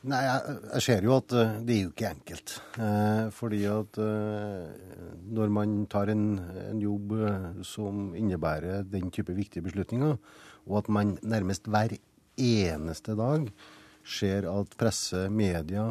Nei, 0.02 0.18
jeg, 0.26 0.54
jeg, 0.66 0.82
ser 0.82 1.04
jo 1.06 1.12
at 1.14 1.32
uh, 1.38 1.58
det 1.62 1.74
er 1.76 1.82
jo 1.84 1.90
ikke 1.92 2.08
enkelt. 2.10 2.54
Uh, 2.74 3.28
fordi 3.34 3.60
at 3.70 3.98
uh, 4.02 4.64
når 5.38 5.52
man 5.54 5.76
tar 5.90 6.10
en, 6.10 6.24
en 6.64 6.80
jobb 6.82 7.14
som 7.66 8.08
innebærer 8.18 8.82
den 8.90 9.12
type 9.14 9.34
viktige 9.36 9.62
beslutninger, 9.62 10.16
og 10.66 10.80
at 10.80 10.90
man 10.90 11.14
nærmest 11.22 11.70
hver 11.70 11.94
eneste 12.40 13.14
dag 13.18 13.46
ser 14.02 14.48
at 14.50 14.74
presse, 14.78 15.28
media 15.30 15.84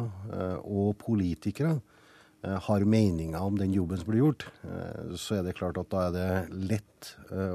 og 0.60 0.98
politikere 1.00 1.78
har 2.42 2.82
meninger 2.82 3.38
om 3.38 3.54
den 3.58 3.70
jobben 3.74 4.00
som 4.00 4.08
blir 4.10 4.18
gjort, 4.24 4.44
så 5.14 5.36
er 5.36 5.44
det 5.46 5.54
klart 5.54 5.76
at 5.78 5.90
da 5.92 6.00
er 6.08 6.14
det 6.16 6.70
lett 6.72 7.10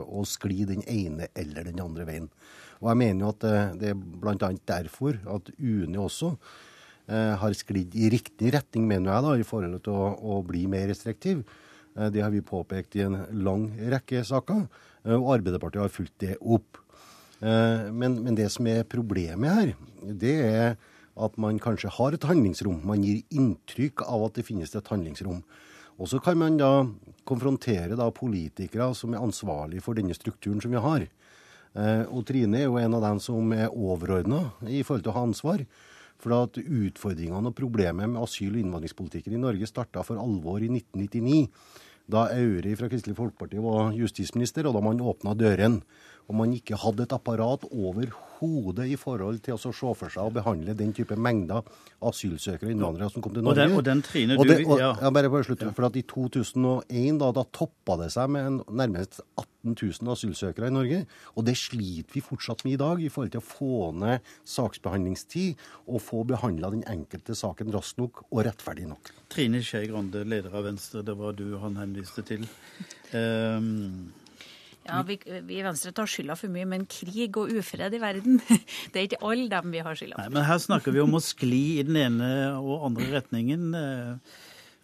å 0.07 0.23
skli 0.23 0.63
den 0.69 0.85
ene 0.87 1.27
eller 1.35 1.67
den 1.67 1.81
andre 1.83 2.05
veien. 2.07 2.29
Og 2.79 2.91
jeg 2.91 2.99
mener 3.01 3.25
jo 3.25 3.33
at 3.33 3.45
det 3.81 3.91
er 3.91 3.97
bl.a. 3.97 4.49
derfor 4.69 5.17
at 5.33 5.51
UNE 5.57 6.01
også 6.01 6.33
eh, 7.09 7.33
har 7.41 7.55
sklidd 7.57 7.95
i 7.97 8.09
riktig 8.13 8.51
retning, 8.55 8.87
mener 8.89 9.13
jeg, 9.13 9.25
da, 9.25 9.35
i 9.37 9.47
forhold 9.47 9.79
til 9.85 9.95
å, 9.95 10.11
å 10.37 10.41
bli 10.45 10.65
mer 10.71 10.87
restriktiv. 10.91 11.43
Eh, 11.95 12.09
det 12.13 12.23
har 12.23 12.33
vi 12.33 12.43
påpekt 12.45 12.97
i 12.99 13.05
en 13.07 13.21
lang 13.45 13.69
rekke 13.93 14.23
saker, 14.27 14.67
eh, 15.05 15.15
og 15.17 15.33
Arbeiderpartiet 15.39 15.85
har 15.85 15.93
fulgt 15.93 16.19
det 16.25 16.37
opp. 16.41 16.83
Men, 17.37 18.15
men, 18.25 18.33
det 18.33 18.47
som 18.49 18.65
er 18.65 18.79
problemet 18.89 19.51
her, 19.53 19.67
det 20.17 20.31
er 20.41 20.71
at 21.23 21.37
man 21.41 21.59
kanskje 21.61 21.91
har 21.97 22.15
et 22.15 22.27
handlingsrom. 22.27 22.81
Man 22.85 23.03
gir 23.05 23.23
inntrykk 23.33 24.03
av 24.05 24.27
at 24.27 24.37
det 24.37 24.45
finnes 24.47 24.73
et 24.75 24.91
handlingsrom. 24.91 25.41
Og 25.97 26.09
så 26.11 26.19
kan 26.21 26.37
man 26.37 26.59
da 26.59 26.85
konfrontere 27.27 27.97
da 27.97 28.09
politikere 28.13 28.91
som 28.95 29.15
er 29.15 29.23
ansvarlige 29.23 29.83
for 29.85 29.97
denne 29.97 30.15
strukturen 30.15 30.61
som 30.61 30.73
vi 30.73 30.81
har. 30.83 31.07
Eh, 31.77 32.03
og 32.05 32.25
Trine 32.29 32.61
er 32.61 32.67
jo 32.67 32.77
en 32.81 32.97
av 32.97 33.05
dem 33.05 33.21
som 33.23 33.53
er 33.53 33.73
overordna 33.73 34.51
i 34.69 34.83
forhold 34.83 35.05
til 35.05 35.13
å 35.13 35.17
ha 35.17 35.25
ansvar. 35.27 35.65
For 36.17 36.33
at 36.33 36.57
utfordringene 36.57 37.51
og 37.51 37.57
problemet 37.57 38.09
med 38.09 38.21
asyl- 38.21 38.55
og 38.55 38.63
innvandringspolitikken 38.63 39.35
i 39.37 39.41
Norge 39.41 39.69
starta 39.69 40.01
for 40.05 40.17
alvor 40.21 40.63
i 40.65 40.69
1999. 40.69 41.43
Da 42.09 42.29
Aure 42.31 42.73
fra 42.79 42.87
Kristelig 42.89 43.17
Folkeparti 43.17 43.59
var 43.61 43.91
justisminister, 43.93 44.65
og 44.65 44.77
da 44.77 44.81
man 44.81 45.01
åpna 45.03 45.35
døren. 45.37 45.81
Og 46.27 46.35
man 46.35 46.53
ikke 46.55 46.75
hadde 46.79 47.05
et 47.07 47.13
apparat 47.15 47.63
overhodet 47.71 48.87
i 48.91 48.97
forhold 48.99 49.39
til 49.45 49.55
å 49.55 49.59
se 49.61 49.71
for 49.73 50.11
seg 50.11 50.27
å 50.27 50.33
behandle 50.35 50.75
den 50.77 50.91
type 50.93 51.15
mengder 51.15 51.63
asylsøkere 52.05 52.67
og 52.69 52.73
innvandrere 52.75 53.09
som 53.13 53.23
kom 53.23 53.33
til 53.33 53.41
Og 53.41 53.47
Norge. 53.47 53.63
den, 53.63 53.77
og 53.79 53.85
den 53.87 54.01
Trine, 54.05 54.35
Og 54.37 54.45
du 54.45 54.51
det, 54.51 54.57
og, 54.67 54.77
ja. 54.81 54.91
ja, 55.01 55.11
bare 55.15 55.31
for 55.31 55.47
slutte, 55.47 55.71
for 55.73 55.87
at 55.87 55.95
I 55.95 56.03
2001 56.03 57.21
da, 57.23 57.31
da 57.33 57.45
toppa 57.55 57.95
det 58.03 58.11
seg 58.13 58.29
med 58.35 58.49
en, 58.51 58.59
nærmest 58.83 59.21
18 59.39 59.73
000 60.03 60.11
asylsøkere 60.13 60.67
i 60.69 60.75
Norge. 60.75 60.99
Og 61.35 61.47
det 61.47 61.55
sliter 61.59 62.13
vi 62.13 62.21
fortsatt 62.23 62.61
med 62.67 62.75
i 62.75 62.81
dag, 62.83 63.01
i 63.01 63.09
forhold 63.09 63.33
til 63.33 63.41
å 63.41 63.47
få 63.47 63.79
ned 64.03 64.29
saksbehandlingstid 64.47 65.57
og 65.87 66.03
få 66.03 66.21
behandla 66.29 66.69
den 66.75 66.85
enkelte 66.91 67.35
saken 67.35 67.71
raskt 67.73 67.97
nok 68.03 68.25
og 68.29 68.43
rettferdig 68.45 68.85
nok. 68.91 69.11
Trine 69.33 69.63
Skei 69.65 69.87
Grande, 69.89 70.21
leder 70.27 70.53
av 70.55 70.67
Venstre, 70.67 71.01
det 71.07 71.17
var 71.17 71.35
du 71.39 71.57
han 71.63 71.79
henviste 71.79 72.23
til. 72.27 72.45
Ehm, 73.17 74.11
Ja, 74.87 75.03
vi, 75.07 75.19
vi 75.47 75.59
i 75.59 75.63
Venstre 75.65 75.93
tar 75.95 76.09
skylda 76.09 76.37
for 76.39 76.53
mye, 76.53 76.67
men 76.69 76.87
krig 76.89 77.37
og 77.39 77.51
ufred 77.59 77.93
i 77.93 78.01
verden, 78.01 78.41
det 78.91 79.01
er 79.01 79.07
ikke 79.09 79.23
alle 79.27 79.49
dem 79.51 79.73
vi 79.75 79.83
har 79.83 79.99
skylda 79.99 80.19
nei, 80.19 80.27
for. 80.29 80.37
men 80.39 80.47
her 80.49 80.61
snakker 80.63 80.95
vi 80.95 81.03
om 81.03 81.17
å 81.17 81.23
skli 81.23 81.63
i 81.77 81.87
den 81.87 81.99
ene 82.07 82.29
og 82.59 82.87
andre 82.89 83.11
retningen. 83.19 83.67
Eh, 83.77 84.37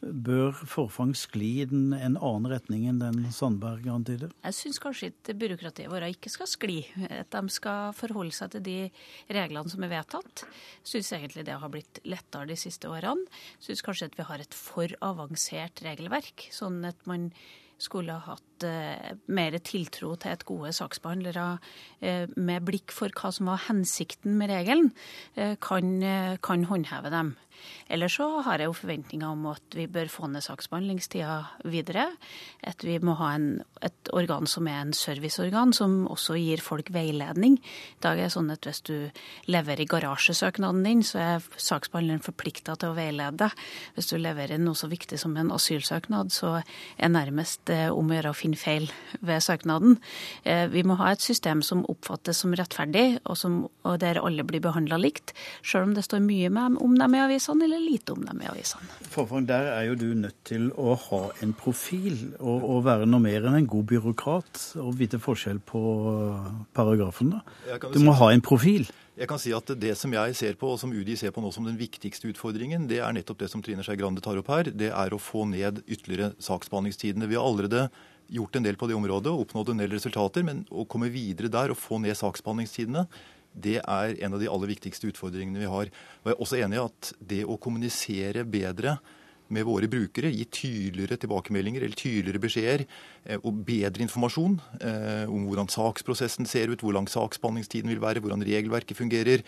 Bør 0.04 0.52
forfang 0.68 1.14
skli 1.16 1.50
i 1.64 1.66
den, 1.70 1.94
en 1.96 2.18
annen 2.18 2.50
retning 2.52 2.88
enn 2.90 3.00
den 3.00 3.22
Sandberg 3.32 3.86
antyder? 3.88 4.34
Jeg 4.44 4.58
syns 4.58 4.80
kanskje 4.84 5.12
ikke 5.14 5.36
byråkratiet 5.40 5.92
vårt 5.92 6.10
ikke 6.12 6.32
skal 6.34 6.50
skli. 6.52 6.78
At 7.08 7.32
de 7.32 7.54
skal 7.54 7.96
forholde 7.96 8.36
seg 8.36 8.52
til 8.56 8.66
de 8.66 8.78
reglene 9.32 9.72
som 9.72 9.86
er 9.86 9.94
vedtatt. 9.94 10.44
Syns 10.84 11.14
egentlig 11.16 11.46
det 11.48 11.56
har 11.62 11.72
blitt 11.72 12.02
lettere 12.04 12.50
de 12.52 12.60
siste 12.60 12.92
årene. 12.92 13.24
Syns 13.64 13.84
kanskje 13.86 14.12
at 14.12 14.20
vi 14.20 14.28
har 14.28 14.44
et 14.44 14.58
for 14.58 14.92
avansert 15.08 15.84
regelverk. 15.88 16.50
Sånn 16.52 16.82
at 16.90 17.00
man 17.08 17.30
skulle 17.82 18.16
ha 18.16 18.34
hatt 18.36 18.66
eh, 18.68 19.14
mer 19.28 19.58
tiltro 19.66 20.14
til 20.20 20.34
et 20.34 20.46
gode 20.48 20.74
saksbehandlere 20.76 21.48
eh, 22.02 22.26
med 22.36 22.66
blikk 22.68 22.94
for 22.96 23.14
hva 23.14 23.32
som 23.34 23.50
var 23.52 23.64
hensikten 23.68 24.38
med 24.40 24.54
regelen, 24.54 24.92
eh, 25.36 25.56
kan, 25.62 25.96
eh, 26.04 26.38
kan 26.44 26.68
håndheve 26.70 27.12
dem. 27.14 27.36
Ellers 27.92 28.16
så 28.18 28.28
har 28.46 28.62
jeg 28.62 28.70
jo 28.70 28.76
forventninger 28.78 29.28
om 29.28 29.46
at 29.52 29.76
vi 29.76 29.86
bør 29.92 30.10
få 30.12 30.30
ned 30.32 30.44
saksbehandlingstida 30.46 31.36
videre. 31.70 32.08
At 32.64 32.84
vi 32.86 32.96
må 33.04 33.16
ha 33.20 33.34
en, 33.36 33.48
et 33.84 34.12
organ 34.16 34.48
som 34.50 34.68
er 34.72 34.80
en 34.82 34.94
serviceorgan, 34.96 35.74
som 35.76 36.04
også 36.12 36.38
gir 36.40 36.64
folk 36.64 36.94
veiledning. 36.96 37.58
I 37.60 38.04
dag 38.06 38.20
er 38.20 38.30
det 38.30 38.36
sånn 38.36 38.52
at 38.54 38.66
hvis 38.68 38.82
du 38.88 38.96
leverer 39.52 39.90
garasjesøknaden 39.90 40.84
din, 40.88 41.04
så 41.06 41.20
er 41.22 41.48
saksbehandleren 41.60 42.24
forplikta 42.24 42.78
til 42.80 42.94
å 42.94 42.98
veilede 42.98 43.44
deg. 43.44 43.66
Hvis 43.98 44.12
du 44.14 44.18
leverer 44.22 44.62
noe 44.62 44.80
så 44.80 44.90
viktig 44.92 45.20
som 45.20 45.36
en 45.38 45.52
asylsøknad, 45.54 46.32
så 46.34 46.56
er 46.64 47.14
nærmest 47.14 47.70
eh, 47.74 47.90
om 47.92 48.10
å 48.10 48.18
gjøre 48.18 48.34
å 48.34 48.38
finne 48.38 48.60
feil 48.60 48.90
ved 49.22 49.44
søknaden. 49.44 50.00
Eh, 50.48 50.66
vi 50.72 50.86
må 50.88 50.98
ha 51.02 51.12
et 51.14 51.24
system 51.24 51.62
som 51.66 51.86
oppfattes 51.92 52.44
som 52.44 52.56
rettferdig, 52.58 53.20
og, 53.24 53.38
som, 53.40 53.64
og 53.84 54.00
der 54.04 54.22
alle 54.24 54.46
blir 54.48 54.64
behandla 54.64 55.00
likt, 55.02 55.36
sjøl 55.62 55.90
om 55.90 55.98
det 55.98 56.06
står 56.08 56.24
mye 56.24 56.52
med, 56.54 56.80
om 56.84 56.96
dem 56.98 57.20
i 57.20 57.24
avisene 57.44 57.66
eller 57.66 57.80
lite 57.80 58.14
om 58.14 58.26
dem 58.26 58.42
i 58.42 58.48
avisene. 58.48 58.88
Forfang, 59.12 59.46
der 59.48 59.70
er 59.74 59.88
jo 59.88 59.96
du 59.96 60.14
nødt 60.16 60.44
til 60.46 60.72
å 60.78 60.96
ha 60.96 61.22
en 61.42 61.54
profil 61.54 62.36
og, 62.40 62.64
og 62.64 62.84
være 62.86 63.06
noe 63.06 63.22
mer 63.22 63.46
enn 63.48 63.56
en 63.60 63.68
god 63.68 63.86
byråkrat 63.92 64.80
og 64.82 64.96
vite 64.98 65.20
forskjell 65.20 65.60
på 65.60 65.82
paragrafene. 66.74 67.42
da. 67.68 67.90
Du 67.92 68.00
må 68.04 68.14
ha 68.14 68.32
en 68.34 68.42
profil. 68.42 68.88
Jeg 69.16 69.28
kan 69.30 69.38
si 69.38 69.52
at 69.54 69.70
Det 69.78 69.96
som 69.96 70.12
jeg 70.12 70.36
ser 70.36 70.56
på, 70.56 70.72
og 70.74 70.80
som 70.80 70.90
UDI 70.90 71.16
ser 71.16 71.32
på 71.32 71.42
nå 71.42 71.52
som 71.54 71.66
den 71.66 71.78
viktigste 71.78 72.28
utfordringen, 72.32 72.88
det 72.88 73.00
er 73.00 73.14
nettopp 73.14 73.44
det 73.44 73.50
som 73.52 73.62
Trine 73.62 73.84
Skei 73.84 73.96
Grande 73.96 74.22
tar 74.22 74.38
opp 74.38 74.50
her. 74.50 74.72
Det 74.74 74.90
er 74.90 75.14
å 75.14 75.22
få 75.22 75.46
ned 75.46 75.84
ytterligere 75.86 76.34
saksbehandlingstidene. 76.42 77.30
Vi 77.30 77.38
har 77.38 77.46
allerede 77.46 77.90
gjort 78.34 78.56
en 78.56 78.66
del 78.66 78.78
på 78.80 78.88
det 78.90 78.96
området 78.98 79.30
og 79.30 79.46
oppnådd 79.46 79.74
en 79.74 79.84
del 79.84 79.94
resultater, 79.94 80.42
men 80.48 80.64
å 80.72 80.88
komme 80.90 81.12
videre 81.14 81.52
der 81.52 81.74
og 81.74 81.78
få 81.78 82.00
ned 82.02 82.18
saksbehandlingstidene, 82.18 83.06
det 83.54 83.80
er 83.82 84.16
en 84.26 84.36
av 84.36 84.42
de 84.42 84.50
aller 84.52 84.74
viktigste 84.74 85.10
utfordringene 85.12 85.62
vi 85.62 85.70
har. 85.70 85.92
Og 86.24 86.32
Jeg 86.32 86.36
er 86.36 86.46
også 86.46 86.62
enig 86.62 86.80
i 86.80 86.86
at 86.86 87.12
det 87.34 87.44
å 87.46 87.60
kommunisere 87.62 88.46
bedre 88.46 88.98
med 89.54 89.68
våre 89.68 89.90
brukere, 89.92 90.32
gi 90.34 90.46
tydeligere 90.50 91.18
tilbakemeldinger 91.22 91.84
eller 91.86 92.00
tydeligere 92.00 92.42
beskjeder 92.42 92.86
eh, 92.86 93.38
og 93.42 93.62
bedre 93.68 94.06
informasjon 94.06 94.58
eh, 94.80 95.30
om 95.30 95.48
hvordan 95.50 95.70
saksprosessen 95.72 96.48
ser 96.50 96.72
ut, 96.72 96.82
hvor 96.82 96.96
lang 96.96 97.10
saksbehandlingstiden 97.12 97.92
vil 97.92 98.02
være, 98.04 98.24
hvordan 98.24 98.46
regelverket 98.48 98.98
fungerer, 98.98 99.46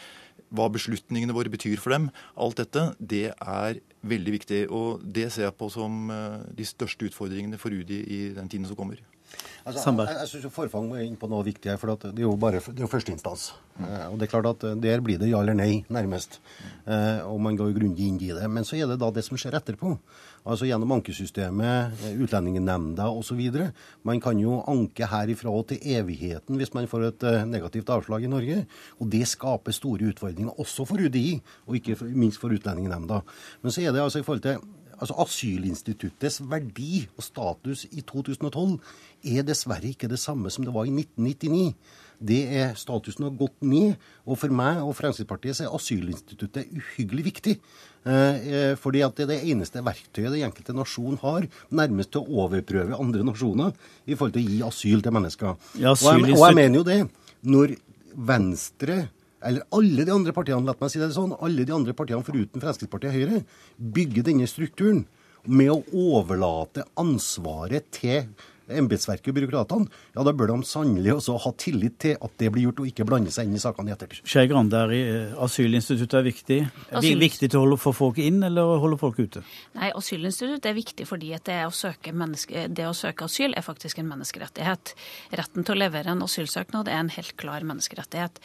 hva 0.55 0.67
beslutningene 0.71 1.35
våre 1.35 1.51
betyr 1.53 1.81
for 1.81 1.95
dem. 1.95 2.09
Alt 2.35 2.61
dette 2.61 2.89
det 2.99 3.29
er 3.33 3.81
veldig 4.05 4.37
viktig. 4.37 4.61
Og 4.69 5.01
det 5.01 5.31
ser 5.33 5.49
jeg 5.49 5.59
på 5.59 5.71
som 5.73 6.11
eh, 6.13 6.39
de 6.59 6.69
største 6.69 7.09
utfordringene 7.09 7.61
for 7.61 7.73
UDI 7.73 8.01
i 8.05 8.23
den 8.37 8.51
tiden 8.51 8.69
som 8.69 8.77
kommer. 8.79 9.01
Altså, 9.65 9.81
Sandberg. 9.83 10.07
jeg 10.11 10.17
jeg 10.19 10.27
syns 10.43 10.53
Forfang 10.53 10.89
var 10.91 10.99
inne 11.01 11.17
på 11.17 11.29
noe 11.29 11.43
viktig 11.43 11.71
her, 11.71 11.77
for 11.81 11.95
det 11.97 12.11
er 12.19 12.21
jo 12.27 12.35
bare 12.37 12.59
det 12.61 12.77
er 12.79 12.85
jo 12.85 12.91
førsteinstans. 12.91 13.47
Eh, 13.79 14.05
og 14.11 14.19
det 14.19 14.27
er 14.27 14.31
klart 14.31 14.45
at 14.51 14.63
eh, 14.63 14.75
Der 14.75 15.01
blir 15.01 15.17
det 15.19 15.29
ja 15.31 15.39
eller 15.41 15.53
nei, 15.57 15.83
nærmest. 15.89 16.39
Eh, 16.85 17.21
og 17.25 17.41
man 17.41 17.57
går 17.57 17.73
grundig 17.75 18.07
inn 18.07 18.19
i 18.21 18.29
det. 18.33 18.45
Men 18.49 18.63
så 18.63 18.77
er 18.77 18.87
det 18.87 18.99
da 19.01 19.09
det 19.11 19.23
som 19.25 19.37
skjer 19.37 19.57
etterpå. 19.57 19.97
Altså 20.45 20.67
Gjennom 20.69 20.91
ankesystemet, 20.99 21.97
eh, 22.05 22.13
Utlendingsnemnda 22.21 23.07
osv. 23.09 23.41
Man 24.05 24.21
kan 24.21 24.37
jo 24.39 24.59
anke 24.69 25.07
herifra 25.09 25.49
og 25.49 25.67
til 25.71 25.79
evigheten 25.81 26.57
hvis 26.61 26.73
man 26.77 26.87
får 26.87 27.07
et 27.09 27.23
eh, 27.23 27.45
negativt 27.49 27.89
avslag 27.89 28.23
i 28.23 28.31
Norge. 28.31 28.65
Og 29.01 29.09
det 29.09 29.25
skaper 29.27 29.73
store 29.73 30.11
utfordringer 30.13 30.53
også 30.61 30.85
for 30.85 31.01
UDI, 31.01 31.41
og 31.67 31.75
ikke 31.81 31.97
for- 31.97 32.13
minst 32.13 32.39
for 32.39 32.53
Utlendingsnemnda. 32.53 33.21
Men 33.63 33.71
så 33.73 33.81
er 33.81 33.91
det 33.91 34.01
altså 34.05 34.19
i 34.21 34.23
forhold 34.27 34.45
til 34.45 34.61
Altså 34.99 35.17
Asylinstituttets 35.25 36.41
verdi 36.49 37.05
og 37.17 37.25
status 37.25 37.85
i 37.91 38.03
2012 38.05 38.79
er 39.35 39.45
dessverre 39.47 39.91
ikke 39.91 40.09
det 40.11 40.19
samme 40.21 40.51
som 40.53 40.65
det 40.65 40.73
var 40.75 40.87
i 40.87 40.93
1999. 40.93 41.73
Det 42.25 42.41
er, 42.47 42.75
Statusen 42.79 43.27
har 43.27 43.33
gått 43.35 43.57
ned. 43.65 43.97
Og 44.23 44.39
for 44.39 44.53
meg 44.55 44.79
og 44.83 44.95
Fremskrittspartiet 44.97 45.57
så 45.57 45.65
er 45.65 45.75
asylinstituttet 45.75 46.71
uhyggelig 46.71 47.25
viktig. 47.27 47.57
Eh, 48.05 48.47
eh, 48.47 48.73
fordi 48.79 49.01
at 49.01 49.17
det 49.17 49.25
er 49.25 49.31
det 49.33 49.51
eneste 49.51 49.83
verktøyet 49.83 50.31
den 50.31 50.45
enkelte 50.47 50.75
nasjon 50.77 51.19
har 51.23 51.47
nærmest 51.73 52.13
til 52.13 52.21
å 52.23 52.45
overprøve 52.45 52.99
andre 53.01 53.25
nasjoner 53.25 53.73
i 54.05 54.15
forhold 54.15 54.35
til 54.37 54.45
å 54.45 54.53
gi 54.53 54.61
asyl 54.69 55.03
til 55.03 55.15
mennesker. 55.17 55.57
Ja, 55.81 55.95
og, 55.95 56.05
jeg, 56.05 56.37
og 56.37 56.45
jeg 56.45 56.59
mener 56.61 56.79
jo 56.81 56.87
det. 56.87 56.99
Når 57.45 57.75
Venstre 58.15 58.99
eller 59.45 59.67
alle 59.77 60.05
de 60.07 60.13
andre 60.13 60.33
partiene, 60.35 60.65
la 60.65 60.75
meg 60.79 60.91
si 60.91 61.01
det 61.01 61.11
sånn, 61.15 61.35
alle 61.45 61.65
de 61.67 61.75
andre 61.75 61.93
partiene 61.97 62.25
foruten 62.25 62.63
Fremskrittspartiet 62.63 63.11
og 63.11 63.19
Høyre, 63.19 63.43
bygger 63.77 64.25
denne 64.27 64.49
strukturen 64.49 65.05
med 65.45 65.69
å 65.69 65.81
overlate 66.17 66.87
ansvaret 66.97 67.91
til 67.93 68.25
embetsverket 68.69 69.31
og 69.31 69.37
byråkratene, 69.37 69.89
ja, 70.15 70.23
da 70.25 70.33
bør 70.35 70.53
de 70.53 70.67
sannelig 70.67 71.13
også 71.15 71.37
ha 71.43 71.51
tillit 71.61 71.97
til 72.01 72.15
at 72.17 72.35
det 72.41 72.51
blir 72.53 72.67
gjort, 72.67 72.81
og 72.83 72.89
ikke 72.89 73.07
blande 73.07 73.33
seg 73.33 73.49
inn 73.49 73.57
i 73.57 73.61
sakene 73.61 73.91
i 73.91 73.95
ettertid. 73.95 74.23
Skei 74.25 74.47
Grande, 74.49 74.81
er 74.85 74.93
eh, 74.95 75.35
asylinstituttet 75.45 76.17
er 76.19 76.25
viktig. 76.25 76.59
Er 76.65 76.95
det 76.95 77.01
Asyl- 77.01 77.21
viktig 77.21 77.49
til 77.51 77.59
å 77.59 77.65
holde, 77.65 77.79
folk 77.95 78.19
inn, 78.21 78.41
eller 78.43 78.79
holde 78.81 78.99
folk 79.01 79.19
ute? 79.21 79.43
Nei, 79.77 79.91
Asylinstitutt 79.95 80.65
er 80.65 80.77
viktig 80.77 81.07
fordi 81.09 81.33
at 81.37 81.45
det 81.49 81.59
å, 81.67 81.73
søke 81.75 82.13
menneske, 82.15 82.65
det 82.73 82.87
å 82.89 82.95
søke 82.97 83.27
asyl 83.29 83.53
er 83.55 83.65
faktisk 83.65 84.01
en 84.01 84.09
menneskerettighet. 84.09 84.95
Retten 85.35 85.65
til 85.65 85.75
å 85.75 85.79
levere 85.85 86.13
en 86.15 86.25
asylsøknad 86.25 86.89
er 86.89 87.03
en 87.03 87.13
helt 87.13 87.35
klar 87.41 87.65
menneskerettighet. 87.67 88.41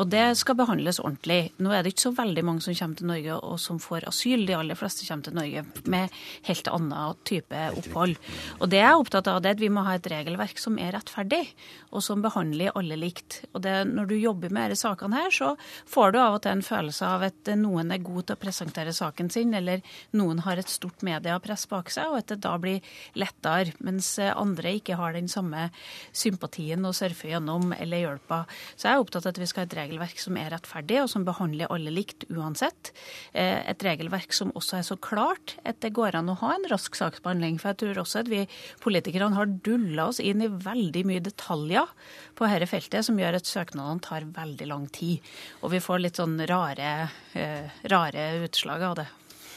Og 0.00 0.10
det 0.12 0.26
skal 0.40 0.58
behandles 0.58 1.00
ordentlig. 1.02 1.52
Nå 1.62 1.74
er 1.74 1.82
det 1.84 1.94
ikke 1.94 2.08
så 2.08 2.14
veldig 2.16 2.46
mange 2.46 2.64
som 2.64 2.76
kommer 2.78 3.00
til 3.00 3.10
Norge 3.10 3.38
og 3.40 3.58
som 3.62 3.80
får 3.82 4.08
asyl. 4.10 4.46
De 4.46 4.56
aller 4.56 4.78
fleste 4.78 5.06
kommer 5.08 5.28
til 5.28 5.38
Norge 5.38 5.64
med 5.90 6.14
helt 6.48 6.70
annen 6.70 7.20
type 7.26 7.64
opphold. 7.74 8.16
Og 8.60 8.70
det 8.70 8.80
jeg 8.80 8.90
er 8.90 9.00
opptatt 9.00 9.30
av, 9.30 9.40
det 9.42 9.50
er 9.50 9.58
at 9.58 9.63
vi 9.64 9.72
må 9.72 9.84
ha 9.86 9.96
et 9.96 10.08
regelverk 10.10 10.60
som 10.60 10.76
er 10.80 10.92
rettferdig, 10.94 11.42
og 11.90 12.04
som 12.04 12.22
behandler 12.24 12.74
alle 12.76 12.98
likt. 13.00 13.40
Og 13.54 13.62
det, 13.64 13.74
når 13.88 14.10
du 14.10 14.16
jobber 14.18 14.52
med 14.52 14.74
disse 14.74 14.84
sakene 14.84 15.22
her, 15.24 15.32
så 15.32 15.54
får 15.90 16.14
du 16.14 16.20
av 16.20 16.36
og 16.36 16.42
til 16.44 16.54
en 16.58 16.64
følelse 16.64 17.08
av 17.08 17.24
at 17.30 17.52
noen 17.56 17.94
er 17.94 18.02
god 18.04 18.28
til 18.28 18.36
å 18.36 18.42
presentere 18.42 18.94
saken 18.94 19.30
sin, 19.32 19.54
eller 19.56 19.82
noen 20.16 20.42
har 20.44 20.60
et 20.60 20.70
stort 20.70 21.04
mediepress 21.06 21.66
bak 21.70 21.92
seg, 21.94 22.12
og 22.12 22.20
at 22.20 22.32
det 22.34 22.40
da 22.44 22.54
blir 22.60 22.84
lettere, 23.18 23.74
mens 23.84 24.12
andre 24.24 24.76
ikke 24.78 24.98
har 25.00 25.16
den 25.16 25.30
samme 25.32 25.68
sympatien 26.12 26.84
å 26.84 26.92
surfe 26.96 27.30
gjennom 27.30 27.72
eller 27.76 28.04
hjelpa. 28.04 28.42
Så 28.74 28.88
jeg 28.88 28.98
er 28.98 29.04
opptatt 29.04 29.28
av 29.28 29.34
at 29.34 29.40
vi 29.40 29.48
skal 29.50 29.64
ha 29.64 29.70
et 29.70 29.78
regelverk 29.78 30.20
som 30.20 30.38
er 30.40 30.52
rettferdig, 30.54 31.00
og 31.02 31.10
som 31.12 31.26
behandler 31.26 31.72
alle 31.72 31.94
likt 31.94 32.28
uansett. 32.32 32.92
Eh, 33.32 33.62
Et 33.64 33.84
regelverk 33.86 34.34
som 34.34 34.50
også 34.52 34.78
er 34.78 34.86
så 34.86 34.96
klart 35.00 35.56
at 35.64 35.80
det 35.80 35.94
går 35.96 36.18
an 36.18 36.28
å 36.28 36.36
ha 36.42 36.54
en 36.54 36.66
rask 36.70 36.94
saksbehandling. 36.98 37.56
For 37.60 37.72
jeg 37.72 37.80
tror 37.80 38.02
også 38.02 38.20
at 38.24 38.30
vi 38.30 38.42
politikerne 38.84 39.38
har 39.38 39.53
dulla 39.64 40.08
oss 40.10 40.20
inn 40.20 40.42
i 40.44 40.50
veldig 40.50 41.04
mye 41.08 41.24
detaljer 41.24 41.90
på 42.34 42.48
dette 42.50 42.70
feltet, 42.70 43.06
som 43.06 43.18
gjør 43.18 43.38
at 43.38 43.50
søknadene 43.50 44.04
tar 44.04 44.28
veldig 44.34 44.70
lang 44.70 44.88
tid. 44.92 45.22
Og 45.62 45.74
vi 45.74 45.82
får 45.84 46.02
litt 46.02 46.20
sånn 46.20 46.38
rare, 46.50 47.10
eh, 47.34 47.70
rare 47.92 48.30
utslag 48.46 48.82
av 48.82 48.96
det. 49.02 49.10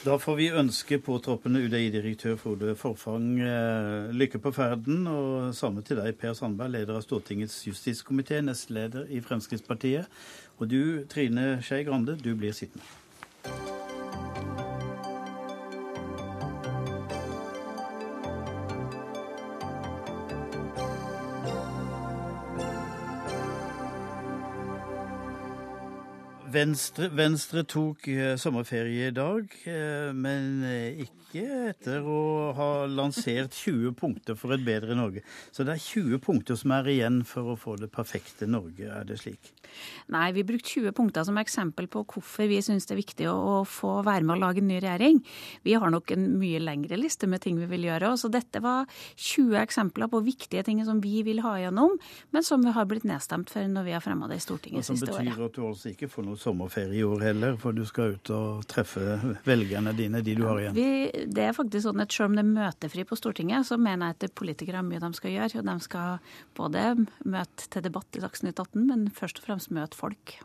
Da 0.05 0.13
får 0.21 0.35
vi 0.37 0.45
ønske 0.53 0.99
påtroppende 1.01 1.59
UDI-direktør 1.65 2.37
Frode 2.39 2.75
Forfang 2.77 3.39
eh, 3.41 4.11
lykke 4.13 4.39
på 4.43 4.53
ferden. 4.53 5.07
Og 5.09 5.55
samme 5.57 5.81
til 5.83 5.97
deg, 5.99 6.13
Per 6.21 6.37
Sandberg, 6.37 6.75
leder 6.75 6.99
av 6.99 7.03
Stortingets 7.03 7.63
justiskomité, 7.67 8.43
nestleder 8.45 9.09
i 9.09 9.23
Fremskrittspartiet. 9.25 10.05
Og 10.61 10.69
du, 10.69 10.79
Trine 11.09 11.57
Skei 11.65 11.83
Grande, 11.87 12.15
du 12.21 12.31
blir 12.37 12.55
sittende. 12.55 12.85
Venstre, 26.57 27.09
Venstre, 27.13 27.61
tok 27.69 28.07
eh, 28.09 28.33
sommerferie 28.39 29.11
i 29.11 29.13
dag, 29.13 29.51
eh, 29.69 30.09
men 30.15 30.63
eh, 30.65 31.03
ikke 31.03 31.17
etter 31.69 32.05
å 32.07 32.53
ha 32.57 32.69
lansert 32.89 33.53
20 33.53 33.93
punkter 33.99 34.37
for 34.39 34.55
et 34.55 34.63
bedre 34.65 34.95
Norge. 34.97 35.21
Så 35.53 35.65
det 35.67 35.75
er 35.75 35.83
20 35.83 36.21
punkter 36.23 36.57
som 36.57 36.73
er 36.73 36.87
igjen 36.89 37.19
for 37.27 37.51
å 37.51 37.57
få 37.59 37.75
det 37.77 37.91
perfekte 37.93 38.47
Norge, 38.49 38.87
er 38.89 39.05
det 39.05 39.19
slik? 39.21 39.51
Nei, 40.13 40.31
vi 40.33 40.45
brukte 40.47 40.71
20 40.79 40.95
punkter 40.97 41.27
som 41.27 41.37
eksempel 41.37 41.89
på 41.91 42.05
hvorfor 42.07 42.47
vi 42.49 42.61
syns 42.63 42.87
det 42.87 42.95
er 42.95 43.01
viktig 43.01 43.27
å, 43.29 43.61
få 43.67 43.99
være 44.07 44.25
med 44.25 44.37
å 44.37 44.41
lage 44.47 44.63
en 44.63 44.69
ny 44.71 44.79
regjering. 44.81 45.19
Vi 45.67 45.75
har 45.77 45.91
nok 45.93 46.15
en 46.15 46.25
mye 46.39 46.61
lengre 46.63 46.97
liste 46.97 47.29
med 47.29 47.43
ting 47.43 47.59
vi 47.59 47.69
vil 47.69 47.89
gjøre. 47.89 48.15
Så 48.17 48.31
dette 48.33 48.63
var 48.63 48.87
20 49.13 49.59
eksempler 49.61 50.09
på 50.09 50.23
viktige 50.25 50.63
ting 50.65 50.81
som 50.87 51.03
vi 51.03 51.21
vil 51.27 51.43
ha 51.45 51.57
gjennom, 51.59 51.99
men 52.33 52.47
som 52.47 52.63
vi 52.63 52.73
har 52.73 52.87
blitt 52.89 53.05
nedstemt 53.07 53.51
for 53.53 53.67
når 53.67 53.89
vi 53.89 53.97
har 53.97 54.05
fremma 54.05 54.31
det 54.31 54.39
i 54.39 54.45
Stortinget 54.47 54.87
siste 54.87 55.11
året. 55.11 55.19
Som 55.19 55.33
betyr 55.35 55.45
at 55.51 55.59
du 55.59 55.63
altså 55.67 55.93
ikke 55.93 56.09
får 56.11 56.29
noe 56.31 56.39
sommerferie 56.47 57.01
i 57.01 57.05
år 57.05 57.27
heller, 57.29 57.59
for 57.61 57.75
du 57.75 57.83
skal 57.87 58.15
ut 58.15 58.31
og 58.33 58.65
treffe 58.71 59.19
velgerne 59.47 59.93
dine, 59.97 60.23
de 60.25 60.35
du 60.37 60.43
har 60.47 60.63
igjen? 60.63 60.77
Vi, 60.77 61.25
det 61.27 61.47
er 61.49 61.55
faktisk 61.57 61.89
sånn 61.89 62.03
at 62.03 62.15
Selv 62.17 62.31
om 62.31 62.37
det 62.37 62.45
er 62.45 62.49
møtefri 62.49 63.03
på 63.05 63.17
Stortinget, 63.19 63.67
så 63.67 63.77
mener 63.77 64.13
jeg 64.13 64.17
at 64.17 64.35
politikere 64.37 64.79
har 64.79 64.87
mye 64.87 65.01
de 65.03 65.11
skal 65.17 65.33
gjøre. 65.35 65.61
og 65.61 65.67
De 65.67 65.75
skal 65.85 66.33
både 66.57 66.83
møte 67.27 67.67
til 67.69 67.85
debatt 67.85 68.17
i 68.17 68.23
Dagsnytt 68.23 68.57
18, 68.57 68.87
men 68.87 69.09
først 69.13 69.41
og 69.41 69.49
fremst 69.49 69.73
møte 69.75 69.99
folk. 69.99 70.39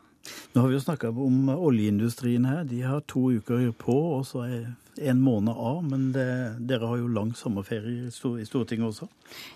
Nå 0.53 0.61
har 0.61 0.69
vi 0.69 0.77
jo 0.77 0.83
snakka 0.83 1.09
om 1.09 1.49
oljeindustrien 1.53 2.45
her. 2.47 2.63
De 2.67 2.83
har 2.85 3.03
to 3.09 3.31
uker 3.39 3.71
på, 3.79 3.95
og 4.19 4.27
så 4.29 4.45
er 4.45 4.67
en 4.97 5.21
måned 5.21 5.53
av. 5.53 5.83
Men 5.85 6.11
det, 6.15 6.27
dere 6.69 6.89
har 6.89 6.99
jo 7.01 7.09
lang 7.11 7.33
sommerferie 7.37 8.09
i 8.09 8.45
Stortinget 8.47 8.87
også? 8.87 9.09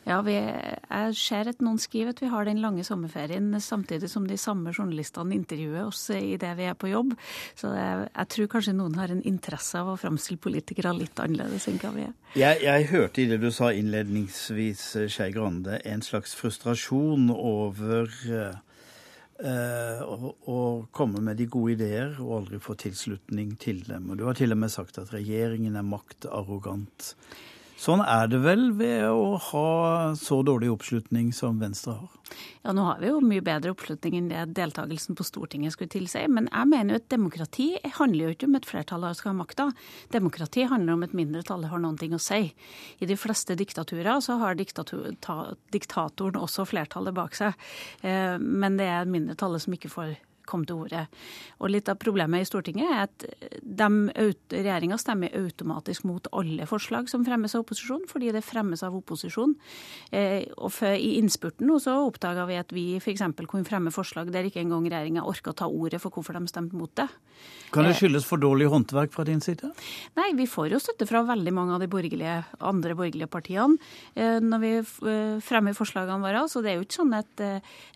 Ja, 0.07 0.19
vi, 0.25 0.35
jeg 0.37 1.17
ser 1.19 1.51
at 1.51 1.63
noen 1.63 1.79
skriver 1.81 2.15
at 2.15 2.21
vi 2.23 2.31
har 2.31 2.47
den 2.47 2.61
lange 2.63 2.85
sommerferien 2.87 3.51
samtidig 3.61 4.09
som 4.11 4.27
de 4.29 4.39
samme 4.41 4.73
journalistene 4.73 5.35
intervjuer 5.37 5.87
oss 5.87 6.07
i 6.15 6.37
det 6.41 6.53
vi 6.59 6.69
er 6.69 6.77
på 6.77 6.91
jobb. 6.91 7.15
Så 7.57 7.73
jeg, 7.75 8.07
jeg 8.09 8.31
tror 8.35 8.51
kanskje 8.55 8.77
noen 8.77 8.99
har 8.99 9.13
en 9.13 9.23
interesse 9.27 9.79
av 9.79 9.93
å 9.93 9.97
framstille 9.99 10.41
politikere 10.41 10.95
litt 10.97 11.19
annerledes 11.21 11.67
enn 11.69 11.81
hva 11.81 11.93
vi 11.95 12.07
er. 12.07 12.15
Jeg, 12.37 12.61
jeg 12.65 12.87
hørte 12.91 13.23
i 13.23 13.27
det 13.29 13.41
du 13.41 13.49
sa 13.53 13.71
innledningsvis, 13.73 14.85
Skei 15.11 15.31
Grande, 15.35 15.79
en 15.87 16.03
slags 16.05 16.35
frustrasjon 16.37 17.31
over 17.33 18.09
Eh, 19.37 19.99
og, 20.01 20.87
komme 20.97 21.21
med 21.21 21.37
de 21.37 21.45
gode 21.45 21.75
ideer 21.75 22.15
og 22.23 22.39
aldri 22.39 22.57
få 22.61 22.73
tilslutning 22.81 23.53
til 23.61 23.83
dem. 23.85 24.09
Og 24.09 24.17
Du 24.17 24.25
har 24.25 24.33
til 24.37 24.51
og 24.51 24.57
med 24.57 24.73
sagt 24.73 24.97
at 24.97 25.13
regjeringen 25.13 25.75
er 25.75 25.85
maktarrogant. 25.85 27.13
Sånn 27.77 28.01
er 28.01 28.25
det 28.31 28.39
vel 28.41 28.71
ved 28.73 29.05
å 29.05 29.37
ha 29.51 29.67
så 30.17 30.39
dårlig 30.45 30.71
oppslutning 30.73 31.29
som 31.35 31.59
Venstre 31.61 31.93
har? 31.99 32.13
Ja, 32.63 32.73
nå 32.73 32.83
har 32.87 32.97
vi 32.99 33.11
jo 33.11 33.19
mye 33.21 33.43
bedre 33.45 33.71
oppslutning 33.75 34.17
enn 34.17 34.31
det 34.31 34.41
deltakelsen 34.57 35.15
på 35.15 35.25
Stortinget 35.27 35.75
skulle 35.75 35.93
tilsi. 35.93 36.23
Men 36.25 36.49
jeg 36.49 36.71
mener 36.71 36.95
jo 36.95 37.01
at 37.03 37.09
demokrati 37.13 37.67
handler 37.99 38.25
jo 38.25 38.33
ikke 38.33 38.49
om 38.49 38.57
et 38.57 38.67
flertall 38.67 39.05
skal 39.15 39.31
ha 39.31 39.37
makta. 39.37 39.67
Demokrati 40.13 40.65
handler 40.67 40.97
om 40.97 41.05
et 41.05 41.15
mindretall 41.17 41.67
har 41.69 41.83
noen 41.83 41.99
ting 42.01 42.17
å 42.17 42.21
si. 42.21 42.49
I 42.97 43.09
de 43.09 43.19
fleste 43.19 43.55
diktaturer 43.59 44.19
så 44.25 44.39
har 44.41 44.57
diktatoren 44.57 46.41
også 46.41 46.65
flertallet 46.67 47.15
bak 47.15 47.37
seg. 47.37 47.67
Eh, 48.01 48.35
men 48.41 48.81
det 48.81 48.89
er 48.89 49.11
mindretallet 49.13 49.63
som 49.63 49.77
ikke 49.77 49.93
får 49.93 50.17
kom 50.47 50.65
til 50.67 50.85
orde. 50.85 51.05
Og 51.61 51.71
Litt 51.73 51.89
av 51.91 51.99
problemet 52.01 52.43
i 52.43 52.47
Stortinget 52.47 52.89
er 52.89 53.05
at 53.05 53.27
regjeringa 54.53 54.97
stemmer 55.01 55.33
automatisk 55.37 56.05
mot 56.07 56.27
alle 56.35 56.67
forslag 56.69 57.09
som 57.11 57.25
fremmes 57.25 57.55
av 57.55 57.65
opposisjon, 57.65 58.05
fordi 58.09 58.31
det 58.35 58.43
fremmes 58.45 58.83
av 58.85 58.95
opposisjon. 58.97 59.55
Eh, 60.11 60.47
og 60.57 60.73
I 60.87 61.17
innspurten 61.17 61.69
så 61.81 61.97
oppdaga 62.05 62.45
vi 62.47 62.59
at 62.59 62.73
vi 62.73 62.85
f.eks. 63.01 63.23
kunne 63.45 63.67
fremme 63.67 63.93
forslag 63.93 64.31
der 64.33 64.47
ikke 64.47 64.61
engang 64.63 64.87
regjeringa 64.87 65.25
orka 65.27 65.51
å 65.51 65.57
ta 65.57 65.67
ordet 65.67 65.99
for 66.01 66.13
hvorfor 66.13 66.37
de 66.37 66.47
stemte 66.49 66.77
mot 66.77 66.91
det. 66.97 67.07
Kan 67.73 67.85
det 67.85 67.95
eh, 67.95 67.99
skyldes 68.01 68.27
for 68.27 68.41
dårlig 68.41 68.69
håndverk 68.71 69.13
fra 69.13 69.25
din 69.27 69.41
side? 69.43 69.69
Nei, 70.17 70.31
vi 70.37 70.47
får 70.49 70.71
jo 70.73 70.81
støtte 70.81 71.07
fra 71.09 71.23
veldig 71.27 71.53
mange 71.53 71.75
av 71.75 71.83
de 71.83 71.89
borgerlige, 71.91 72.39
andre 72.59 72.95
borgerlige 72.97 73.29
partiene 73.31 73.77
eh, 74.15 74.39
når 74.43 74.63
vi 74.63 74.73
fremmer 75.43 75.75
forslagene 75.77 76.23
våre. 76.23 76.45
Så 76.49 76.61
det 76.63 76.71
er 76.71 76.79
jo 76.79 76.85
ikke 76.85 76.99
sånn 77.01 77.15
at, 77.17 77.41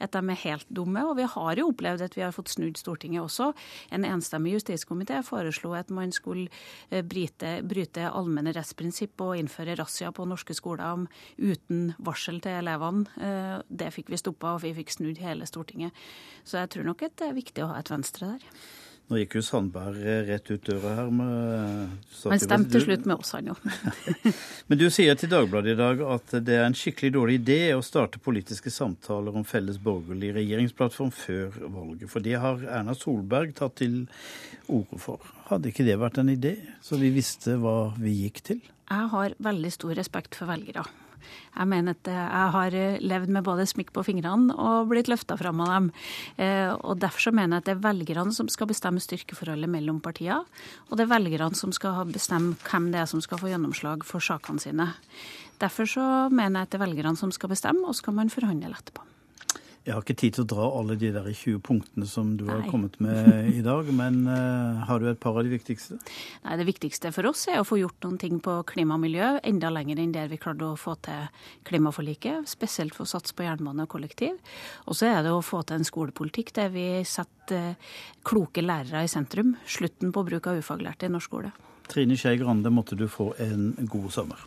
at 0.02 0.14
de 0.14 0.22
er 0.22 0.43
helt 0.43 0.68
dumme. 0.74 1.04
Og 1.10 1.16
vi 1.20 1.28
har 1.30 1.60
jo 1.62 1.70
opplevd 1.72 2.06
at 2.06 2.18
vi 2.18 2.26
har 2.26 2.34
fått 2.36 2.40
fått 2.41 2.55
snudd 2.55 2.79
Stortinget 2.81 3.23
også. 3.23 3.51
En 3.93 4.05
enstemmig 4.07 4.57
justiskomité 4.57 5.21
foreslo 5.25 5.75
at 5.77 5.93
man 5.93 6.11
skulle 6.15 6.49
eh, 6.89 7.03
bryte, 7.05 7.59
bryte 7.63 8.09
allmenne 8.09 8.53
rettsprinsipp 8.57 9.21
og 9.21 9.37
innføre 9.39 9.77
razzia 9.79 10.11
på 10.11 10.27
norske 10.29 10.57
skoler 10.57 11.05
uten 11.37 11.93
varsel 12.01 12.41
til 12.43 12.59
elevene. 12.61 13.07
Eh, 13.21 13.57
det 13.69 13.91
fikk 13.95 14.11
vi 14.11 14.19
stoppa, 14.19 14.55
og 14.55 14.63
vi 14.65 14.73
fikk 14.81 14.95
snudd 14.97 15.21
hele 15.21 15.47
Stortinget. 15.49 15.93
Så 16.43 16.61
jeg 16.61 16.73
tror 16.73 16.89
nok 16.89 17.05
at 17.05 17.17
det 17.21 17.29
er 17.29 17.37
viktig 17.37 17.63
å 17.65 17.71
ha 17.73 17.81
et 17.81 17.91
Venstre 17.93 18.33
der. 18.35 18.47
Nå 19.12 19.18
gikk 19.20 19.34
jo 19.36 19.41
Sandberg 19.43 19.97
rett 20.30 20.45
ut 20.53 20.62
døra 20.64 20.93
her. 20.95 21.09
Med, 21.12 21.95
Han 22.32 22.39
stemte 22.39 22.78
til 22.78 22.86
slutt 22.86 23.09
med 23.09 23.18
oss, 23.20 23.34
han 23.36 23.49
jo. 23.49 23.55
Men 24.72 24.80
du 24.80 24.86
sier 24.88 25.18
til 25.20 25.34
Dagbladet 25.34 25.74
i 25.74 25.80
dag 25.82 26.03
at 26.16 26.32
det 26.47 26.55
er 26.55 26.64
en 26.64 26.78
skikkelig 26.80 27.12
dårlig 27.18 27.36
idé 27.41 27.57
å 27.76 27.84
starte 27.84 28.22
politiske 28.24 28.72
samtaler 28.72 29.36
om 29.36 29.43
felles 29.43 29.82
borgerlig 29.84 30.32
regjeringsplattform 30.39 31.12
før 31.12 31.59
valget. 31.66 32.07
For 32.14 32.24
det 32.24 32.39
har 32.39 32.64
Erna 32.80 32.95
Solberg 32.95 33.51
tatt 33.59 33.76
til 33.84 34.05
orde 34.72 35.03
for. 35.03 35.28
Hadde 35.51 35.74
ikke 35.74 35.89
det 35.91 35.99
vært 35.99 36.24
en 36.24 36.32
idé, 36.32 36.55
så 36.80 36.95
vi 37.01 37.12
visste 37.12 37.59
hva 37.59 37.91
vi 37.99 38.16
gikk 38.22 38.45
til? 38.47 38.64
Jeg 38.64 39.12
har 39.12 39.36
veldig 39.43 39.76
stor 39.76 39.97
respekt 39.99 40.39
for 40.39 40.47
velgere. 40.55 40.88
Jeg 41.55 41.69
mener 41.72 41.97
at 41.97 42.09
jeg 42.11 42.53
har 42.55 42.78
levd 43.01 43.34
med 43.36 43.45
både 43.45 43.67
smikk 43.69 43.93
på 43.95 44.05
fingrene 44.07 44.55
og 44.55 44.89
blitt 44.91 45.11
løfta 45.11 45.38
fram 45.39 45.61
av 45.65 45.72
dem. 45.76 45.91
Eh, 46.38 46.72
og 46.74 46.99
Derfor 47.01 47.28
så 47.28 47.36
mener 47.36 47.57
jeg 47.57 47.63
at 47.63 47.69
det 47.69 47.76
er 47.78 47.86
velgerne 47.88 48.36
som 48.36 48.49
skal 48.51 48.69
bestemme 48.72 49.03
styrkeforholdet 49.03 49.72
mellom 49.72 50.01
partier. 50.03 50.43
Og 50.89 50.97
det 50.97 51.05
er 51.05 51.13
velgerne 51.13 51.57
som 51.57 51.74
skal 51.76 52.03
bestemme 52.11 52.57
hvem 52.67 52.91
det 52.93 53.01
er 53.03 53.09
som 53.09 53.24
skal 53.24 53.41
få 53.41 53.51
gjennomslag 53.51 54.05
for 54.07 54.24
sakene 54.24 54.61
sine. 54.61 54.91
Derfor 55.61 55.89
så 55.89 56.03
mener 56.34 56.61
jeg 56.61 56.69
at 56.69 56.74
det 56.74 56.82
er 56.82 56.88
velgerne 56.88 57.19
som 57.19 57.34
skal 57.34 57.51
bestemme, 57.51 57.86
og 57.86 57.93
så 57.93 58.05
skal 58.05 58.17
man 58.17 58.34
forhandle 58.34 58.74
etterpå. 58.74 59.05
Jeg 59.82 59.95
har 59.95 60.03
ikke 60.03 60.13
tid 60.21 60.36
til 60.36 60.43
å 60.43 60.49
dra 60.51 60.65
alle 60.77 60.93
de 60.99 61.09
der 61.09 61.25
20 61.25 61.61
punktene 61.65 62.05
som 62.05 62.36
du 62.38 62.43
Nei. 62.45 62.53
har 62.53 62.67
kommet 62.69 62.99
med 63.01 63.47
i 63.49 63.63
dag, 63.65 63.88
men 64.01 64.19
uh, 64.29 64.84
har 64.86 65.01
du 65.01 65.07
et 65.09 65.19
par 65.21 65.39
av 65.39 65.47
de 65.47 65.53
viktigste? 65.55 65.97
Nei, 66.43 66.57
Det 66.59 66.67
viktigste 66.69 67.09
for 67.15 67.32
oss 67.32 67.47
er 67.49 67.57
å 67.61 67.65
få 67.65 67.79
gjort 67.82 67.97
noen 68.05 68.19
ting 68.21 68.38
på 68.45 68.59
klima 68.69 68.99
og 68.99 69.01
miljø 69.07 69.32
enda 69.41 69.71
lenger 69.73 70.03
enn 70.03 70.13
der 70.13 70.29
vi 70.29 70.38
klarte 70.41 70.69
å 70.69 70.77
få 70.77 70.93
til 71.07 71.25
klimaforliket. 71.65 72.45
Spesielt 72.51 72.93
for 72.97 73.07
å 73.07 73.13
satse 73.15 73.34
på 73.34 73.47
jernbane 73.47 73.88
og 73.88 73.93
kollektiv. 73.95 74.38
Og 74.86 74.99
så 74.99 75.09
er 75.09 75.25
det 75.25 75.34
å 75.34 75.41
få 75.45 75.63
til 75.65 75.82
en 75.82 75.88
skolepolitikk 75.88 76.53
der 76.59 76.69
vi 76.75 76.88
setter 77.07 77.73
uh, 77.73 77.95
kloke 78.27 78.61
lærere 78.61 79.07
i 79.07 79.09
sentrum. 79.09 79.55
Slutten 79.65 80.13
på 80.13 80.27
bruk 80.29 80.51
av 80.51 80.61
ufaglærte 80.61 81.09
i 81.09 81.15
norsk 81.15 81.32
skole. 81.32 81.55
Trine 81.89 82.15
Skei 82.19 82.38
Grande, 82.38 82.69
måtte 82.69 82.95
du 82.95 83.07
få 83.09 83.32
en 83.41 83.73
god 83.89 84.11
sommer. 84.13 84.45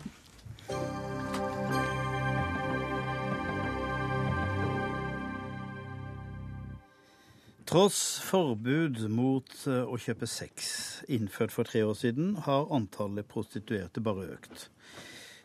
Tross 7.65 8.21
forbud 8.21 8.99
mot 9.09 9.49
eh, 9.71 9.85
å 9.89 9.97
kjøpe 9.97 10.27
sex 10.29 10.67
innført 11.09 11.53
for 11.55 11.65
tre 11.65 11.81
år 11.87 11.97
siden, 11.97 12.35
har 12.45 12.69
antallet 12.77 13.25
prostituerte 13.31 14.03
bare 14.05 14.27
økt. 14.35 14.67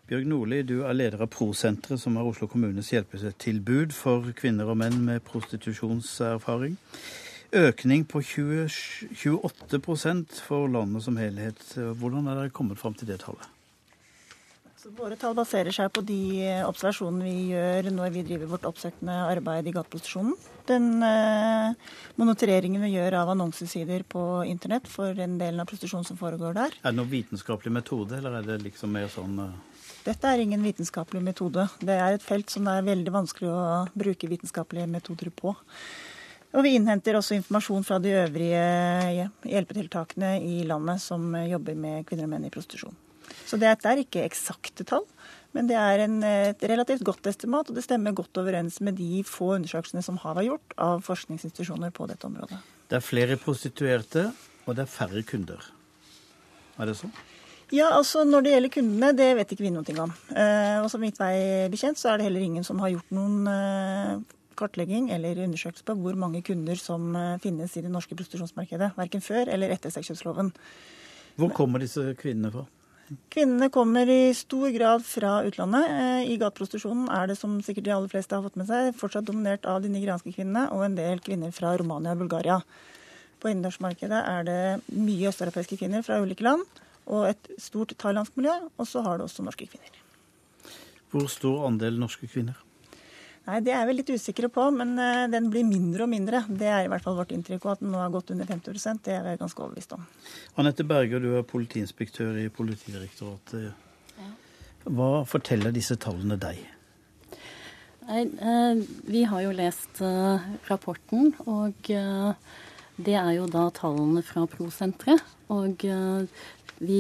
Bjørg 0.10 0.26
Nordli, 0.28 0.60
du 0.68 0.82
er 0.84 0.98
leder 0.98 1.24
av 1.24 1.30
Prosenteret, 1.32 2.02
som 2.02 2.18
er 2.18 2.28
Oslo 2.28 2.50
kommunes 2.52 2.90
hjelpetilbud 2.92 3.96
for 3.96 4.34
kvinner 4.36 4.68
og 4.68 4.82
menn 4.82 4.98
med 5.06 5.24
prostitusjonserfaring. 5.30 6.76
Økning 7.56 8.04
på 8.10 8.24
20, 8.26 8.68
28% 9.16 10.42
for 10.44 10.68
landet 10.68 11.06
som 11.06 11.22
helhet. 11.22 11.64
Hvordan 11.78 12.28
er 12.28 12.42
dere 12.42 12.54
kommet 12.54 12.82
fram 12.82 12.98
til 12.98 13.14
det 13.14 13.22
tallet? 13.24 13.48
Så 14.80 14.94
våre 14.96 15.18
tall 15.20 15.34
baserer 15.36 15.76
seg 15.76 15.90
på 15.92 16.00
de 16.08 16.22
observasjonene 16.64 17.26
vi 17.26 17.50
gjør 17.52 17.90
når 17.92 18.14
vi 18.14 18.22
driver 18.30 18.48
vårt 18.54 18.68
oppsøkende 18.70 19.16
arbeid 19.28 19.66
i 19.68 19.74
gateposisjonen. 19.76 20.38
Den 20.70 21.02
eh, 21.04 21.90
monitoreringen 22.16 22.86
vi 22.86 22.94
gjør 22.94 23.18
av 23.20 23.34
annonsesider 23.34 24.06
på 24.08 24.22
internett 24.48 24.88
for 24.88 25.18
den 25.18 25.34
delen 25.42 25.60
av 25.60 25.68
prostitusjonen 25.68 26.08
som 26.08 26.20
foregår 26.22 26.56
der. 26.56 26.78
Er 26.80 26.94
det 26.94 27.00
noen 27.02 27.12
vitenskapelig 27.12 27.74
metode, 27.76 28.22
eller 28.22 28.38
er 28.40 28.48
det 28.48 28.62
liksom 28.70 28.96
mer 28.96 29.12
sånn 29.12 29.36
eh... 29.44 29.84
Dette 30.06 30.32
er 30.32 30.46
ingen 30.46 30.64
vitenskapelig 30.64 31.26
metode. 31.28 31.68
Det 31.84 32.00
er 32.00 32.16
et 32.16 32.24
felt 32.24 32.48
som 32.54 32.64
det 32.70 32.78
er 32.80 32.88
veldig 32.88 33.16
vanskelig 33.18 33.52
å 33.52 33.68
bruke 34.00 34.32
vitenskapelige 34.32 34.88
metoder 34.88 35.34
på. 35.44 35.58
Og 36.56 36.64
vi 36.64 36.78
innhenter 36.80 37.20
også 37.20 37.36
informasjon 37.36 37.84
fra 37.84 38.00
de 38.00 38.16
øvrige 38.24 38.64
hjelpetiltakene 39.44 40.38
i 40.40 40.64
landet 40.72 41.04
som 41.04 41.36
jobber 41.36 41.76
med 41.76 42.08
kvinner 42.08 42.32
og 42.32 42.36
menn 42.38 42.48
i 42.48 42.56
prostitusjon. 42.56 42.96
Så 43.48 43.60
dette 43.62 43.90
er 43.90 44.04
ikke 44.04 44.26
eksakte 44.26 44.86
tall, 44.88 45.06
men 45.58 45.70
det 45.70 45.78
er 45.80 46.04
en, 46.06 46.20
et 46.24 46.68
relativt 46.70 47.04
godt 47.08 47.32
estimat, 47.32 47.70
og 47.70 47.78
det 47.78 47.86
stemmer 47.86 48.14
godt 48.18 48.38
overens 48.42 48.78
med 48.86 49.00
de 49.00 49.24
få 49.26 49.56
undersøkelsene 49.58 50.06
som 50.06 50.20
har 50.22 50.38
vært 50.38 50.52
gjort 50.52 50.78
av 50.78 51.02
forskningsinstitusjoner 51.08 51.94
på 51.96 52.10
dette 52.12 52.30
området. 52.30 52.60
Det 52.90 53.00
er 53.00 53.06
flere 53.06 53.38
prostituerte, 53.42 54.30
og 54.66 54.78
det 54.78 54.86
er 54.86 54.94
færre 54.94 55.26
kunder. 55.26 55.66
Er 56.80 56.90
det 56.90 56.98
sånn? 57.00 57.14
Ja, 57.70 57.92
altså 57.94 58.24
Når 58.26 58.42
det 58.42 58.54
gjelder 58.56 58.72
kundene, 58.74 59.12
det 59.14 59.30
vet 59.38 59.52
ikke 59.54 59.66
vi 59.68 59.72
noe 59.74 59.96
om. 60.02 60.14
Eh, 60.34 60.78
og 60.82 60.90
som 60.90 61.04
mitt 61.04 61.20
vei 61.22 61.70
bekjent, 61.70 62.00
så 62.02 62.14
er 62.14 62.18
det 62.18 62.30
heller 62.30 62.46
ingen 62.46 62.66
som 62.66 62.80
har 62.82 62.96
gjort 62.96 63.14
noen 63.14 63.50
eh, 63.52 64.24
kartlegging 64.58 65.12
eller 65.14 65.44
undersøkelse 65.46 65.86
på 65.86 65.96
hvor 66.02 66.18
mange 66.18 66.42
kunder 66.46 66.80
som 66.82 67.14
eh, 67.16 67.38
finnes 67.44 67.76
i 67.78 67.84
det 67.86 67.92
norske 67.94 68.18
prostitusjonsmarkedet. 68.18 68.96
Verken 68.98 69.22
før 69.22 69.54
eller 69.54 69.76
etter 69.76 69.94
sexkjøpsloven. 69.94 70.50
Hvor 71.40 71.54
kommer 71.56 71.84
disse 71.84 72.08
kvinnene 72.20 72.52
fra? 72.56 72.66
Kvinnene 73.34 73.72
kommer 73.74 74.10
i 74.10 74.34
stor 74.38 74.70
grad 74.74 75.06
fra 75.06 75.40
utlandet. 75.48 75.88
Eh, 75.90 76.28
I 76.30 76.38
gateprostitusjonen 76.42 77.08
er 77.14 77.32
det, 77.32 77.38
som 77.40 77.56
sikkert 77.66 77.88
de 77.88 77.94
aller 77.96 78.12
fleste 78.12 78.38
har 78.38 78.46
fått 78.46 78.60
med 78.60 78.70
seg, 78.70 78.92
fortsatt 78.98 79.26
dominert 79.26 79.66
av 79.70 79.82
de 79.82 79.90
nigerianske 79.94 80.34
kvinnene 80.36 80.68
og 80.76 80.86
en 80.86 80.98
del 80.98 81.24
kvinner 81.26 81.54
fra 81.56 81.74
Romania 81.80 82.14
og 82.14 82.22
Bulgaria. 82.22 82.60
På 83.40 83.50
innendørsmarkedet 83.50 84.20
er 84.20 84.46
det 84.46 84.62
mye 84.94 85.32
østeuropeiske 85.32 85.80
kvinner 85.80 86.06
fra 86.06 86.20
ulike 86.22 86.46
land 86.46 86.66
og 87.10 87.26
et 87.32 87.52
stort 87.58 87.96
thailandsk 87.98 88.36
miljø, 88.38 88.54
og 88.78 88.86
så 88.86 89.02
har 89.06 89.18
det 89.18 89.26
også 89.26 89.46
norske 89.46 89.66
kvinner. 89.72 90.02
Hvor 91.10 91.26
stor 91.32 91.66
andel 91.66 91.98
norske 91.98 92.30
kvinner? 92.30 92.60
Nei, 93.50 93.62
Det 93.66 93.74
er 93.74 93.86
vi 93.90 93.96
litt 93.98 94.10
usikre 94.14 94.50
på, 94.54 94.68
men 94.76 94.94
eh, 95.02 95.26
den 95.32 95.50
blir 95.50 95.66
mindre 95.66 96.06
og 96.06 96.12
mindre. 96.12 96.44
Det 96.46 96.70
er 96.70 96.86
i 96.86 96.90
hvert 96.92 97.06
fall 97.06 97.18
vårt 97.18 97.32
inntrykk. 97.34 97.64
Og 97.66 97.72
at 97.74 97.84
den 97.84 97.94
nå 97.94 98.02
har 98.02 98.12
gått 98.14 98.30
under 98.36 98.46
50% 98.46 99.02
det 99.08 99.16
er 99.16 99.30
jeg 99.32 99.42
ganske 99.42 99.64
overbevist 99.64 99.96
om. 99.98 100.04
Anette 100.62 100.86
Berger, 100.86 101.24
du 101.24 101.32
er 101.40 101.48
politiinspektør 101.48 102.38
i 102.44 102.50
Politidirektoratet. 102.54 103.88
Hva 104.90 105.10
forteller 105.28 105.74
disse 105.76 105.98
tallene 106.02 106.38
deg? 106.40 106.62
Nei, 108.10 108.22
eh, 108.52 108.84
Vi 109.10 109.26
har 109.32 109.44
jo 109.48 109.56
lest 109.58 110.04
eh, 110.06 110.46
rapporten, 110.70 111.34
og 111.50 111.90
det 111.90 113.18
er 113.18 113.34
jo 113.40 113.50
da 113.50 113.66
tallene 113.74 114.24
fra 114.26 114.46
Prosenteret. 114.52 115.26
Og 115.50 115.82
vi, 116.80 117.00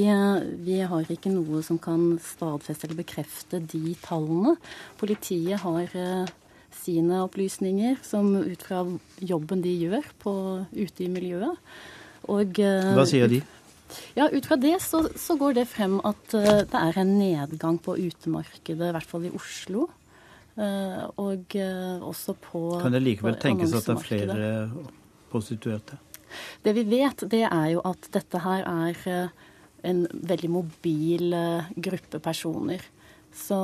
vi, 0.65 0.79
har 0.81 1.11
ikke 1.13 1.29
noe 1.29 1.61
som 1.61 1.77
kan 1.77 2.15
stadfeste 2.23 2.87
eller 2.87 3.03
bekrefte 3.03 3.61
de 3.61 3.93
tallene. 4.01 4.55
Politiet 4.97 5.61
har 5.61 5.93
sine 6.75 7.21
opplysninger 7.25 7.99
som 8.05 8.31
ut 8.37 8.65
fra 8.65 8.83
jobben 9.19 9.63
de 9.63 9.73
gjør 9.85 10.09
på, 10.21 10.33
ute 10.75 11.05
i 11.05 11.09
miljøet. 11.11 11.57
Og, 12.29 12.59
uh, 12.61 12.91
Hva 12.97 13.07
sier 13.09 13.31
de? 13.31 13.41
Ja, 14.13 14.27
Ut 14.29 14.45
fra 14.45 14.59
det 14.61 14.75
så, 14.85 15.01
så 15.17 15.33
går 15.39 15.55
det 15.57 15.65
frem 15.71 15.97
at 16.05 16.35
uh, 16.37 16.61
det 16.61 16.81
er 16.81 16.99
en 17.01 17.15
nedgang 17.17 17.79
på 17.81 17.97
utemarkedet, 17.97 18.91
i 18.91 18.93
hvert 18.95 19.09
fall 19.09 19.25
i 19.29 19.33
Oslo. 19.33 19.89
og 20.59 21.53
også 21.55 22.33
på 22.43 22.61
Kan 22.81 22.91
det 22.91 22.99
likevel 22.99 23.37
tenkes 23.39 23.73
at 23.77 23.85
det 23.87 23.93
er 23.93 24.01
flere 24.03 24.47
prostituerte? 25.31 25.95
Det 26.61 26.73
vi 26.75 26.83
vet, 26.83 27.23
det 27.31 27.45
er 27.47 27.67
jo 27.71 27.83
at 27.87 28.09
dette 28.11 28.41
her 28.43 28.65
er 28.67 29.29
en 29.87 30.05
veldig 30.11 30.49
mobil 30.51 31.35
eh, 31.35 31.69
gruppe 31.75 32.21
personer. 32.23 32.83
Så 33.35 33.57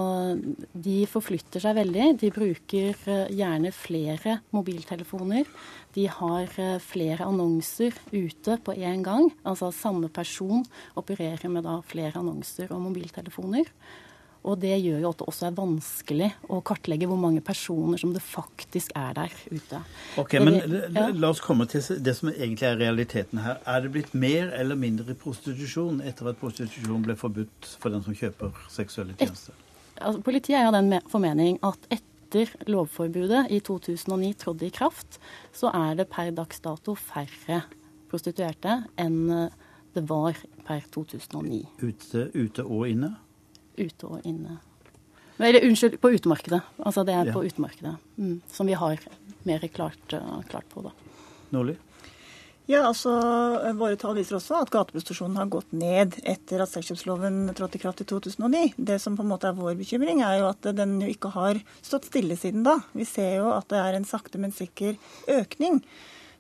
de 0.72 0.98
forflytter 1.10 1.64
seg 1.64 1.76
veldig. 1.80 2.10
De 2.22 2.30
bruker 2.34 3.00
eh, 3.10 3.32
gjerne 3.34 3.72
flere 3.74 4.40
mobiltelefoner. 4.54 5.50
De 5.98 6.06
har 6.12 6.58
eh, 6.62 6.78
flere 6.84 7.26
annonser 7.26 7.98
ute 8.14 8.60
på 8.62 8.76
én 8.78 9.04
gang. 9.06 9.32
Altså 9.44 9.72
samme 9.74 10.12
person 10.14 10.64
opererer 11.00 11.50
med 11.52 11.66
da 11.66 11.80
flere 11.86 12.22
annonser 12.22 12.70
og 12.76 12.84
mobiltelefoner. 12.86 13.72
Og 14.46 14.60
det 14.62 14.76
gjør 14.78 15.02
jo 15.02 15.10
at 15.10 15.22
det 15.22 15.28
også 15.32 15.48
er 15.48 15.56
vanskelig 15.58 16.28
å 16.54 16.60
kartlegge 16.66 17.08
hvor 17.10 17.18
mange 17.18 17.42
personer 17.46 17.98
som 18.02 18.12
det 18.14 18.22
faktisk 18.22 18.94
er 18.98 19.16
der 19.18 19.34
ute. 19.50 19.82
Ok, 20.22 20.38
men 20.44 20.60
ja. 20.94 21.08
La 21.18 21.32
oss 21.34 21.42
komme 21.44 21.66
til 21.70 21.82
det 22.06 22.14
som 22.18 22.30
egentlig 22.30 22.68
er 22.70 22.78
realiteten 22.82 23.42
her. 23.42 23.58
Er 23.66 23.82
det 23.86 23.94
blitt 23.96 24.14
mer 24.14 24.54
eller 24.54 24.78
mindre 24.78 25.18
prostitusjon 25.18 26.04
etter 26.06 26.30
at 26.30 26.42
prostitusjon 26.42 27.06
ble 27.08 27.18
forbudt 27.18 27.72
for 27.82 27.94
den 27.94 28.06
som 28.06 28.18
kjøper 28.18 28.54
seksuelle 28.74 29.18
tjenester? 29.18 29.58
Et, 29.58 30.04
altså, 30.04 30.22
politiet 30.26 30.60
er 30.60 30.70
av 30.70 30.78
den 30.78 31.00
formening 31.10 31.58
at 31.66 31.90
etter 31.90 32.54
lovforbudet 32.70 33.48
i 33.54 33.62
2009 33.66 34.34
trådte 34.46 34.70
i 34.70 34.74
kraft, 34.76 35.20
så 35.56 35.74
er 35.74 35.98
det 35.98 36.10
per 36.14 36.30
dags 36.38 36.62
dato 36.62 36.98
færre 37.00 37.64
prostituerte 38.12 38.84
enn 39.02 39.50
det 39.96 40.04
var 40.10 40.38
per 40.68 40.84
2009. 40.92 41.64
Ute, 41.82 42.30
ute 42.36 42.66
og 42.66 42.90
inne? 42.92 43.16
Ute 43.78 44.10
og 44.10 44.28
inne. 44.28 44.60
Eller 45.38 45.66
unnskyld, 45.68 45.98
på 46.00 46.14
utemarkedet. 46.16 46.62
Altså 46.80 47.04
det 47.08 47.16
er 47.16 47.30
ja. 47.30 47.34
på 47.36 47.44
utemarkedet 47.44 47.96
mm, 48.16 48.38
som 48.52 48.70
vi 48.70 48.78
har 48.80 49.02
mer 49.44 49.68
klart, 49.68 50.14
uh, 50.14 50.40
klart 50.50 50.70
på, 50.72 50.86
da. 50.86 50.94
Nordli? 51.52 51.76
Ja, 52.66 52.80
altså 52.88 53.12
Våre 53.78 53.98
tall 54.02 54.16
viser 54.18 54.40
også 54.40 54.58
at 54.64 54.72
gateprostitusjonen 54.74 55.38
har 55.38 55.52
gått 55.54 55.70
ned 55.78 56.16
etter 56.26 56.64
at 56.64 56.72
sexkjøpsloven 56.72 57.52
trådte 57.54 57.78
i 57.78 57.84
kraft 57.84 58.02
i 58.02 58.08
2009. 58.10 58.72
Det 58.90 58.98
som 59.04 59.18
på 59.18 59.22
en 59.22 59.30
måte 59.30 59.52
er 59.52 59.60
vår 59.60 59.76
bekymring, 59.78 60.24
er 60.26 60.40
jo 60.40 60.48
at 60.50 60.66
den 60.74 60.96
jo 61.04 61.12
ikke 61.12 61.30
har 61.36 61.60
stått 61.86 62.10
stille 62.10 62.38
siden 62.40 62.66
da. 62.66 62.80
Vi 62.98 63.06
ser 63.06 63.38
jo 63.38 63.52
at 63.54 63.70
det 63.70 63.84
er 63.84 64.00
en 64.00 64.08
sakte, 64.10 64.42
men 64.42 64.56
sikker 64.56 64.98
økning. 65.36 65.78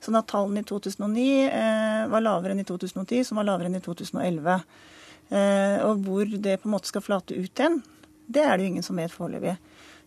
Sånn 0.01 0.17
at 0.17 0.27
tallene 0.31 0.63
i 0.63 0.67
2009 0.67 1.27
eh, 1.45 2.01
var 2.09 2.25
lavere 2.25 2.55
enn 2.55 2.65
i 2.65 2.67
2010, 2.67 3.21
som 3.29 3.37
var 3.37 3.45
lavere 3.51 3.69
enn 3.69 3.77
i 3.77 3.85
2011. 3.85 4.57
Eh, 5.29 5.77
og 5.85 6.03
hvor 6.05 6.29
det 6.29 6.59
på 6.61 6.69
en 6.69 6.75
måte 6.75 6.91
skal 6.91 7.03
flate 7.05 7.37
ut 7.37 7.49
igjen, 7.49 7.79
det 8.25 8.43
er 8.43 8.57
det 8.57 8.65
jo 8.65 8.73
ingen 8.73 8.85
som 8.85 8.99
vet 8.99 9.13
foreløpig. 9.13 9.55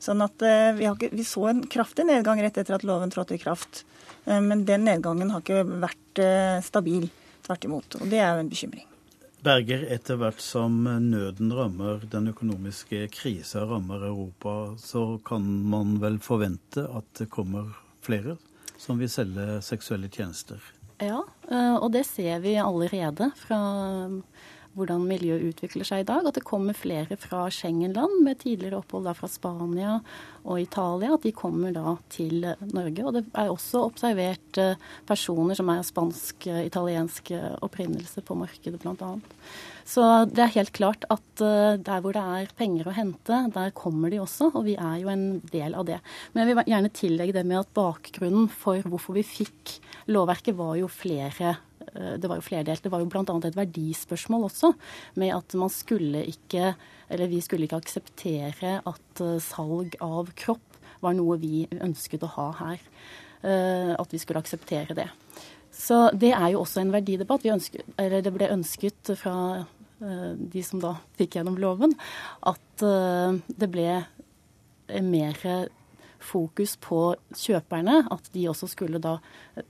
Sånn 0.03 0.23
at 0.23 0.43
eh, 0.47 0.73
vi, 0.79 0.87
ikke, 0.87 1.11
vi, 1.15 1.25
så 1.27 1.49
en 1.51 1.65
kraftig 1.71 2.07
nedgang 2.07 2.41
rett 2.43 2.59
etter 2.61 2.77
at 2.77 2.87
loven 2.87 3.11
trådte 3.11 3.35
i 3.35 3.43
kraft. 3.43 3.83
Eh, 4.27 4.39
men 4.45 4.67
den 4.69 4.87
nedgangen 4.87 5.33
har 5.35 5.43
ikke 5.43 5.65
vært 5.83 6.23
stabil. 6.67 7.09
Tvert 7.47 7.65
imot. 7.65 7.95
Og 8.01 8.09
det 8.11 8.19
er 8.19 8.33
jo 8.35 8.43
en 8.43 8.51
bekymring. 8.51 8.87
Berger, 9.47 9.85
etter 9.95 10.19
hvert 10.19 10.41
som 10.43 10.81
nøden 10.83 11.53
rammer, 11.55 12.03
den 12.11 12.33
økonomiske 12.33 13.05
krisa 13.15 13.63
rammer 13.71 14.03
Europa, 14.09 14.75
så 14.83 15.21
kan 15.25 15.47
man 15.71 15.95
vel 16.03 16.19
forvente 16.23 16.83
at 16.83 17.07
det 17.21 17.29
kommer 17.31 17.71
flere 18.03 18.35
som 18.79 18.99
vil 18.99 19.11
selge 19.11 19.61
seksuelle 19.63 20.11
tjenester? 20.11 20.59
Ja, 20.99 21.23
og 21.79 21.93
det 21.95 22.03
ser 22.11 22.43
vi 22.43 22.57
allerede 22.59 23.31
fra 23.39 23.61
hvordan 24.79 25.07
miljøet 25.09 25.51
utvikler 25.51 25.87
seg 25.87 26.03
i 26.03 26.09
dag. 26.09 26.27
At 26.27 26.39
det 26.39 26.47
kommer 26.47 26.77
flere 26.77 27.19
fra 27.21 27.47
Schengen-land 27.53 28.21
med 28.25 28.41
tidligere 28.43 28.81
opphold 28.81 29.09
fra 29.19 29.31
Spania 29.31 29.99
og 30.45 30.61
Italia. 30.63 31.15
At 31.17 31.27
de 31.27 31.35
kommer 31.37 31.75
da 31.77 31.97
til 32.13 32.47
Norge. 32.73 33.05
Og 33.05 33.17
det 33.17 33.25
er 33.33 33.53
også 33.53 33.85
observert 33.89 34.61
eh, 34.61 34.79
personer 35.09 35.59
som 35.59 35.71
er 35.73 35.83
av 35.83 35.89
spansk-italiensk 35.89 37.33
eh, 37.37 37.57
opprinnelse 37.65 38.25
på 38.27 38.39
markedet, 38.39 38.81
bl.a. 38.83 39.15
Så 39.89 40.05
det 40.29 40.43
er 40.45 40.57
helt 40.59 40.75
klart 40.77 41.07
at 41.09 41.41
der 41.41 42.03
hvor 42.05 42.13
det 42.13 42.21
er 42.21 42.51
penger 42.59 42.91
å 42.91 42.93
hente, 42.93 43.39
der 43.55 43.71
kommer 43.73 44.13
de 44.13 44.19
også. 44.21 44.51
Og 44.53 44.67
vi 44.67 44.75
er 44.77 44.99
jo 45.01 45.09
en 45.09 45.39
del 45.49 45.73
av 45.73 45.87
det. 45.89 45.97
Men 46.35 46.43
jeg 46.43 46.51
vil 46.51 46.69
gjerne 46.75 46.91
tillegge 46.93 47.37
det 47.39 47.45
med 47.49 47.63
at 47.63 47.73
bakgrunnen 47.79 48.51
for 48.53 48.85
hvorfor 48.85 49.17
vi 49.17 49.25
fikk 49.25 49.79
lovverket, 50.13 50.59
var 50.61 50.77
jo 50.77 50.91
flere 50.93 51.39
Eh, 51.39 51.68
det 51.95 52.29
var 52.29 52.39
jo 52.39 52.47
flerdelt. 52.47 52.83
Det 52.85 52.93
var 52.93 53.03
jo 53.03 53.09
bl.a. 53.11 53.23
et 53.23 53.57
verdispørsmål 53.57 54.49
også, 54.49 54.73
med 55.21 55.35
at 55.37 55.55
man 55.59 55.73
skulle 55.73 56.25
ikke 56.29 56.75
Eller 57.09 57.27
vi 57.27 57.41
skulle 57.41 57.65
ikke 57.65 57.79
akseptere 57.81 58.83
at 58.85 59.21
eh, 59.25 59.39
salg 59.41 59.95
av 60.05 60.29
kropp 60.37 60.77
var 61.01 61.15
noe 61.17 61.39
vi 61.41 61.63
ønsket 61.73 62.27
å 62.27 62.29
ha 62.35 62.49
her. 62.59 62.83
Eh, 63.41 63.95
at 63.97 64.13
vi 64.13 64.21
skulle 64.21 64.43
akseptere 64.43 64.93
det. 64.93 65.07
Så 65.73 66.11
det 66.13 66.35
er 66.37 66.51
jo 66.53 66.61
også 66.67 66.83
en 66.83 66.93
verdidebatt. 66.93 67.47
Ønsket, 67.49 67.89
eller 67.97 68.21
det 68.21 68.35
ble 68.35 68.51
ønsket 68.53 69.15
fra 69.17 69.65
de 69.99 70.61
som 70.63 70.79
da 70.79 70.93
fikk 71.19 71.39
gjennom 71.39 71.57
loven, 71.59 71.97
at 72.47 72.83
det 73.49 73.67
ble 73.73 73.97
mer 75.03 75.41
fokus 76.21 76.77
på 76.83 77.15
kjøperne, 77.37 78.03
at 78.11 78.31
de 78.35 78.49
også 78.51 78.69
skulle 78.71 79.01
da 79.03 79.19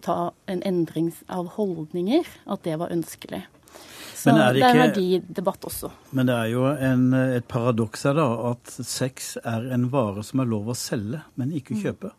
ta 0.04 0.32
en 0.46 0.62
endring 0.66 1.12
av 1.28 1.54
holdninger, 1.58 2.26
at 2.46 2.64
det 2.66 2.78
var 2.80 2.94
ønskelig. 2.94 3.44
Så 4.18 4.32
det, 4.34 4.46
det, 4.58 4.62
er 4.66 4.78
verdidebatt 4.80 5.66
også. 5.68 5.92
Men 6.10 6.26
det 6.26 6.34
er 6.34 6.48
jo 6.50 6.64
en, 6.72 7.10
et 7.14 7.46
paradoks 7.46 8.02
her, 8.08 8.18
da, 8.18 8.26
at 8.50 8.72
sex 8.74 9.36
er 9.44 9.68
en 9.74 9.86
vare 9.92 10.24
som 10.26 10.42
er 10.42 10.50
lov 10.50 10.72
å 10.72 10.78
selge, 10.78 11.22
men 11.38 11.54
ikke 11.54 11.76
mm. 11.76 11.84
kjøpe. 11.84 12.14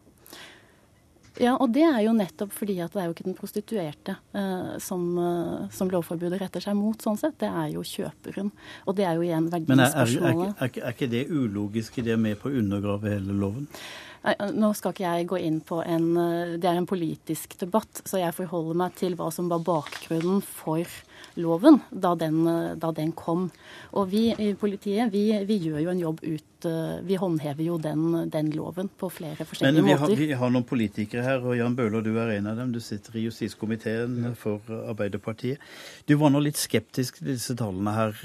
Ja, 1.39 1.53
og 1.55 1.71
det 1.71 1.85
er 1.87 2.01
jo 2.03 2.11
nettopp 2.15 2.51
fordi 2.51 2.75
at 2.83 2.91
det 2.91 2.99
er 2.99 3.07
jo 3.07 3.13
ikke 3.15 3.25
den 3.29 3.37
prostituerte 3.37 4.15
eh, 4.35 4.73
som, 4.83 5.05
eh, 5.23 5.69
som, 5.71 5.91
lovforbudet 5.91 6.41
retter 6.41 6.63
seg 6.63 6.75
mot, 6.75 6.99
sånn 6.99 7.19
sett. 7.19 7.37
Det 7.39 7.47
er 7.47 7.69
jo 7.77 7.83
kjøperen. 7.85 8.51
Og 8.87 8.97
det 8.97 9.05
er 9.07 9.15
jo 9.15 9.23
igjen 9.23 9.47
verdispørsmålet. 9.53 10.19
Men 10.19 10.49
er, 10.49 10.65
er, 10.65 10.67
er, 10.67 10.81
er, 10.83 10.95
ikke 10.97 11.11
det 11.11 11.23
ulogisk 11.31 12.01
i 12.01 12.05
det 12.09 12.19
med 12.19 12.39
på 12.41 12.51
å 12.51 12.59
undergrave 12.59 13.15
hele 13.15 13.37
loven? 13.39 13.69
Nå 14.19 14.73
skal 14.75 14.91
ikke 14.91 15.05
jeg 15.05 15.27
gå 15.31 15.37
inn 15.47 15.59
på 15.63 15.79
en 15.85 16.09
Det 16.59 16.67
er 16.67 16.75
en 16.75 16.89
politisk 16.89 17.55
debatt, 17.61 18.01
så 18.03 18.19
jeg 18.19 18.35
forholder 18.35 18.79
meg 18.81 18.97
til 18.99 19.15
hva 19.19 19.29
som 19.31 19.47
var 19.51 19.63
bakgrunnen 19.63 20.41
for 20.43 20.83
loven 21.35 21.79
da 21.89 22.13
den, 22.17 22.43
da 22.79 22.91
den 22.95 23.11
kom. 23.17 23.49
Og 23.97 24.09
vi 24.11 24.29
i 24.33 24.53
politiet 24.59 25.11
vi, 25.13 25.23
vi, 25.45 25.57
gjør 25.65 25.83
jo 25.83 25.91
en 25.93 26.01
jobb 26.03 26.23
ut 26.23 26.45
Vi 27.07 27.15
håndhever 27.15 27.63
jo 27.63 27.77
den, 27.79 28.25
den 28.27 28.49
loven 28.51 28.89
på 28.99 29.07
flere 29.15 29.45
forskjellige 29.47 29.79
Men 29.79 29.85
vi 29.85 29.93
måter. 29.93 30.11
Har, 30.11 30.19
vi 30.19 30.39
har 30.41 30.51
noen 30.51 30.65
politikere 30.67 31.23
her, 31.23 31.45
og 31.47 31.55
Jan 31.55 31.77
Bøhler, 31.77 32.03
du 32.03 32.11
er 32.19 32.33
en 32.33 32.49
av 32.51 32.59
dem. 32.59 32.73
Du 32.75 32.81
sitter 32.83 33.15
i 33.15 33.23
justiskomiteen 33.29 34.33
for 34.35 34.59
Arbeiderpartiet. 34.81 35.63
Du 36.03 36.17
var 36.19 36.33
nå 36.35 36.43
litt 36.43 36.59
skeptisk 36.59 37.21
til 37.21 37.31
disse 37.31 37.55
tallene 37.55 37.95
her 37.95 38.19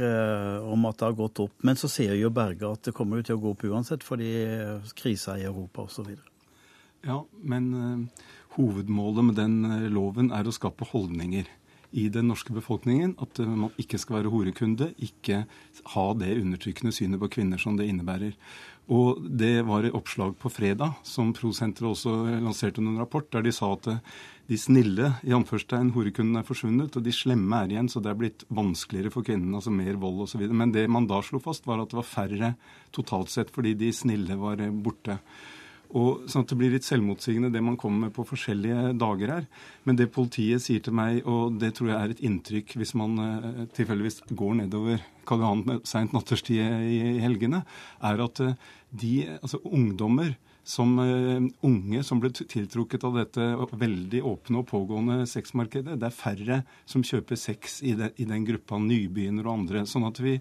om 0.66 0.90
at 0.90 0.98
det 0.98 1.06
har 1.06 1.18
gått 1.22 1.44
opp. 1.46 1.54
Men 1.62 1.78
så 1.78 1.90
ser 1.92 2.18
jo 2.18 2.34
Berge 2.34 2.74
at 2.74 2.90
det 2.90 2.96
kommer 2.98 3.22
jo 3.22 3.28
til 3.30 3.38
å 3.38 3.44
gå 3.44 3.54
opp 3.54 3.66
uansett, 3.70 4.02
fordi 4.02 4.34
krisa 4.98 5.38
i 5.38 5.46
Europa 5.46 5.86
osv. 5.86 6.10
Ja, 7.04 7.20
men 7.42 7.74
uh, 7.74 8.24
hovedmålet 8.56 9.24
med 9.24 9.36
den 9.38 9.58
uh, 9.68 9.88
loven 9.92 10.32
er 10.32 10.48
å 10.48 10.54
skape 10.54 10.88
holdninger 10.88 11.48
i 11.94 12.08
den 12.12 12.28
norske 12.30 12.54
befolkningen 12.54 13.14
at 13.22 13.40
uh, 13.40 13.48
man 13.48 13.74
ikke 13.80 14.00
skal 14.02 14.18
være 14.18 14.32
horekunde, 14.32 14.90
ikke 14.98 15.44
ha 15.94 16.06
det 16.18 16.36
undertrykkende 16.40 16.94
synet 16.94 17.22
på 17.22 17.30
kvinner 17.38 17.60
som 17.62 17.78
det 17.78 17.88
innebærer. 17.90 18.34
Og 18.92 19.22
Det 19.24 19.64
var 19.64 19.86
et 19.86 19.94
oppslag 19.96 20.34
på 20.36 20.50
fredag 20.52 20.98
som 21.08 21.32
Pro-senteret 21.32 21.94
også 21.94 22.12
lanserte 22.44 22.82
en 22.82 22.98
rapport, 23.00 23.30
der 23.32 23.46
de 23.46 23.52
sa 23.54 23.70
at 23.72 23.88
de 24.44 24.58
snille 24.60 25.08
i 25.24 25.32
anførstein, 25.32 25.94
horekundene 25.94 26.42
er 26.42 26.48
forsvunnet, 26.48 26.96
og 26.98 27.04
de 27.06 27.14
slemme 27.16 27.62
er 27.64 27.72
igjen, 27.72 27.88
så 27.88 28.02
det 28.04 28.10
er 28.12 28.18
blitt 28.20 28.44
vanskeligere 28.52 29.12
for 29.14 29.24
kvinnene, 29.24 29.56
altså 29.56 29.72
mer 29.72 29.96
vold 29.96 30.26
osv. 30.26 30.44
Men 30.52 30.74
det 30.74 30.84
man 30.92 31.08
da 31.08 31.22
slo 31.24 31.40
fast, 31.40 31.64
var 31.64 31.80
at 31.80 31.94
det 31.94 32.00
var 32.02 32.10
færre 32.10 32.50
totalt 32.92 33.32
sett, 33.32 33.52
fordi 33.54 33.72
de 33.80 33.88
snille 33.96 34.36
var 34.36 34.60
borte. 34.84 35.16
Og 35.94 36.24
sånn 36.30 36.44
at 36.44 36.50
Det 36.50 36.58
blir 36.58 36.72
litt 36.72 36.86
selvmotsigende 36.86 37.52
det 37.52 37.62
man 37.62 37.76
kommer 37.80 38.06
med 38.06 38.14
på 38.16 38.24
forskjellige 38.26 38.94
dager 38.98 39.32
her. 39.36 39.44
Men 39.84 39.98
det 39.98 40.12
politiet 40.14 40.62
sier 40.62 40.80
til 40.82 40.96
meg, 40.96 41.20
og 41.26 41.58
det 41.60 41.74
tror 41.76 41.92
jeg 41.92 41.98
er 41.98 42.14
et 42.14 42.24
inntrykk 42.24 42.74
hvis 42.80 42.94
man 42.98 43.18
uh, 43.20 43.66
tilfeldigvis 43.76 44.24
går 44.32 44.56
nedover 44.62 45.04
Karl 45.28 45.44
Johan 45.44 45.84
seint 45.86 46.16
natterstid 46.16 46.58
i, 46.58 46.96
i 47.18 47.22
helgene, 47.22 47.62
er 48.02 48.24
at 48.24 48.42
uh, 48.42 48.56
de, 48.90 49.14
altså 49.40 49.62
ungdommer 49.64 50.34
som 50.64 50.96
uh, 50.98 51.44
unge 51.66 52.02
som 52.08 52.20
ble 52.22 52.32
tiltrukket 52.34 53.04
av 53.06 53.18
dette 53.20 53.48
veldig 53.76 54.22
åpne 54.24 54.62
og 54.62 54.68
pågående 54.72 55.28
sexmarkedet. 55.30 55.98
Det 56.00 56.08
er 56.08 56.16
færre 56.16 56.62
som 56.90 57.04
kjøper 57.04 57.38
sex 57.38 57.82
i, 57.84 57.94
de, 57.98 58.10
i 58.16 58.26
den 58.28 58.46
gruppa 58.48 58.80
nybegynnere 58.80 59.46
og 59.50 59.60
andre. 59.60 59.84
Sånn 59.86 60.08
at 60.08 60.22
vi 60.24 60.38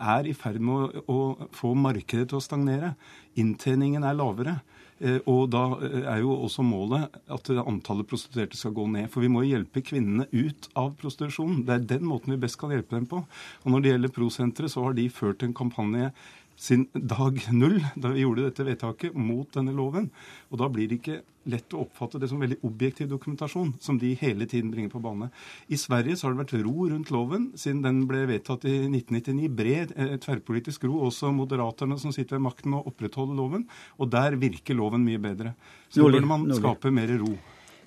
er 0.00 0.26
i 0.26 0.34
ferd 0.36 0.62
med 0.62 1.02
å, 1.04 1.04
å 1.10 1.48
få 1.54 1.74
markedet 1.78 2.30
til 2.30 2.38
å 2.40 2.44
stagnere. 2.44 2.94
Inntjeningen 3.40 4.06
er 4.06 4.16
lavere. 4.18 4.58
Eh, 5.02 5.18
og 5.30 5.48
da 5.54 5.64
er 5.82 6.20
jo 6.22 6.36
også 6.36 6.62
målet 6.66 7.16
at 7.32 7.50
antallet 7.64 8.08
prostituerte 8.10 8.58
skal 8.58 8.74
gå 8.76 8.86
ned. 8.92 9.10
For 9.12 9.24
vi 9.24 9.32
må 9.32 9.42
hjelpe 9.46 9.82
kvinnene 9.84 10.28
ut 10.30 10.68
av 10.78 10.94
prostitusjonen. 11.00 11.64
Det 11.66 11.74
er 11.74 11.90
den 11.96 12.06
måten 12.08 12.34
vi 12.34 12.40
best 12.44 12.60
kan 12.60 12.74
hjelpe 12.74 12.96
dem 12.96 13.08
på. 13.10 13.24
Og 13.64 13.68
når 13.72 13.82
det 13.82 13.94
gjelder 13.94 14.14
Prosenteret, 14.14 14.72
så 14.72 14.86
har 14.86 14.96
de 14.96 15.08
ført 15.10 15.42
en 15.42 15.56
kampanje 15.56 16.12
sin 16.56 16.86
dag 16.94 17.38
null 17.52 17.80
da 17.96 18.12
vi 18.14 18.24
gjorde 18.24 18.48
dette 18.48 18.66
vedtaket 18.66 19.14
mot 19.14 19.48
denne 19.54 19.74
loven. 19.74 20.10
Og 20.52 20.60
da 20.60 20.68
blir 20.72 20.90
det 20.90 21.00
ikke 21.00 21.22
lett 21.50 21.74
å 21.76 21.82
oppfatte 21.84 22.20
det 22.20 22.30
som 22.30 22.40
veldig 22.40 22.60
objektiv 22.64 23.08
dokumentasjon, 23.10 23.74
som 23.82 23.98
de 24.00 24.14
hele 24.20 24.46
tiden 24.48 24.70
bringer 24.72 24.92
på 24.94 25.02
bane. 25.04 25.28
I 25.68 25.78
Sverige 25.80 26.16
så 26.16 26.28
har 26.28 26.34
det 26.34 26.44
vært 26.44 26.56
ro 26.64 26.88
rundt 26.88 27.12
loven 27.14 27.50
siden 27.60 27.82
den 27.84 28.04
ble 28.08 28.24
vedtatt 28.30 28.64
i 28.68 28.76
1999. 28.88 29.50
Bred 29.58 29.96
eh, 29.96 30.14
tverrpolitisk 30.24 30.86
ro. 30.88 31.02
Også 31.08 31.32
moderaterne 31.36 31.98
som 32.00 32.14
sitter 32.16 32.38
ved 32.38 32.46
makten 32.48 32.78
og 32.78 32.88
opprettholder 32.92 33.36
loven. 33.38 33.66
Og 33.98 34.12
der 34.12 34.38
virker 34.40 34.78
loven 34.78 35.04
mye 35.04 35.20
bedre. 35.22 35.56
Så 35.92 36.04
nå 36.04 36.14
bør 36.16 36.30
man 36.30 36.48
skape 36.56 36.94
mer 36.94 37.12
ro. 37.20 37.34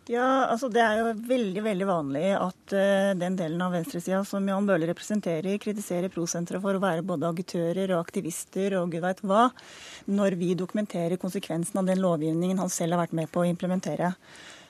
Ja, 0.08 0.48
altså 0.48 0.70
Det 0.72 0.80
er 0.80 1.02
jo 1.02 1.08
veldig 1.28 1.62
veldig 1.66 1.88
vanlig 1.90 2.28
at 2.40 2.74
uh, 2.76 3.12
den 3.20 3.36
delen 3.36 3.64
av 3.64 3.74
venstresida 3.76 4.22
som 4.28 4.46
Jan 4.48 4.68
Bøhler 4.70 4.88
representerer, 4.94 5.60
kritiserer 5.60 6.12
Prosenteret 6.14 6.64
for 6.64 6.78
å 6.78 6.84
være 6.84 7.04
både 7.08 7.28
agitører 7.28 7.92
og 7.92 8.06
aktivister 8.06 8.78
og 8.80 8.94
gud 8.94 9.04
veit 9.04 9.20
hva, 9.28 9.50
når 10.08 10.38
vi 10.40 10.54
dokumenterer 10.56 11.20
konsekvensen 11.20 11.82
av 11.82 11.92
den 11.92 12.00
lovgivningen 12.00 12.62
han 12.64 12.72
selv 12.72 12.96
har 12.96 13.04
vært 13.04 13.18
med 13.20 13.34
på 13.34 13.44
å 13.44 13.50
implementere. 13.50 14.14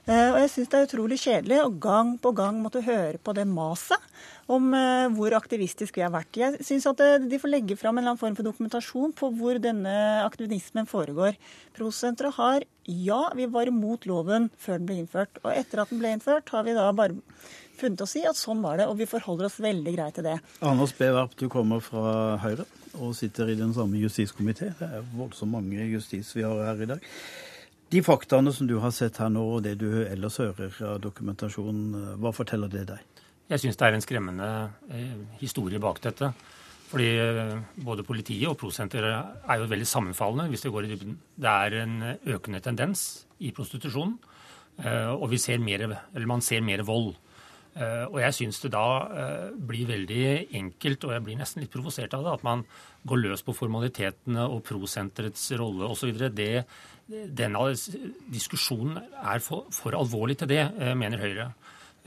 Uh, 0.07 0.31
og 0.31 0.39
jeg 0.39 0.51
syns 0.53 0.71
det 0.71 0.79
er 0.79 0.87
utrolig 0.87 1.19
kjedelig 1.19 1.59
å 1.59 1.71
gang 1.83 2.15
på 2.23 2.31
gang 2.35 2.61
måtte 2.63 2.83
høre 2.85 3.19
på 3.19 3.33
det 3.35 3.43
maset 3.49 3.99
om 4.47 4.69
uh, 4.71 5.11
hvor 5.15 5.35
aktivistisk 5.35 5.99
vi 5.99 6.05
har 6.05 6.13
vært. 6.13 6.39
Jeg 6.39 6.63
syns 6.63 6.87
at 6.87 7.03
de 7.27 7.39
får 7.41 7.51
legge 7.51 7.75
fram 7.79 7.97
en 7.97 8.05
eller 8.05 8.15
annen 8.15 8.21
form 8.21 8.37
for 8.37 8.47
dokumentasjon 8.47 9.13
på 9.17 9.31
hvor 9.35 9.59
denne 9.63 9.93
aktivismen 10.23 10.87
foregår. 10.87 11.35
Prosenteret 11.75 12.39
har 12.39 12.67
ja, 12.87 13.21
vi 13.35 13.45
var 13.51 13.67
imot 13.67 14.07
loven 14.07 14.47
før 14.57 14.79
den 14.79 14.87
ble 14.87 14.99
innført. 15.01 15.41
Og 15.43 15.51
etter 15.51 15.83
at 15.83 15.91
den 15.91 15.99
ble 15.99 16.13
innført, 16.15 16.47
har 16.55 16.63
vi 16.63 16.75
da 16.77 16.87
bare 16.95 17.17
funnet 17.77 18.01
oss 18.01 18.15
i 18.17 18.23
at 18.27 18.39
sånn 18.39 18.63
var 18.63 18.79
det, 18.79 18.87
og 18.89 18.97
vi 18.99 19.09
forholder 19.09 19.49
oss 19.49 19.59
veldig 19.61 19.93
greit 19.93 20.17
til 20.17 20.25
det. 20.27 20.37
Anders 20.65 20.95
B. 20.97 21.09
Werp, 21.13 21.35
du 21.37 21.47
kommer 21.51 21.83
fra 21.83 22.37
Høyre 22.41 22.65
og 22.97 23.13
sitter 23.17 23.51
i 23.51 23.59
den 23.59 23.75
samme 23.75 23.99
justiskomité. 24.01 24.71
Det 24.79 24.87
er 24.87 25.05
voldsomt 25.13 25.53
mange 25.53 25.85
justis 25.91 26.31
vi 26.33 26.45
har 26.47 26.63
her 26.65 26.81
i 26.81 26.89
dag. 26.95 27.11
De 27.87 28.01
faktaene 28.03 28.51
som 28.51 28.67
du 28.67 28.75
har 28.83 28.91
sett 28.91 29.17
her 29.21 29.29
nå, 29.31 29.45
og 29.55 29.63
det 29.63 29.77
du 29.79 29.87
ellers 30.03 30.41
hører 30.41 30.73
av 30.89 30.97
dokumentasjonen, 30.99 32.17
hva 32.19 32.33
forteller 32.35 32.71
det 32.71 32.83
deg? 32.89 33.23
Jeg 33.47 33.63
syns 33.63 33.79
det 33.79 33.87
er 33.87 33.95
en 33.95 34.03
skremmende 34.03 34.47
eh, 34.91 35.13
historie 35.39 35.79
bak 35.79 36.01
dette. 36.03 36.33
Fordi 36.87 37.07
eh, 37.19 37.53
både 37.83 38.03
politiet 38.07 38.47
og 38.49 38.57
prosenteret 38.59 39.39
er 39.47 39.61
jo 39.61 39.69
veldig 39.71 39.87
sammenfallende 39.87 40.49
hvis 40.51 40.65
det 40.65 40.71
går 40.73 40.87
i 40.87 40.91
dybden. 40.91 41.15
Det 41.35 41.53
er 41.53 41.77
en 41.83 41.95
økende 42.35 42.61
tendens 42.63 43.05
i 43.39 43.53
prostitusjon, 43.55 44.17
eh, 44.83 45.13
og 45.13 45.35
ser 45.39 45.63
mer, 45.63 45.87
man 46.27 46.43
ser 46.43 46.63
mer 46.67 46.83
vold. 46.87 47.13
Og 47.77 48.17
jeg 48.21 48.33
syns 48.33 48.61
det 48.63 48.71
da 48.73 48.85
blir 49.69 49.89
veldig 49.89 50.21
enkelt, 50.57 51.03
og 51.05 51.13
jeg 51.13 51.25
blir 51.25 51.37
nesten 51.39 51.61
litt 51.61 51.73
provosert 51.73 52.15
av 52.17 52.25
det, 52.25 52.35
at 52.39 52.45
man 52.47 52.63
går 53.07 53.21
løs 53.21 53.43
på 53.45 53.55
formalitetene 53.55 54.47
og 54.49 54.63
prosenterets 54.65 55.43
rolle 55.59 55.89
osv. 55.93 56.23
Denne 57.07 57.65
diskusjonen 58.33 58.97
er 58.97 59.43
for, 59.45 59.69
for 59.75 59.97
alvorlig 59.99 60.39
til 60.41 60.51
det, 60.55 60.63
mener 60.97 61.21
Høyre. 61.21 61.51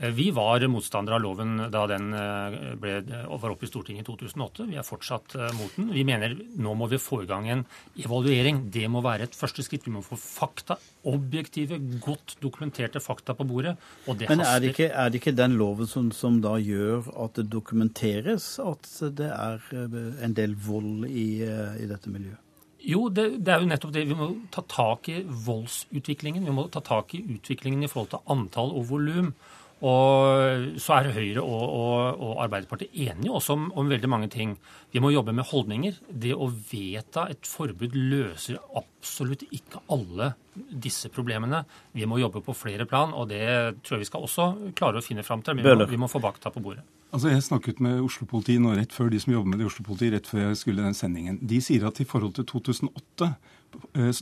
Vi 0.01 0.31
var 0.31 0.63
motstandere 0.67 1.15
av 1.15 1.21
loven 1.21 1.59
da 1.69 1.83
den 1.85 2.07
eh, 2.17 2.55
ble, 2.81 2.95
var 3.29 3.51
oppe 3.53 3.67
i 3.67 3.69
Stortinget 3.69 4.01
i 4.01 4.07
2008. 4.07 4.65
Vi 4.71 4.79
er 4.81 4.85
fortsatt 4.87 5.35
eh, 5.37 5.51
mot 5.59 5.75
den. 5.77 5.91
Vi 5.93 6.05
mener 6.07 6.33
nå 6.57 6.73
må 6.77 6.87
vi 6.89 6.97
få 6.97 7.21
i 7.21 7.29
gang 7.29 7.45
en 7.53 7.61
evaluering. 8.01 8.63
Det 8.73 8.87
må 8.89 9.03
være 9.05 9.29
et 9.29 9.37
første 9.37 9.61
skritt. 9.61 9.85
Vi 9.85 9.93
må 9.93 10.01
få 10.01 10.17
fakta, 10.17 10.79
objektive, 11.05 11.77
godt 12.01 12.39
dokumenterte 12.41 13.01
fakta 13.03 13.37
på 13.37 13.45
bordet. 13.45 13.75
og 14.07 14.17
det 14.17 14.29
Men 14.31 14.41
er 14.41 14.63
det, 14.63 14.73
ikke, 14.73 14.89
er 14.89 15.13
det 15.13 15.21
ikke, 15.21 15.37
den 15.37 15.59
loven 15.61 15.89
som, 15.89 16.09
som, 16.09 16.41
da 16.41 16.55
gjør 16.57 17.05
at 17.21 17.37
det 17.37 17.51
dokumenteres 17.53 18.55
at 18.65 18.89
det 19.21 19.29
er 19.29 19.61
eh, 19.69 19.99
en 20.25 20.33
del 20.33 20.57
vold 20.57 21.05
i, 21.11 21.45
i 21.45 21.85
dette 21.85 22.09
miljøet? 22.09 22.41
Jo, 22.81 23.05
det, 23.13 23.45
det, 23.45 23.53
er 23.53 23.61
jo 23.61 23.69
nettopp 23.69 23.93
det. 23.93 24.07
Vi 24.09 24.17
må 24.17 24.33
ta 24.49 24.65
tak 24.65 25.13
i 25.13 25.21
voldsutviklingen. 25.21 26.47
Vi 26.49 26.53
må 26.55 26.65
ta 26.73 26.81
tak 26.81 27.13
i 27.13 27.21
utviklingen 27.21 27.85
i 27.85 27.89
forhold 27.91 28.15
til 28.15 28.31
antall 28.33 28.73
og 28.73 28.87
volum. 28.89 29.35
Og 29.81 30.77
så 30.77 30.97
er 30.99 31.09
Høyre 31.15 31.41
og, 31.41 31.61
og, 31.73 32.21
og 32.21 32.41
Arbeiderpartiet 32.43 32.93
enige 32.93 33.33
også 33.33 33.55
om, 33.57 33.63
om, 33.73 33.89
veldig 33.89 34.09
mange 34.13 34.29
ting. 34.29 34.53
Vi 34.93 35.01
må 35.01 35.09
jobbe 35.09 35.33
med 35.33 35.47
holdninger. 35.49 35.97
Det 36.05 36.35
å 36.37 36.51
vedta 36.51 37.25
et 37.33 37.49
forbud 37.49 37.97
løser 37.97 38.59
absolutt 38.77 39.47
ikke 39.49 39.81
alle 39.93 40.33
disse 40.53 41.09
problemene. 41.09 41.63
Vi 41.97 42.05
må 42.05 42.19
jobbe 42.21 42.43
på 42.45 42.53
flere 42.53 42.85
plan, 42.85 43.15
og 43.17 43.31
det 43.31 43.41
tror 43.81 43.97
jeg 43.97 44.05
vi 44.05 44.09
skal 44.11 44.27
også 44.27 44.49
klare 44.77 45.01
å 45.01 45.05
finne 45.05 45.25
fram 45.25 45.41
til. 45.41 45.57
Vi 45.57 45.65
må, 45.65 45.87
vi 45.89 46.01
må 46.01 46.11
få 46.11 46.21
bakta 46.21 46.53
på 46.53 46.61
bordet. 46.61 46.85
Altså, 47.11 47.31
Jeg 47.33 47.43
snakket 47.43 47.81
med 47.83 48.03
Oslo-politiet 48.05 48.61
nå 48.63 48.75
rett 48.77 48.93
før 48.93 49.09
de 49.11 49.19
som 49.19 49.33
jobber 49.33 49.51
med 49.51 49.59
det 49.59 49.65
i 49.65 49.71
Oslo-politiet, 49.71 50.13
rett 50.13 50.29
før 50.29 50.45
jeg 50.45 50.61
skulle 50.61 50.85
den 50.85 50.95
sendingen. 50.95 51.41
De 51.41 51.57
sier 51.63 51.89
at 51.89 51.99
i 51.99 52.07
forhold 52.07 52.37
til 52.37 52.47
2008 52.53 53.31
Eh, 53.31 53.60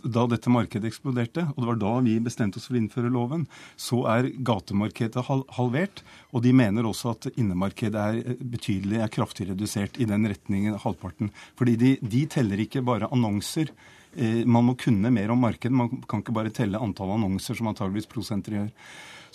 da 0.03 0.25
dette 0.29 0.51
markedet 0.51 0.89
eksploderte, 0.89 1.45
og 1.53 1.59
det 1.59 1.67
var 1.69 1.79
da 1.81 1.91
vi 2.05 2.15
bestemte 2.23 2.59
oss 2.59 2.67
for 2.69 2.77
å 2.77 2.79
innføre 2.81 3.11
loven, 3.13 3.45
så 3.79 4.01
er 4.11 4.31
gatemarkedet 4.45 5.23
halvert. 5.57 6.03
Og 6.33 6.43
de 6.45 6.53
mener 6.55 6.87
også 6.87 7.13
at 7.13 7.29
innemarkedet 7.35 8.01
er 8.01 8.19
eh, 8.23 8.41
betydelig, 8.41 8.99
er 9.03 9.13
kraftig 9.13 9.49
redusert 9.51 9.99
i 10.01 10.07
den 10.09 10.27
retningen, 10.29 10.79
halvparten. 10.83 11.31
Fordi 11.59 11.77
de, 11.81 11.93
de 12.01 12.25
teller 12.29 12.65
ikke 12.65 12.85
bare 12.85 13.09
annonser. 13.13 13.73
Eh, 14.15 14.43
man 14.45 14.69
må 14.69 14.77
kunne 14.79 15.13
mer 15.13 15.33
om 15.33 15.41
markedet. 15.45 15.75
Man 15.75 16.01
kan 16.09 16.23
ikke 16.23 16.35
bare 16.35 16.53
telle 16.55 16.81
antall 16.81 17.15
annonser, 17.17 17.57
som 17.57 17.71
antageligvis 17.71 18.09
prosenter 18.11 18.59
gjør. 18.59 18.73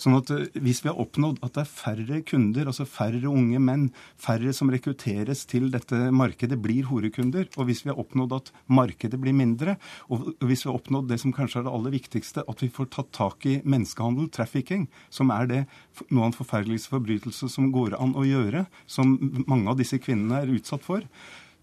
Sånn 0.01 0.17
at 0.17 0.31
eh, 0.33 0.47
Hvis 0.63 0.81
vi 0.83 0.91
har 0.91 0.99
oppnådd 1.01 1.41
at 1.45 1.55
det 1.55 1.63
er 1.63 1.71
færre 1.71 2.21
kunder, 2.27 2.69
altså 2.69 2.87
færre 2.89 3.29
unge 3.29 3.59
menn, 3.61 3.87
færre 4.21 4.53
som 4.55 4.71
rekrutteres 4.73 5.45
til 5.49 5.69
dette 5.73 6.09
markedet, 6.15 6.59
blir 6.61 6.87
horekunder, 6.89 7.47
og 7.55 7.69
hvis 7.69 7.83
vi 7.85 7.91
har 7.91 8.01
oppnådd 8.01 8.35
at 8.37 8.51
markedet 8.67 9.19
blir 9.21 9.35
mindre, 9.35 9.77
og 10.09 10.33
hvis 10.43 10.65
vi 10.65 10.71
har 10.71 10.79
oppnådd 10.79 11.09
det 11.11 11.19
som 11.21 11.33
kanskje 11.35 11.61
er 11.61 11.67
det 11.67 11.75
aller 11.77 11.95
viktigste, 11.95 12.45
at 12.47 12.63
vi 12.63 12.71
får 12.73 12.91
tatt 12.95 13.13
tak 13.15 13.47
i 13.49 13.57
menneskehandel, 13.63 14.29
trafficking, 14.33 14.87
som 15.13 15.31
er 15.35 15.49
det 15.51 15.63
noe 16.09 16.25
av 16.25 16.31
den 16.31 16.37
forferdeligste 16.39 16.93
forbrytelse 16.93 17.49
som 17.51 17.71
går 17.75 17.97
an 17.99 18.15
å 18.17 18.25
gjøre, 18.27 18.65
som 18.89 19.17
mange 19.47 19.71
av 19.71 19.79
disse 19.79 19.99
kvinnene 20.01 20.43
er 20.43 20.53
utsatt 20.55 20.85
for, 20.85 21.05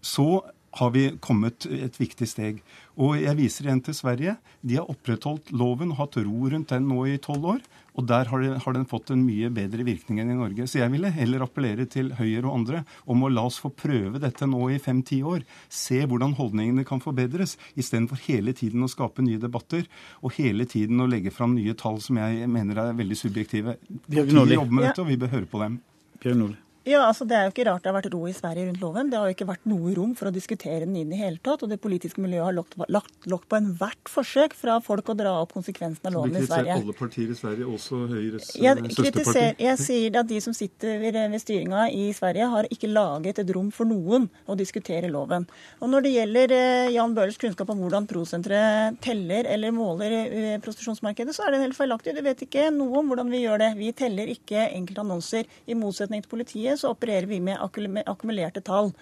så 0.03 0.43
har 0.79 0.89
vi 0.93 1.03
kommet 1.21 1.67
et 1.69 1.99
viktig 2.01 2.27
steg. 2.29 2.63
Og 2.97 3.17
jeg 3.21 3.37
viser 3.37 3.67
igjen 3.67 3.81
til 3.85 3.95
Sverige. 3.97 4.35
De 4.65 4.79
har 4.79 4.89
opprettholdt 4.89 5.51
loven 5.53 5.93
hatt 5.99 6.17
ro 6.17 6.49
rundt 6.49 6.73
den 6.73 6.87
nå 6.89 7.05
i 7.11 7.19
tolv 7.21 7.45
år. 7.55 7.61
Og 7.93 8.07
der 8.09 8.25
har, 8.25 8.41
de, 8.41 8.55
har, 8.57 8.73
den 8.73 8.87
fått 8.89 9.11
en 9.13 9.21
mye 9.21 9.51
bedre 9.53 9.85
virkning 9.85 10.23
enn 10.23 10.31
i 10.33 10.37
Norge. 10.37 10.65
Så 10.69 10.79
jeg 10.79 10.89
ville 10.95 11.11
heller 11.13 11.45
appellere 11.45 11.85
til 11.85 12.09
Høyre 12.17 12.47
og 12.47 12.55
andre 12.55 12.81
om 13.05 13.21
å 13.21 13.29
la 13.29 13.45
oss 13.45 13.59
få 13.61 13.69
prøve 13.69 14.21
dette 14.23 14.49
nå 14.49 14.63
i 14.73 14.79
fem-ti 14.81 15.21
år. 15.21 15.45
Se 15.69 16.01
hvordan 16.09 16.33
holdningene 16.39 16.87
kan 16.89 17.03
forbedres, 17.03 17.55
istedenfor 17.77 18.23
hele 18.25 18.55
tiden 18.57 18.85
å 18.85 18.89
skape 18.89 19.25
nye 19.25 19.41
debatter 19.41 19.85
og 20.23 20.33
hele 20.39 20.65
tiden 20.69 21.05
å 21.05 21.09
legge 21.09 21.33
fram 21.33 21.53
nye 21.53 21.77
tall 21.77 22.01
som 22.01 22.17
jeg 22.17 22.49
mener 22.49 22.81
er 22.81 22.97
veldig 22.97 23.19
subjektive. 23.19 23.77
Vi 24.09 24.21
jobber 24.25 24.73
med 24.73 24.89
dette, 24.89 25.01
og 25.05 25.09
vi 25.13 25.21
bør 25.21 25.35
høre 25.37 25.49
på 25.53 25.61
dem. 25.61 25.81
Bjørn 26.23 26.45
Nordli. 26.47 26.62
Ja, 26.83 27.05
altså 27.07 27.23
Det 27.23 27.35
er 27.37 27.45
jo 27.47 27.53
ikke 27.53 27.63
rart 27.69 27.83
det 27.83 27.91
har 27.91 27.95
vært 27.95 28.11
ro 28.11 28.25
i 28.27 28.33
Sverige 28.35 28.67
rundt 28.67 28.81
loven. 28.83 29.09
Det 29.11 29.15
har 29.19 29.29
jo 29.29 29.35
ikke 29.37 29.47
vært 29.47 29.67
noe 29.71 29.93
rom 29.95 30.11
for 30.19 30.27
å 30.27 30.33
diskutere 30.35 30.83
den 30.83 30.97
i 30.99 31.19
hele 31.19 31.39
tatt. 31.43 31.63
Og 31.63 31.71
det 31.71 31.79
politiske 31.83 32.19
miljøet 32.19 32.49
har 32.49 32.55
lagt, 32.57 32.75
lagt 32.91 33.27
lokk 33.31 33.45
på 33.47 33.59
enhvert 33.61 34.11
forsøk 34.11 34.55
fra 34.57 34.79
folk 34.83 35.13
å 35.13 35.15
dra 35.15 35.37
opp 35.39 35.53
konsekvensene 35.55 36.11
av 36.11 36.17
loven 36.17 36.35
i 36.35 36.43
Sverige. 36.43 36.75
Så 36.75 36.83
du 36.83 36.91
kritiserer 36.91 36.91
alle 36.91 36.97
partier 36.99 37.31
i 37.31 37.37
Sverige, 37.39 37.67
også 37.77 37.99
Høyres 38.11 38.49
jeg 38.59 38.83
eh, 38.83 38.89
søsterparti? 38.97 39.45
Jeg 39.63 39.79
sier 39.79 40.19
at 40.19 40.29
de 40.33 40.41
som 40.43 40.57
sitter 40.57 40.99
ved, 40.99 41.19
ved 41.31 41.43
styringa 41.45 41.85
i 41.95 42.09
Sverige, 42.17 42.49
har 42.51 42.69
ikke 42.75 42.91
laget 42.91 43.39
et 43.39 43.55
rom 43.55 43.71
for 43.71 43.87
noen 43.87 44.27
å 44.43 44.59
diskutere 44.59 45.11
loven. 45.13 45.47
Og 45.79 45.91
Når 45.93 46.07
det 46.07 46.13
gjelder 46.17 46.55
eh, 46.57 46.91
Jan 46.97 47.15
Bøhlers 47.15 47.39
kunnskap 47.39 47.71
om 47.71 47.79
hvordan 47.85 48.09
prosenteret 48.11 48.99
teller 49.03 49.47
eller 49.55 49.71
måler 49.75 50.17
eh, 50.19 50.59
prostitusjonsmarkedet, 50.63 51.31
så 51.35 51.47
er 51.47 51.55
det 51.55 51.63
helt 51.63 51.79
feilaktig. 51.79 52.17
Du 52.19 52.23
vet 52.27 52.43
ikke 52.43 52.67
noe 52.75 52.99
om 52.99 53.13
hvordan 53.13 53.31
vi 53.31 53.45
gjør 53.45 53.63
det. 53.63 53.71
Vi 53.79 53.95
teller 53.95 54.35
ikke 54.35 54.67
enkeltannonser. 54.67 55.47
I 55.63 55.79
motsetning 55.79 56.23
til 56.23 56.35
politiet 56.35 56.72
så 56.79 56.93
opererer 56.93 57.27
vi 57.29 57.39
med 57.43 57.59
akkumulerte 57.61 58.63
tall. 58.65 58.93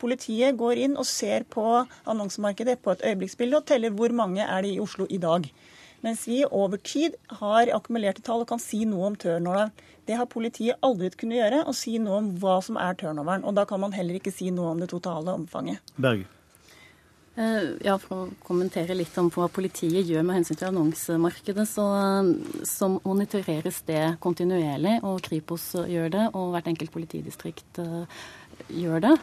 Politiet 0.00 0.58
går 0.60 0.84
inn 0.86 0.96
og 1.00 1.08
ser 1.08 1.46
på 1.48 1.66
annonsemarkedet 2.08 2.80
på 2.82 2.94
et 2.94 3.04
øyeblikksbilde 3.10 3.60
og 3.60 3.68
teller 3.70 3.94
hvor 3.94 4.14
mange 4.14 4.44
er 4.44 4.66
det 4.66 4.74
i 4.74 4.82
Oslo 4.82 5.08
i 5.10 5.20
dag. 5.22 5.46
Mens 6.00 6.24
vi 6.28 6.40
over 6.48 6.80
tid 6.80 7.16
har 7.42 7.70
akkumulerte 7.76 8.24
tall 8.24 8.44
og 8.44 8.48
kan 8.52 8.62
si 8.62 8.86
noe 8.88 9.10
om 9.10 9.16
turnover. 9.20 9.68
Det 10.08 10.16
har 10.16 10.30
politiet 10.32 10.80
aldri 10.86 11.12
kunnet 11.12 11.42
gjøre, 11.42 11.62
å 11.68 11.76
si 11.76 11.98
noe 12.00 12.22
om 12.22 12.30
hva 12.40 12.56
som 12.64 12.80
er 12.80 12.96
turnoveren. 12.98 13.44
Og 13.44 13.54
da 13.58 13.66
kan 13.68 13.82
man 13.84 13.92
heller 13.94 14.16
ikke 14.16 14.32
si 14.34 14.48
noe 14.54 14.72
om 14.72 14.80
det 14.80 14.88
totale 14.94 15.36
omfanget. 15.36 15.84
Berge. 16.00 16.26
Eh, 17.40 17.70
ja, 17.86 17.94
For 18.00 18.26
å 18.26 18.28
kommentere 18.44 18.96
litt 18.96 19.16
om 19.20 19.30
hva 19.32 19.46
politiet 19.52 20.08
gjør 20.08 20.26
med 20.26 20.40
hensyn 20.40 20.58
til 20.60 20.68
annonsemarkedet, 20.68 21.64
så, 21.70 21.86
så, 22.68 22.90
monitoreres 23.06 23.80
det 23.88 24.02
kontinuerlig. 24.20 24.98
Og 25.08 25.22
Kripos 25.24 25.70
gjør 25.88 26.12
det, 26.12 26.26
og 26.36 26.52
hvert 26.54 26.68
enkelt 26.68 26.92
politidistrikt 26.92 27.80
uh, 27.80 28.04
gjør 28.68 29.06
det. 29.06 29.14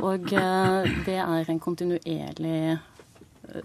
Og 0.00 0.28
det 0.30 1.18
er 1.20 1.52
en 1.52 1.60
kontinuerlig 1.62 2.78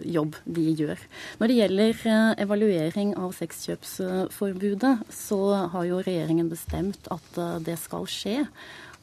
jobb 0.06 0.36
de 0.46 0.68
gjør. 0.78 1.00
Når 1.40 1.50
det 1.50 1.56
gjelder 1.58 2.04
evaluering 2.44 3.16
av 3.18 3.32
sexkjøpsforbudet, 3.34 4.94
så 5.10 5.40
har 5.74 5.88
jo 5.88 6.04
regjeringen 6.04 6.52
bestemt 6.52 7.08
at 7.16 7.42
det 7.66 7.80
skal 7.82 8.06
skje. 8.12 8.44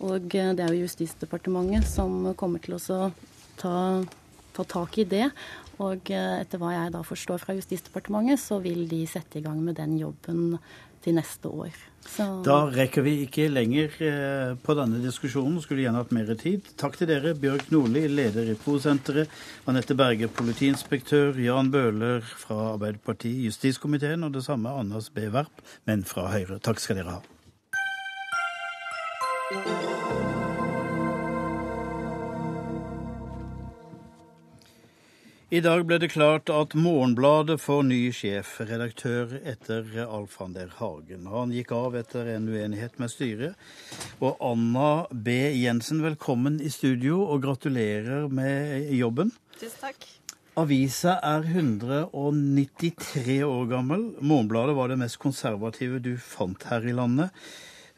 Og 0.04 0.28
det 0.30 0.62
er 0.62 0.76
jo 0.76 0.84
Justisdepartementet 0.84 1.88
som 1.88 2.30
kommer 2.38 2.62
til 2.62 2.76
å 2.78 3.10
ta 3.58 3.74
ta 4.58 4.66
tak 4.68 4.98
i 5.00 5.06
det. 5.08 5.30
Og 5.78 6.10
eh, 6.10 6.40
etter 6.42 6.58
hva 6.60 6.74
jeg 6.74 6.92
da 6.94 7.02
forstår 7.06 7.38
fra 7.42 7.54
Justisdepartementet, 7.56 8.40
så 8.42 8.58
vil 8.62 8.88
de 8.90 9.06
sette 9.08 9.38
i 9.38 9.44
gang 9.44 9.60
med 9.62 9.74
den 9.78 9.98
jobben 10.00 10.58
til 11.04 11.14
neste 11.14 11.48
år. 11.48 11.70
Så... 12.08 12.24
Da 12.46 12.70
rekker 12.72 13.02
vi 13.04 13.12
ikke 13.26 13.48
lenger 13.52 13.88
eh, 14.04 14.54
på 14.64 14.74
denne 14.78 15.00
diskusjonen. 15.02 15.60
Skulle 15.62 15.82
gjerne 15.84 16.02
hatt 16.02 16.14
mer 16.16 16.32
tid. 16.40 16.60
Takk 16.80 16.96
til 16.98 17.08
dere, 17.10 17.34
Bjørg 17.38 17.64
Nordli, 17.74 18.06
leder 18.10 18.46
i 18.50 18.56
Prosenteret, 18.58 19.28
Anette 19.70 19.94
Berge, 19.98 20.30
politiinspektør, 20.40 21.38
Jan 21.42 21.70
Bøhler 21.74 22.20
fra 22.24 22.72
Arbeiderpartiet, 22.72 23.44
justiskomiteen, 23.50 24.24
og 24.26 24.34
det 24.34 24.44
samme 24.48 24.68
Anders 24.72 25.08
B. 25.14 25.16
Werp, 25.34 25.56
men 25.90 25.98
fra 26.08 26.22
Høyre. 26.32 26.58
Takk 26.64 26.78
skal 26.82 26.96
dere 27.02 27.18
ha. 27.18 27.22
I 35.48 35.62
dag 35.64 35.86
ble 35.88 35.96
det 35.96 36.10
klart 36.12 36.50
at 36.52 36.74
Morgenbladet 36.76 37.54
får 37.64 37.86
ny 37.88 38.10
sjefredaktør 38.12 39.30
etter 39.48 39.86
Alf 40.04 40.34
van 40.36 40.52
der 40.52 40.74
Hagen. 40.76 41.22
Han 41.32 41.54
gikk 41.56 41.70
av 41.72 41.94
etter 41.96 42.26
en 42.34 42.50
uenighet 42.52 42.98
med 43.00 43.08
styret. 43.08 43.54
Og 44.20 44.36
Anna 44.44 45.06
B. 45.08 45.32
Jensen, 45.56 46.02
velkommen 46.04 46.58
i 46.60 46.68
studio, 46.68 47.22
og 47.24 47.46
gratulerer 47.46 48.26
med 48.28 48.90
jobben. 48.92 49.30
Tusen 49.56 49.86
takk. 49.86 50.04
Avisa 50.60 51.14
er 51.24 51.48
193 51.48 53.38
år 53.46 53.70
gammel. 53.70 54.04
Morgenbladet 54.20 54.74
var 54.76 54.92
det 54.92 54.98
mest 55.00 55.16
konservative 55.22 56.02
du 56.04 56.18
fant 56.20 56.66
her 56.68 56.84
i 56.84 56.92
landet. 56.92 57.32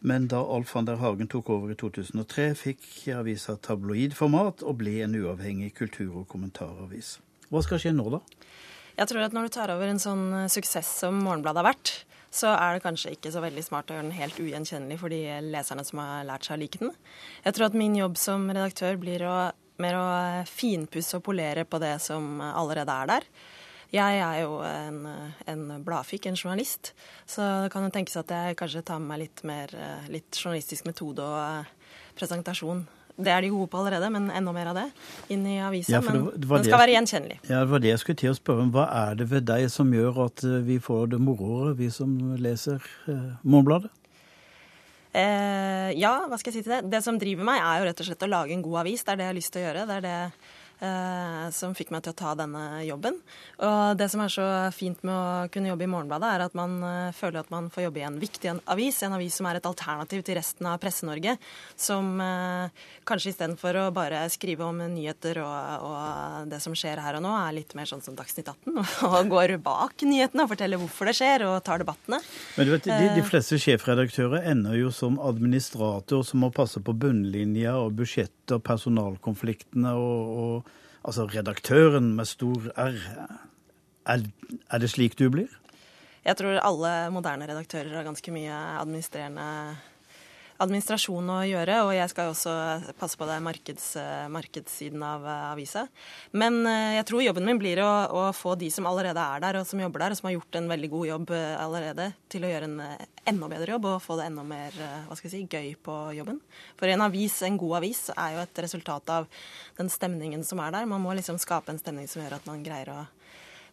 Men 0.07 0.28
da 0.30 0.38
Alf 0.38 0.76
van 0.76 0.86
der 0.86 1.03
Hagen 1.03 1.26
tok 1.26 1.51
over 1.51 1.74
i 1.74 1.80
2003, 1.82 2.46
fikk 2.62 2.86
avisa 3.18 3.59
tabloidformat 3.59 4.62
og 4.62 4.78
ble 4.84 5.01
en 5.03 5.18
uavhengig 5.18 5.72
kultur- 5.82 6.22
og 6.22 6.28
kommentaravis. 6.30 7.16
Hva 7.51 7.62
skal 7.66 7.82
skje 7.82 7.94
nå, 7.96 8.07
da? 8.12 8.20
Jeg 9.01 9.09
tror 9.11 9.24
at 9.24 9.34
når 9.34 9.48
du 9.48 9.55
tar 9.55 9.72
over 9.72 9.90
en 9.90 10.03
sånn 10.03 10.24
eh, 10.44 10.51
suksess 10.53 10.88
som 11.03 11.18
Morgenbladet 11.24 11.62
har 11.62 11.70
vært, 11.72 11.92
så 12.30 12.53
er 12.55 12.76
det 12.76 12.84
kanskje 12.84 13.14
ikke 13.16 13.32
så 13.34 13.42
veldig 13.42 13.62
smart 13.66 13.90
å 13.90 13.96
gjøre 13.96 14.07
den 14.07 14.18
helt 14.18 14.38
ugjenkjennelig 14.38 14.98
for 15.01 15.11
de 15.11 15.22
leserne 15.51 15.82
som 15.86 15.98
har 16.03 16.28
lært 16.28 16.46
seg 16.46 16.55
å 16.59 16.61
like 16.61 16.78
den. 16.82 16.92
Jeg 17.42 17.57
tror 17.57 17.66
at 17.66 17.78
min 17.78 17.96
jobb 17.98 18.20
som 18.20 18.44
redaktør 18.51 19.01
blir 19.03 19.24
å, 19.26 19.38
mer 19.82 19.98
å 19.98 20.05
finpusse 20.46 21.18
og 21.18 21.24
polere 21.26 21.66
på 21.66 21.80
det 21.82 21.96
som 22.05 22.38
allerede 22.53 22.94
er 23.03 23.11
der. 23.11 23.26
Jeg 23.90 24.20
er 24.22 24.36
jo 24.44 24.61
en, 24.62 25.01
en 25.51 25.64
bladfikk, 25.82 26.28
en 26.30 26.38
journalist, 26.38 26.92
så 27.26 27.48
det 27.64 27.72
kan 27.74 27.82
jo 27.82 27.90
tenkes 27.90 28.20
at 28.20 28.30
jeg 28.30 28.61
kanskje 28.61 28.84
tar 28.86 29.03
med 29.03 29.11
meg 29.11 29.24
litt 29.24 29.42
mer 29.51 29.74
litt 30.14 30.38
journalistisk 30.38 30.86
metode 30.86 31.26
og 31.26 31.40
eh, 31.40 31.98
presentasjon 32.20 32.84
det 33.24 33.32
er 33.34 33.44
de 33.44 33.52
gode 33.52 33.68
på 33.72 33.80
allerede, 33.80 34.10
men 34.14 34.28
enda 34.34 34.52
mer 34.56 34.70
av 34.72 34.80
det 34.80 34.86
inn 35.34 35.46
i 35.46 35.58
avisa. 35.64 35.96
Ja, 35.96 36.00
men 36.04 36.28
den 36.34 36.66
skal 36.66 36.82
være 36.82 36.96
gjenkjennelig. 36.96 37.38
Ja, 37.48 37.62
Det 37.64 37.70
var 37.72 37.84
det 37.84 37.92
jeg 37.92 38.02
skulle 38.02 38.20
til 38.22 38.32
å 38.32 38.36
spørre 38.38 38.66
om. 38.66 38.74
Hva 38.74 38.88
er 39.04 39.20
det 39.20 39.28
ved 39.30 39.48
deg 39.50 39.68
som 39.72 39.92
gjør 39.94 40.24
at 40.26 40.44
eh, 40.46 40.60
vi 40.66 40.78
får 40.82 41.12
det 41.14 41.22
moroere, 41.22 41.74
vi 41.78 41.90
som 41.94 42.14
leser 42.40 42.80
eh, 43.10 43.26
Morgenbladet? 43.44 43.92
Eh, 45.10 45.90
ja, 45.98 46.12
hva 46.30 46.38
skal 46.38 46.52
jeg 46.52 46.60
si 46.60 46.66
til 46.68 46.76
det? 46.76 46.84
Det 46.92 47.02
som 47.02 47.18
driver 47.18 47.46
meg, 47.48 47.60
er 47.60 47.80
jo 47.80 47.88
rett 47.90 48.02
og 48.02 48.06
slett 48.10 48.26
å 48.26 48.30
lage 48.30 48.54
en 48.54 48.62
god 48.62 48.82
avis. 48.84 49.02
Det 49.04 49.14
er 49.14 49.20
det 49.20 49.26
jeg 49.26 49.32
har 49.32 49.40
lyst 49.40 49.54
til 49.54 49.62
å 49.62 49.66
gjøre. 49.66 49.86
Det 49.88 49.96
er 49.98 50.06
det 50.06 50.18
som 51.52 51.74
fikk 51.76 51.90
meg 51.92 52.04
til 52.04 52.14
å 52.14 52.16
ta 52.16 52.34
denne 52.38 52.80
jobben. 52.86 53.18
Og 53.60 53.98
det 54.00 54.08
som 54.12 54.22
er 54.24 54.32
så 54.32 54.46
fint 54.72 55.02
med 55.04 55.12
å 55.12 55.48
kunne 55.52 55.70
jobbe 55.70 55.84
i 55.84 55.90
Morgenbladet, 55.90 56.30
er 56.30 56.44
at 56.46 56.56
man 56.58 56.78
eh, 56.86 57.12
føler 57.16 57.42
at 57.42 57.50
man 57.52 57.68
får 57.72 57.86
jobbe 57.86 58.00
i 58.00 58.06
en 58.06 58.18
viktig 58.20 58.54
avis. 58.70 59.02
En 59.04 59.16
avis 59.16 59.36
som 59.36 59.48
er 59.48 59.58
et 59.58 59.68
alternativ 59.68 60.24
til 60.26 60.38
resten 60.38 60.68
av 60.70 60.78
Presse-Norge. 60.82 61.36
Som 61.80 62.20
eh, 62.24 62.86
kanskje 63.08 63.34
istedenfor 63.34 63.80
å 63.82 63.86
bare 63.94 64.22
skrive 64.32 64.66
om 64.66 64.80
nyheter 64.80 65.42
og, 65.44 65.86
og, 65.90 66.48
det 66.50 66.60
som 66.64 66.76
skjer 66.76 67.02
her 67.02 67.18
og 67.18 67.24
nå, 67.26 67.34
er 67.36 67.56
litt 67.60 67.74
mer 67.78 67.88
sånn 67.90 68.04
som 68.04 68.16
Dagsnytt 68.18 68.48
18. 68.48 68.80
Og 69.10 69.30
går 69.30 69.56
bak 69.62 70.04
nyhetene 70.06 70.44
og 70.44 70.52
forteller 70.52 70.80
hvorfor 70.80 71.10
det 71.10 71.16
skjer, 71.18 71.44
og 71.48 71.58
tar 71.66 71.82
debattene. 71.82 72.20
Men 72.56 72.68
du 72.68 72.72
vet, 72.74 72.88
de, 72.88 73.10
de 73.16 73.24
fleste 73.26 73.58
sjefredaktører 73.60 74.46
ender 74.50 74.78
jo 74.78 74.92
som 74.94 75.18
administrator 75.22 76.24
som 76.26 76.44
må 76.44 76.50
passe 76.54 76.80
på 76.84 76.94
bunnlinja 76.96 77.76
og 77.80 77.96
budsjett 78.00 78.32
og 78.55 78.62
personalkonfliktene 78.66 79.92
og, 79.96 80.38
og 80.44 80.76
Altså 81.01 81.24
redaktøren 81.24 82.12
med 82.16 82.28
stor 82.28 82.66
R. 82.76 82.96
Er, 84.07 84.24
er 84.70 84.78
det 84.82 84.90
slik 84.92 85.16
du 85.18 85.30
blir? 85.32 85.48
Jeg 86.24 86.36
tror 86.36 86.61
alle 86.61 86.90
moderne 87.14 87.48
redaktører 87.48 87.94
har 87.96 88.05
ganske 88.05 88.32
mye 88.34 88.53
administrerende 88.53 89.46
administrasjon 90.61 91.30
å 91.32 91.38
gjøre, 91.48 91.76
og 91.86 91.90
jeg 91.94 92.11
skal 92.12 92.30
også 92.32 92.52
passe 93.00 93.16
på 93.18 93.26
det 93.28 93.38
markeds, 93.44 93.86
markedssiden 94.32 95.02
av 95.04 95.24
avisa. 95.30 95.86
Men 96.36 96.61
eh, 96.68 96.96
jeg 96.98 97.06
tror 97.08 97.24
jobben 97.24 97.46
min 97.48 97.61
blir 97.61 97.80
å, 97.84 97.90
å, 98.12 98.24
få 98.36 98.56
de 98.61 98.68
som 98.72 98.88
allerede 98.90 99.22
er 99.22 99.44
der, 99.44 99.61
og 99.61 99.68
som 99.68 99.80
jobber 99.80 100.04
der, 100.04 100.14
og 100.14 100.20
som 100.20 100.28
har 100.28 100.36
gjort 100.36 100.58
en 100.61 100.68
veldig 100.70 100.90
god 100.92 101.08
jobb 101.11 101.32
eh, 101.36 101.54
allerede, 101.61 102.11
til 102.32 102.44
å 102.44 102.50
gjøre 102.52 102.68
en 102.68 102.76
eh, 102.84 103.06
enda 103.32 103.48
bedre 103.52 103.76
jobb 103.76 103.88
og 103.88 104.02
få 104.04 104.18
det 104.18 104.26
enda 104.30 104.44
mer 104.46 104.76
hva 105.06 105.16
skal 105.16 105.28
jeg 105.28 105.34
si, 105.34 105.42
gøy 105.48 105.74
på 105.84 105.96
jobben. 106.16 106.40
For 106.80 106.90
en 106.90 107.04
avis, 107.04 107.38
en 107.46 107.58
god 107.61 107.78
avis, 107.80 108.02
er 108.16 108.36
jo 108.36 108.44
et 108.44 108.62
resultat 108.64 109.14
av 109.14 109.28
den 109.78 109.92
stemningen 109.92 110.44
som 110.46 110.61
er 110.64 110.74
der. 110.74 110.88
Man 110.90 111.04
må 111.04 111.14
liksom 111.16 111.38
skape 111.40 111.72
en 111.72 111.80
stemning 111.80 112.08
som 112.11 112.24
gjør 112.24 112.38
at 112.40 112.48
man 112.50 112.64
greier 112.66 112.92
å 112.92 113.00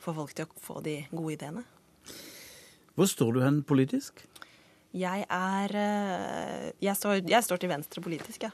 få 0.03 0.13
folk 0.15 0.35
til 0.37 0.47
å 0.47 0.63
få 0.63 0.81
de 0.85 0.99
gode 1.11 1.35
ideene. 1.35 1.65
Hvor 2.97 3.09
står 3.09 3.35
du 3.35 3.43
hen 3.43 3.61
politisk? 3.67 4.23
Jeg 4.97 5.27
er 5.29 5.75
eh, 5.77 6.65
jeg 6.83 6.97
står, 6.97 7.21
jeg 7.27 7.45
står, 7.45 7.61
til 7.61 7.71
venstre 7.71 8.03
politisk, 8.03 8.47
ja. 8.47 8.53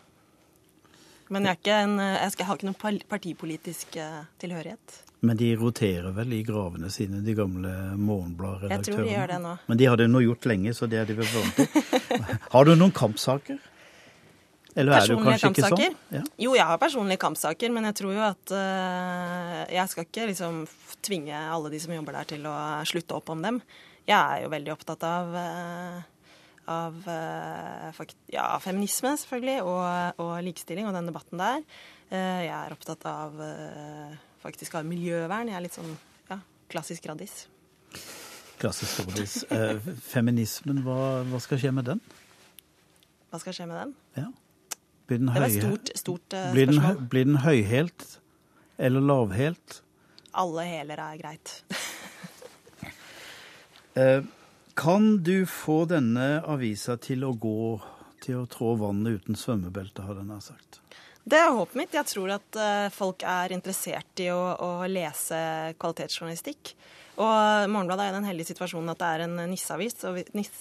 Men 1.34 1.48
jeg, 1.48 1.62
en, 1.72 1.98
jeg, 1.98 2.34
skal, 2.34 2.44
jeg 2.44 2.50
har 2.50 2.60
ikke 2.60 2.70
noen 2.70 3.02
partipolitisk 3.10 3.98
eh, 3.98 4.22
tilhørighet. 4.44 5.00
Men 5.24 5.40
de 5.40 5.54
roterer 5.56 6.12
vel 6.12 6.34
i 6.36 6.42
gravene 6.44 6.90
sine, 6.92 7.22
de 7.24 7.36
gamle 7.38 7.72
Morgenblad-redaktørene? 7.96 8.76
Jeg 8.76 8.88
tror 8.90 9.06
de 9.08 9.14
gjør 9.14 9.32
det 9.32 9.38
nå. 9.46 9.54
Men 9.70 9.80
de 9.80 9.88
har 9.88 10.02
det 10.02 10.08
nå 10.12 10.22
gjort 10.26 10.48
lenge, 10.52 10.74
så 10.76 10.90
det 10.92 11.00
er 11.00 11.08
de 11.08 11.16
vel 11.22 11.30
vant 11.32 11.62
til. 11.62 12.02
Har 12.54 12.68
du 12.68 12.74
noen 12.76 12.92
kampsaker? 12.96 13.62
Eller 14.76 14.98
er 14.98 15.08
du 15.08 15.16
Personlige 15.16 15.30
kanskje 15.30 15.52
ikke 15.54 15.64
sånn? 15.64 15.78
kampsaker? 15.78 16.18
Ja. 16.18 16.24
Jo, 16.44 16.54
jeg 16.58 16.66
har 16.66 16.80
personlige 16.82 17.22
kampsaker, 17.22 17.74
men 17.76 17.88
jeg 17.88 17.98
tror 18.00 18.16
jo 18.16 18.24
at 18.26 18.54
uh, 18.58 19.60
jeg 19.70 19.92
skal 19.92 20.08
ikke 20.08 20.28
liksom 20.32 20.64
tvinge 21.06 21.42
alle 21.56 21.70
de 21.70 21.82
som 21.84 21.94
jobber 21.94 22.18
der 22.18 22.30
til 22.34 22.48
å 22.50 22.56
slutte 22.90 23.20
opp 23.20 23.30
om 23.32 23.44
dem. 23.46 23.62
Jeg 24.10 24.18
er 24.18 24.44
jo 24.44 24.50
veldig 24.52 24.74
opptatt 24.74 25.04
av, 25.08 25.36
eh, 25.40 26.00
av 26.70 26.96
eh, 27.10 28.04
ja, 28.34 28.46
feminisme, 28.64 29.16
selvfølgelig, 29.20 29.64
og, 29.68 30.22
og 30.24 30.34
likestilling 30.46 30.88
og 30.88 30.96
den 30.96 31.10
debatten 31.10 31.42
der. 31.42 31.64
Eh, 32.10 32.44
jeg 32.48 32.54
er 32.54 32.76
opptatt 32.76 33.06
av 33.10 33.40
eh, 33.44 34.14
faktisk 34.44 34.78
av 34.80 34.88
miljøvern. 34.88 35.52
Jeg 35.52 35.58
er 35.60 35.66
litt 35.66 35.78
sånn 35.78 35.92
ja, 36.30 36.40
klassisk 36.72 37.08
raddis. 37.10 37.46
Klassisk. 38.62 39.50
Eh, 39.52 39.80
feminismen, 40.08 40.84
hva, 40.86 41.24
hva 41.28 41.40
skal 41.44 41.60
skje 41.62 41.74
med 41.76 41.90
den? 41.92 42.04
Hva 43.34 43.42
skal 43.42 43.58
skje 43.58 43.68
med 43.68 43.80
den? 43.82 43.96
Ja. 44.22 44.28
Blir 45.10 45.20
den, 45.20 45.32
Det 45.34 45.42
var 45.42 45.50
et 45.50 45.58
stort, 45.60 45.90
stort 46.00 46.36
blir 46.54 46.70
den, 46.70 46.78
spørsmål. 46.80 47.08
blir 47.12 47.26
den 47.28 47.40
høyhælt 47.44 48.06
eller 48.88 49.04
lavhælt? 49.04 49.82
Alle 50.34 50.64
hæler 50.70 51.02
er 51.04 51.18
greit. 51.20 51.52
Kan 54.74 55.24
du 55.24 55.46
få 55.46 55.84
denne 55.86 56.42
avisa 56.50 56.98
til 56.98 57.26
å 57.28 57.34
gå 57.38 57.78
til 58.24 58.40
å 58.40 58.48
trå 58.50 58.74
vannet 58.80 59.22
uten 59.22 59.38
svømmebelte, 59.38 60.06
har 60.08 60.18
jeg 60.18 60.30
nær 60.30 60.42
sagt? 60.42 60.80
Det 61.24 61.40
er 61.40 61.54
håpet 61.56 61.78
mitt. 61.80 61.94
Jeg 61.96 62.10
tror 62.10 62.34
at 62.36 62.58
eh, 62.60 62.90
folk 62.92 63.24
er 63.28 63.54
interessert 63.56 64.20
i 64.20 64.28
å, 64.34 64.42
å 64.60 64.72
lese 64.92 65.38
kvalitetsjournalistikk. 65.80 66.74
Og 67.14 67.70
Morgenbladet 67.70 68.08
er 68.08 68.12
i 68.12 68.18
den 68.18 68.28
heldige 68.28 68.50
situasjonen 68.50 68.92
at 68.92 69.00
det 69.00 69.12
er 69.14 69.24
en 69.28 69.38
nisseavis, 69.52 70.00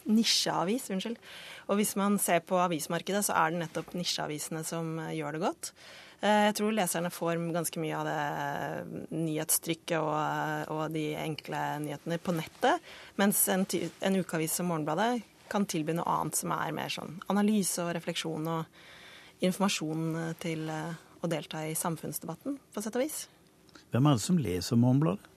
nisjeavis. 0.04 0.90
unnskyld. 0.92 1.18
Og 1.72 1.80
hvis 1.80 1.96
man 1.96 2.20
ser 2.20 2.44
på 2.44 2.60
avismarkedet, 2.60 3.24
så 3.26 3.34
er 3.40 3.54
det 3.54 3.62
nettopp 3.64 3.94
nisjeavisene 3.96 4.62
som 4.68 4.98
eh, 5.00 5.16
gjør 5.18 5.38
det 5.38 5.44
godt. 5.46 5.72
Eh, 6.22 6.44
Jeg 6.48 6.54
tror 6.58 6.72
leserne 6.76 7.10
får 7.10 7.40
ganske 7.54 7.80
mye 7.82 7.98
av 7.98 8.06
det 8.06 8.16
eh, 8.16 8.94
nyhetstrykket 9.18 9.98
og, 9.98 10.70
og 10.76 10.84
de 10.94 11.04
enkle 11.18 11.62
nyhetene 11.82 12.18
på 12.22 12.34
nettet, 12.36 12.80
mens 13.18 13.42
en, 13.50 13.66
en 14.00 14.18
ukeavis 14.22 14.54
som 14.60 14.70
Morgenbladet 14.70 15.22
kan 15.52 15.66
tilby 15.68 15.92
noe 15.98 16.08
annet 16.08 16.38
som 16.38 16.54
er 16.54 16.70
mer 16.72 16.88
sånn 16.94 17.18
analyse 17.32 17.82
og 17.84 17.90
refleksjon 17.98 18.46
og 18.48 19.42
informasjon 19.44 20.06
eh, 20.28 20.32
til 20.42 20.68
eh, 20.70 20.94
å 21.22 21.28
delta 21.30 21.66
i 21.68 21.74
samfunnsdebatten, 21.78 22.56
på 22.74 22.82
sett 22.82 22.96
og 22.98 23.02
vis. 23.04 23.24
Hvem 23.92 24.06
er 24.08 24.16
det 24.16 24.22
som 24.24 24.38
leser 24.40 24.78
Morgenbladet? 24.80 25.28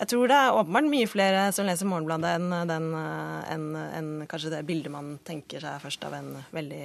Jeg 0.00 0.08
tror 0.08 0.30
det 0.30 0.36
er 0.40 0.54
åpenbart 0.56 0.86
mye 0.88 1.08
flere 1.12 1.40
som 1.52 1.66
leser 1.68 1.88
Morgenbladet 1.90 2.30
enn 2.38 2.52
den, 2.70 2.86
eh, 2.96 3.50
enn- 3.52 3.82
enn 3.98 4.12
kanskje 4.30 4.52
det 4.54 4.62
bildet 4.68 4.92
man 4.94 5.10
tenker 5.28 5.60
seg 5.60 5.82
først 5.82 6.06
av 6.08 6.14
en 6.16 6.30
veldig 6.56 6.84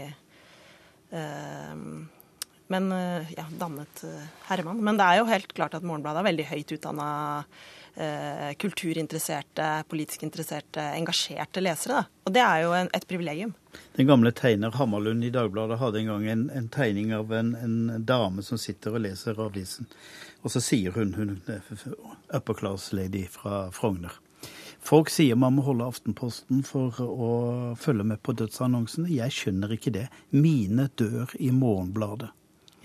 eh, 1.11 1.75
men 2.67 2.91
eh, 2.91 3.33
ja, 3.37 3.45
dannet 3.59 4.03
eh, 4.03 4.27
herremann. 4.49 4.83
Men 4.83 4.97
det 4.97 5.07
er 5.07 5.21
jo 5.21 5.29
helt 5.29 5.53
klart 5.53 5.77
at 5.77 5.85
Morgenbladet 5.85 6.21
er 6.21 6.27
veldig 6.29 6.45
høyt 6.49 6.73
utdanna 6.77 7.07
eh, 7.93 8.51
kulturinteresserte, 8.61 9.69
politisk 9.91 10.25
interesserte, 10.25 10.83
engasjerte 10.97 11.63
lesere. 11.63 12.01
Da. 12.01 12.21
Og 12.25 12.35
det 12.35 12.43
er 12.45 12.63
jo 12.65 12.75
en, 12.77 12.91
et 12.97 13.07
privilegium. 13.09 13.53
Den 13.97 14.09
gamle 14.09 14.33
tegner 14.35 14.75
Hammerlund 14.79 15.27
i 15.27 15.33
Dagbladet 15.33 15.79
hadde 15.81 16.01
en 16.01 16.13
gang 16.13 16.27
en, 16.31 16.45
en 16.57 16.69
tegning 16.73 17.13
av 17.15 17.33
en, 17.33 17.55
en 17.59 18.05
dame 18.05 18.45
som 18.45 18.61
sitter 18.61 18.97
og 18.97 19.05
leser 19.05 19.41
avisen. 19.41 19.89
Og 20.45 20.53
så 20.53 20.61
sier 20.61 20.93
hun, 20.95 21.15
hun 21.17 21.37
er 21.49 21.65
upper 22.33 22.57
class 22.57 22.91
lady 22.93 23.25
fra 23.29 23.67
Frogner. 23.73 24.21
Folk 24.85 25.09
sier 25.09 25.37
man 25.39 25.55
må 25.55 25.63
holde 25.65 25.87
Aftenposten 25.89 26.61
for 26.65 26.93
å 27.01 27.29
følge 27.81 28.05
med 28.05 28.21
på 28.21 28.35
dødsannonsene. 28.37 29.09
Jeg 29.09 29.33
skjønner 29.33 29.73
ikke 29.73 29.93
det. 29.95 30.03
Mine 30.29 30.91
dør 30.93 31.33
i 31.41 31.49
Morgenbladet. 31.49 32.29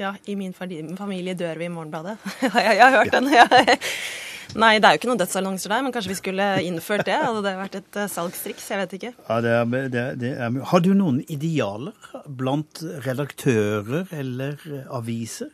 Ja, 0.01 0.15
i 0.25 0.35
min 0.39 0.55
familie 0.57 1.37
dør 1.37 1.59
vi 1.61 1.67
i 1.69 1.73
Morgenbladet. 1.73 2.17
jeg, 2.43 2.81
har 2.81 2.95
hørt 2.95 3.13
den. 3.13 3.29
Nei, 4.61 4.79
det 4.81 4.89
er 4.89 4.95
jo 4.95 4.99
ikke 4.99 5.11
noen 5.11 5.21
dødsannonser 5.21 5.71
der, 5.71 5.83
men 5.85 5.93
kanskje 5.95 6.11
vi 6.11 6.19
skulle 6.19 6.47
innført 6.67 7.05
det? 7.07 7.19
Hadde 7.21 7.43
det 7.45 7.53
vært 7.59 7.77
et 7.79 7.99
eh, 8.01 8.09
salgstriks? 8.11 8.65
Jeg 8.73 8.81
vet 8.81 8.95
ikke. 8.97 9.11
Ja, 9.29 9.37
det 9.45 9.53
er, 9.55 9.91
det, 9.93 10.05
det 10.23 10.31
er, 10.33 10.57
har 10.73 10.83
du 10.83 10.91
noen 10.97 11.21
idealer 11.31 12.09
blant 12.25 12.81
redaktører 13.05 14.09
eller 14.17 14.65
aviser? 14.89 15.53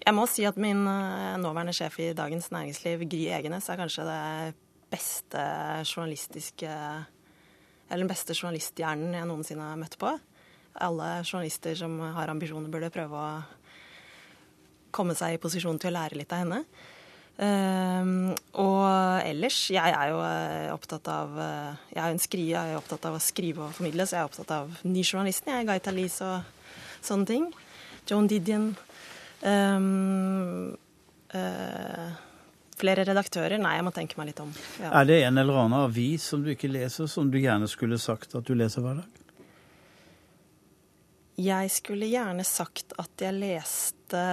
Jeg 0.00 0.16
må 0.16 0.24
si 0.30 0.48
at 0.48 0.56
min 0.58 0.80
eh, 0.88 1.36
nåværende 1.44 1.76
sjef 1.76 2.00
i 2.00 2.10
Dagens 2.16 2.48
Næringsliv, 2.54 3.04
Gry 3.12 3.26
Egenes, 3.36 3.68
er 3.68 3.78
kanskje 3.78 4.08
det 4.08 4.56
beste 4.90 5.44
journalistiske 5.84 6.70
Eller 6.70 8.02
den 8.02 8.10
beste 8.10 8.34
journalisthjernen 8.34 9.14
jeg 9.20 9.28
noensinne 9.28 9.68
har 9.68 9.78
møtt 9.78 10.00
på. 10.00 10.16
Alle 10.80 11.10
journalister 11.24 11.76
som 11.78 11.98
har 12.16 12.32
ambisjoner, 12.32 12.70
burde 12.72 12.92
prøve 12.94 13.20
å 13.20 13.30
komme 14.94 15.14
seg 15.18 15.36
i 15.36 15.42
posisjon 15.42 15.78
til 15.78 15.92
å 15.92 15.98
lære 16.00 16.18
litt 16.18 16.32
av 16.34 16.42
henne. 16.44 16.64
Ehm, 17.40 18.34
og 18.60 19.24
ellers, 19.24 19.58
jeg 19.72 19.94
er 19.96 20.10
jo 20.12 20.18
eh, 20.26 20.66
opptatt 20.74 21.06
av 21.08 21.38
eh, 21.40 21.78
Jeg 21.94 22.02
er 22.02 22.12
en 22.12 22.20
skriver, 22.20 22.50
jeg 22.52 22.74
er 22.74 22.80
opptatt 22.80 23.06
av 23.08 23.16
å 23.16 23.22
skrive 23.22 23.64
og 23.64 23.76
formidle, 23.78 24.04
så 24.04 24.18
jeg 24.18 24.24
er 24.24 24.28
opptatt 24.28 24.52
av 24.58 24.82
nyjournalisten. 24.84 25.52
Jeg 25.54 25.64
er 25.64 25.70
Gaita 25.70 25.94
Lis 25.94 26.18
og 26.26 26.74
sånne 27.00 27.30
ting. 27.30 27.46
Joan 28.10 28.28
Didion. 28.28 28.72
Um, 29.40 30.74
uh, 31.32 32.10
flere 32.76 33.06
redaktører? 33.08 33.56
Nei, 33.62 33.76
jeg 33.78 33.86
må 33.86 33.92
tenke 33.94 34.18
meg 34.20 34.32
litt 34.32 34.42
om. 34.42 34.50
Ja. 34.82 34.90
Er 35.00 35.08
det 35.08 35.20
en 35.24 35.40
eller 35.40 35.62
annen 35.62 35.78
avis 35.78 36.26
som 36.32 36.44
du 36.44 36.50
ikke 36.52 36.68
leser, 36.68 37.08
som 37.08 37.30
du 37.32 37.38
gjerne 37.40 37.68
skulle 37.70 38.00
sagt 38.02 38.36
at 38.36 38.44
du 38.44 38.52
leser 38.58 38.84
hver 38.84 39.00
dag? 39.00 39.19
Jeg 41.40 41.70
skulle 41.72 42.10
gjerne 42.10 42.44
sagt 42.44 42.92
at 43.00 43.22
jeg 43.24 43.36
leste 43.38 44.24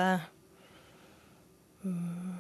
mm, 1.85 2.33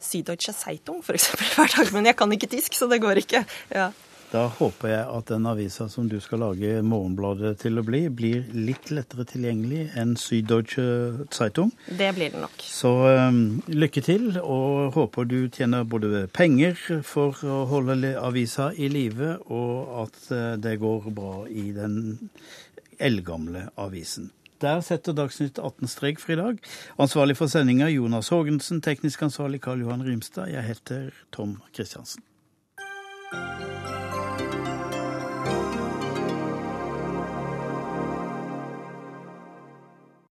Süddeutsche 0.00 0.54
Zeitung, 0.54 1.02
eksempel, 1.02 1.48
hver 1.56 1.74
dag. 1.74 1.90
Men 1.96 2.06
jeg 2.06 2.16
kan 2.20 2.32
ikke 2.36 2.50
tysk, 2.52 2.78
så 2.78 2.88
det 2.90 3.00
går 3.02 3.24
ikke. 3.24 3.42
Ja. 3.74 3.90
Da 4.30 4.44
håper 4.46 4.92
jeg 4.92 5.06
at 5.10 5.30
den 5.32 5.46
avisa 5.50 5.88
som 5.90 6.06
du 6.06 6.20
skal 6.22 6.38
lage 6.44 6.84
Morgenbladet 6.86 7.56
til 7.64 7.80
å 7.80 7.82
bli, 7.82 8.04
blir 8.14 8.44
litt 8.54 8.92
lettere 8.94 9.24
tilgjengelig 9.26 9.88
enn 9.98 10.12
Süddeutsche 10.20 10.84
Zeitung. 11.34 11.72
Det 11.88 12.12
blir 12.14 12.30
det 12.30 12.38
nok. 12.44 12.62
Så 12.62 12.92
um, 13.10 13.58
lykke 13.66 14.04
til, 14.06 14.28
og 14.38 14.94
håper 14.94 15.26
du 15.26 15.40
tjener 15.50 15.82
både 15.82 16.28
penger 16.30 16.78
for 17.02 17.42
å 17.42 17.64
holde 17.72 18.14
avisa 18.22 18.70
i 18.78 18.86
live, 18.92 19.34
og 19.50 19.98
at 20.04 20.30
eh, 20.30 20.54
det 20.62 20.78
går 20.78 21.10
bra 21.16 21.34
i 21.50 21.72
den 21.74 21.98
eldgamle 23.00 23.68
avisen. 23.76 24.30
Der 24.60 24.82
setter 24.84 25.16
Dagsnytt 25.16 25.58
18 25.58 25.88
strek 25.88 26.20
for 26.20 26.32
i 26.32 26.36
dag. 26.36 26.58
Ansvarlig 27.00 27.36
for 27.38 27.48
sendinga 27.48 27.88
Jonas 27.88 28.28
Haagensen, 28.28 28.82
teknisk 28.84 29.22
ansvarlig 29.22 29.62
Karl 29.64 29.80
Johan 29.80 30.04
Rimstad. 30.04 30.52
Jeg 30.52 30.62
heter 30.62 31.10
Tom 31.32 31.62
Kristiansen. 31.72 32.22